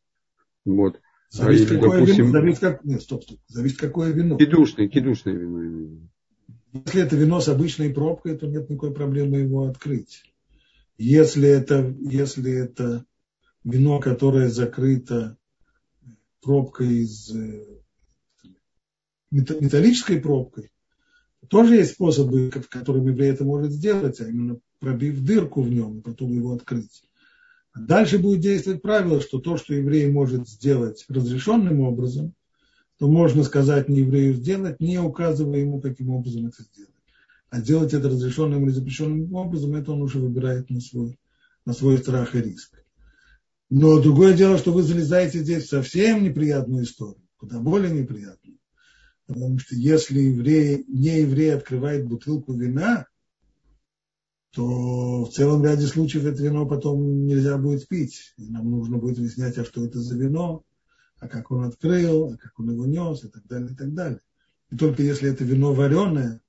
Вот. 0.65 1.01
Зависит, 1.31 1.71
а, 1.71 1.75
или, 1.75 1.81
какое 1.81 2.01
допустим, 2.01 2.27
вино, 2.27 2.33
зависит, 2.33 2.61
как, 2.61 2.85
нет, 2.85 3.03
стоп, 3.03 3.23
стоп, 3.25 3.39
зависит 3.49 3.79
какое 3.79 4.13
вино. 4.13 4.37
Кидушное, 4.37 4.89
кидушное 4.89 5.35
вино. 5.35 6.09
Если 6.73 7.03
это 7.03 7.17
вино 7.17 7.41
с 7.41 7.49
обычной 7.49 7.93
пробкой, 7.93 8.37
то 8.37 8.47
нет 8.47 8.69
никакой 8.69 8.93
проблемы 8.93 9.39
его 9.39 9.65
открыть. 9.65 10.23
Если 10.97 11.49
это, 11.49 11.95
если 12.01 12.53
это 12.53 13.05
вино, 13.65 13.99
которое 13.99 14.49
закрыто 14.49 15.37
пробкой 16.41 16.99
из 16.99 17.35
э, 17.35 17.65
металлической 19.31 20.21
пробкой, 20.21 20.71
тоже 21.49 21.77
есть 21.77 21.93
способы, 21.93 22.51
в 22.51 22.69
которым 22.69 23.09
еврей 23.09 23.31
это 23.31 23.45
может 23.45 23.73
сделать, 23.73 24.21
а 24.21 24.29
именно 24.29 24.59
пробив 24.81 25.21
дырку 25.21 25.63
в 25.63 25.71
нем 25.71 25.99
и 25.99 26.03
потом 26.03 26.33
его 26.33 26.53
открыть. 26.55 27.03
А 27.73 27.81
дальше 27.81 28.19
будет 28.19 28.41
действовать 28.41 28.83
правило, 28.83 29.21
что 29.21 29.41
то, 29.41 29.57
что 29.57 29.75
еврей 29.75 30.09
может 30.11 30.49
сделать 30.49 31.05
разрешенным 31.09 31.81
образом, 31.81 32.35
то 32.99 33.09
можно 33.09 33.43
сказать 33.43 33.89
не 33.89 34.01
еврею 34.01 34.35
сделать, 34.35 34.81
не 34.81 34.99
указывая 34.99 35.59
ему, 35.59 35.81
каким 35.81 36.11
образом 36.11 36.47
это 36.47 36.63
сделать. 36.63 36.91
А 37.51 37.61
сделать 37.61 37.93
это 37.93 38.09
разрешенным 38.09 38.65
или 38.65 38.73
запрещенным 38.73 39.35
образом, 39.35 39.75
это 39.75 39.93
он 39.93 40.03
уже 40.03 40.19
выбирает 40.19 40.71
на 40.71 40.81
свой, 40.81 41.19
на 41.67 41.73
свой 41.73 41.99
страх 41.99 42.35
и 42.35 42.43
риск. 42.43 42.85
Но 43.71 44.01
другое 44.01 44.35
дело, 44.35 44.59
что 44.59 44.73
вы 44.73 44.83
залезаете 44.83 45.41
здесь 45.41 45.65
в 45.65 45.69
совсем 45.69 46.23
неприятную 46.23 46.85
историю, 46.85 47.23
куда 47.37 47.59
более 47.59 47.93
неприятную. 47.93 48.59
Потому 49.27 49.59
что 49.59 49.75
если 49.75 50.21
еврей, 50.21 50.85
не 50.87 51.21
еврей 51.23 51.55
открывает 51.55 52.07
бутылку 52.07 52.53
вина, 52.53 53.07
то 54.55 55.25
в 55.25 55.31
целом 55.31 55.65
ряде 55.65 55.87
случаев 55.89 56.25
это 56.25 56.41
вино 56.41 56.65
потом 56.65 57.27
нельзя 57.27 57.59
будет 57.59 57.89
пить. 57.89 58.35
И 58.37 58.49
нам 58.49 58.71
нужно 58.71 58.99
будет 58.99 59.19
выяснять, 59.19 59.59
а 59.59 59.65
что 59.65 59.85
это 59.85 59.99
за 60.01 60.17
вино, 60.17 60.65
а 61.19 61.27
как 61.27 61.51
он 61.51 61.65
открыл, 61.65 62.33
а 62.33 62.37
как 62.37 62.59
он 62.61 62.71
его 62.71 62.87
нес 62.87 63.25
и 63.25 63.29
так 63.29 63.45
далее, 63.49 63.73
и 63.73 63.75
так 63.75 63.93
далее. 63.95 64.21
И 64.71 64.77
только 64.77 65.03
если 65.03 65.29
это 65.29 65.43
вино 65.43 65.75
вареное, 65.75 66.41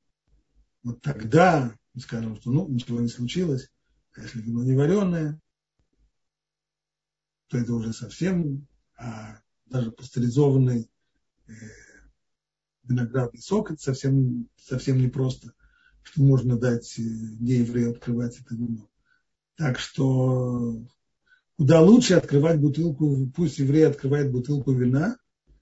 вот 0.84 1.02
тогда 1.02 1.76
мы 1.96 2.02
скажем, 2.02 2.36
что 2.36 2.52
ну, 2.52 2.68
ничего 2.68 3.00
не 3.00 3.08
случилось. 3.08 3.72
А 4.16 4.22
если 4.22 4.40
вино 4.40 4.64
не 4.64 4.76
вареное, 4.76 5.42
то 7.48 7.58
это 7.58 7.74
уже 7.74 7.92
совсем, 7.92 8.68
а 9.00 9.40
даже 9.66 9.92
пастеризованный 9.92 10.92
э, 11.48 11.52
виноградный 12.84 13.42
сок, 13.42 13.72
это 13.72 13.82
совсем, 13.82 14.48
совсем 14.58 15.00
непросто 15.00 15.54
что 16.06 16.22
можно 16.22 16.58
дать 16.58 16.94
нееврею 16.98 17.92
открывать 17.92 18.40
это 18.40 18.56
вино. 18.56 18.88
Так 19.58 19.80
что 19.80 20.82
куда 21.58 21.82
лучше 21.82 22.14
открывать 22.16 22.60
бутылку, 22.60 23.32
пусть 23.36 23.60
еврей 23.60 23.88
открывает 23.88 24.32
бутылку 24.32 24.72
вина. 24.72 25.18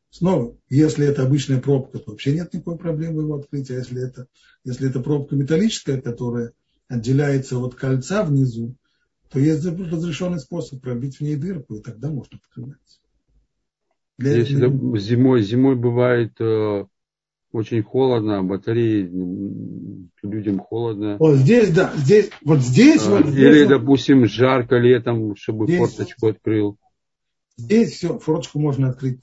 Снова, 0.09 0.55
если 0.69 1.07
это 1.07 1.23
обычная 1.23 1.59
пробка, 1.59 1.97
то 1.97 2.11
вообще 2.11 2.33
нет 2.33 2.53
никакой 2.53 2.77
проблемы 2.77 3.23
его 3.23 3.35
открыть. 3.35 3.71
А 3.71 3.75
если 3.75 4.05
это, 4.05 4.27
если 4.63 4.89
это 4.89 4.99
пробка 4.99 5.35
металлическая, 5.35 5.99
которая 5.99 6.53
отделяется 6.87 7.57
от 7.57 7.73
кольца 7.73 8.23
внизу, 8.23 8.75
то 9.31 9.39
есть 9.39 9.65
разрешенный 9.65 10.39
способ 10.39 10.81
пробить 10.81 11.17
в 11.17 11.21
ней 11.21 11.35
дырку, 11.35 11.75
и 11.75 11.81
тогда 11.81 12.11
можно 12.11 12.37
открывать. 12.37 13.01
Для 14.19 14.37
Если 14.37 14.55
зимой, 14.99 15.41
зимой 15.41 15.75
бывает 15.75 16.39
э, 16.39 16.85
очень 17.53 17.83
холодно, 17.83 18.43
батареи 18.43 19.09
людям 20.23 20.59
холодно. 20.59 21.17
Вот 21.19 21.37
здесь, 21.37 21.71
да, 21.71 21.93
здесь, 21.95 22.29
вот 22.43 22.61
здесь, 22.61 23.05
а, 23.05 23.11
вот 23.11 23.27
здесь. 23.27 23.55
Или, 23.55 23.63
вот, 23.63 23.69
допустим, 23.69 24.25
жарко 24.25 24.77
летом, 24.77 25.35
чтобы 25.35 25.67
здесь, 25.67 25.77
форточку 25.77 26.27
открыл. 26.27 26.77
Здесь 27.55 27.93
все, 27.93 28.17
форточку 28.17 28.59
можно 28.59 28.89
открыть. 28.89 29.19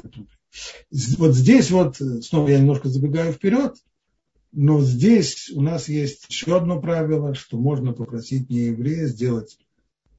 Вот 1.18 1.34
здесь 1.34 1.70
вот, 1.72 1.96
снова 1.96 2.48
я 2.48 2.60
немножко 2.60 2.88
забегаю 2.88 3.32
вперед, 3.32 3.74
но 4.52 4.80
здесь 4.80 5.50
у 5.50 5.60
нас 5.60 5.88
есть 5.88 6.26
еще 6.28 6.56
одно 6.56 6.80
правило, 6.80 7.34
что 7.34 7.58
можно 7.58 7.92
попросить 7.92 8.48
нееврея 8.48 9.06
сделать 9.06 9.58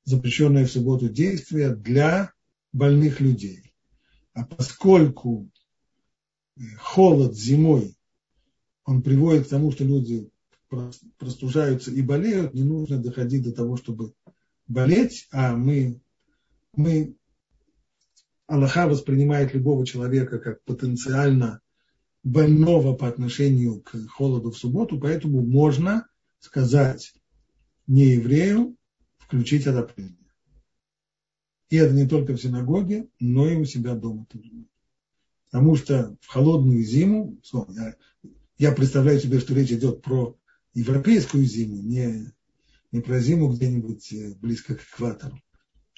запрещенное 0.03 0.65
в 0.65 0.71
субботу 0.71 1.07
действие 1.07 1.75
для 1.75 2.33
больных 2.73 3.21
людей. 3.21 3.73
А 4.33 4.43
поскольку 4.45 5.49
холод 6.77 7.35
зимой 7.37 7.95
он 8.91 9.01
приводит 9.01 9.47
к 9.47 9.49
тому, 9.49 9.71
что 9.71 9.85
люди 9.85 10.29
простужаются 11.17 11.91
и 11.91 12.01
болеют, 12.01 12.53
не 12.53 12.63
нужно 12.63 12.97
доходить 12.97 13.43
до 13.43 13.53
того, 13.53 13.77
чтобы 13.77 14.13
болеть, 14.67 15.29
а 15.31 15.55
мы, 15.55 16.01
мы 16.75 17.15
Аллаха 18.47 18.87
воспринимает 18.87 19.53
любого 19.53 19.85
человека 19.85 20.39
как 20.39 20.61
потенциально 20.65 21.61
больного 22.23 22.93
по 22.93 23.07
отношению 23.07 23.79
к 23.79 23.95
холоду 24.09 24.51
в 24.51 24.57
субботу, 24.57 24.99
поэтому 24.99 25.41
можно 25.41 26.05
сказать 26.39 27.13
не 27.87 28.15
еврею 28.15 28.75
включить 29.19 29.67
отопление. 29.67 30.17
И 31.69 31.77
это 31.77 31.93
не 31.93 32.09
только 32.09 32.33
в 32.33 32.41
синагоге, 32.41 33.07
но 33.21 33.47
и 33.47 33.55
у 33.55 33.63
себя 33.63 33.95
дома 33.95 34.25
тоже. 34.29 34.51
Потому 35.49 35.77
что 35.77 36.17
в 36.19 36.27
холодную 36.27 36.83
зиму, 36.83 37.39
я 38.61 38.71
представляю 38.71 39.19
себе, 39.19 39.39
что 39.39 39.55
речь 39.55 39.71
идет 39.71 40.03
про 40.03 40.37
европейскую 40.75 41.43
зиму, 41.45 41.81
не, 41.81 42.31
не 42.91 43.01
про 43.01 43.19
зиму 43.19 43.51
где-нибудь 43.51 44.13
э, 44.13 44.35
близко 44.39 44.75
к 44.75 44.83
экватору. 44.83 45.35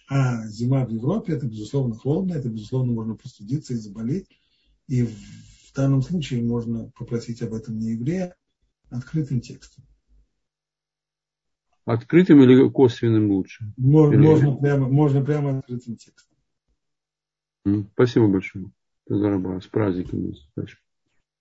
А 0.09 0.47
зима 0.47 0.86
в 0.86 0.89
Европе, 0.89 1.34
это, 1.34 1.45
безусловно, 1.45 1.93
холодно, 1.93 2.36
это, 2.36 2.47
безусловно, 2.47 2.93
можно 2.93 3.16
простудиться 3.16 3.74
и 3.74 3.76
заболеть. 3.76 4.30
И 4.88 5.03
в 5.03 5.74
данном 5.76 6.01
случае 6.01 6.41
можно 6.41 6.89
попросить 6.97 7.41
об 7.41 7.53
этом 7.53 7.78
не 7.78 7.95
еврея 7.95 8.34
открытым 8.89 9.41
текстом. 9.41 9.84
открытым 11.84 12.41
или 12.43 12.70
косвенным 12.70 13.30
лучше? 13.30 13.74
Можно, 13.76 14.14
или... 14.14 14.22
можно, 14.22 14.55
прямо, 14.55 14.88
можно 14.88 15.22
прямо 15.22 15.57
открытым 15.57 15.97
текстом. 15.97 16.38
Спасибо 17.91 18.30
большое. 18.30 18.72
С 19.09 19.68
праздником. 19.68 20.34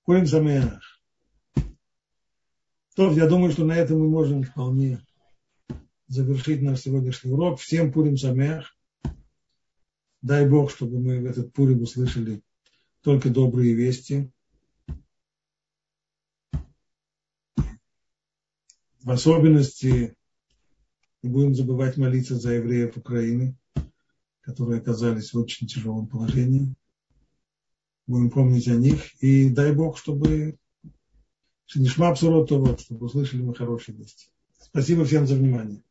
Пурим 0.04 0.26
Самеах. 0.26 1.01
То, 2.94 3.10
я 3.12 3.26
думаю, 3.26 3.52
что 3.52 3.64
на 3.64 3.72
этом 3.72 4.00
мы 4.00 4.08
можем 4.08 4.42
вполне 4.42 5.00
завершить 6.08 6.60
наш 6.60 6.80
сегодняшний 6.80 7.32
урок. 7.32 7.58
Всем 7.58 7.90
Пурим 7.90 8.18
Самеах. 8.18 8.76
Дай 10.20 10.46
Бог, 10.46 10.70
чтобы 10.70 11.00
мы 11.00 11.20
в 11.20 11.24
этот 11.24 11.54
Пурим 11.54 11.80
услышали 11.80 12.42
только 13.00 13.30
добрые 13.30 13.72
вести. 13.72 14.30
В 19.00 19.10
особенности 19.10 20.14
не 21.22 21.30
будем 21.30 21.54
забывать 21.54 21.96
молиться 21.96 22.36
за 22.36 22.52
евреев 22.52 22.98
Украины, 22.98 23.56
которые 24.42 24.80
оказались 24.80 25.32
в 25.32 25.38
очень 25.38 25.66
тяжелом 25.66 26.08
положении. 26.08 26.74
Будем 28.06 28.30
помнить 28.30 28.68
о 28.68 28.76
них. 28.76 29.14
И 29.22 29.48
дай 29.48 29.72
Бог, 29.72 29.96
чтобы 29.96 30.58
Шнишма 31.72 32.14
Псуротова, 32.14 32.76
чтобы 32.76 33.06
услышали 33.06 33.40
мы 33.40 33.54
хорошие 33.54 33.96
вести. 33.96 34.28
Спасибо 34.60 35.06
всем 35.06 35.26
за 35.26 35.36
внимание. 35.36 35.82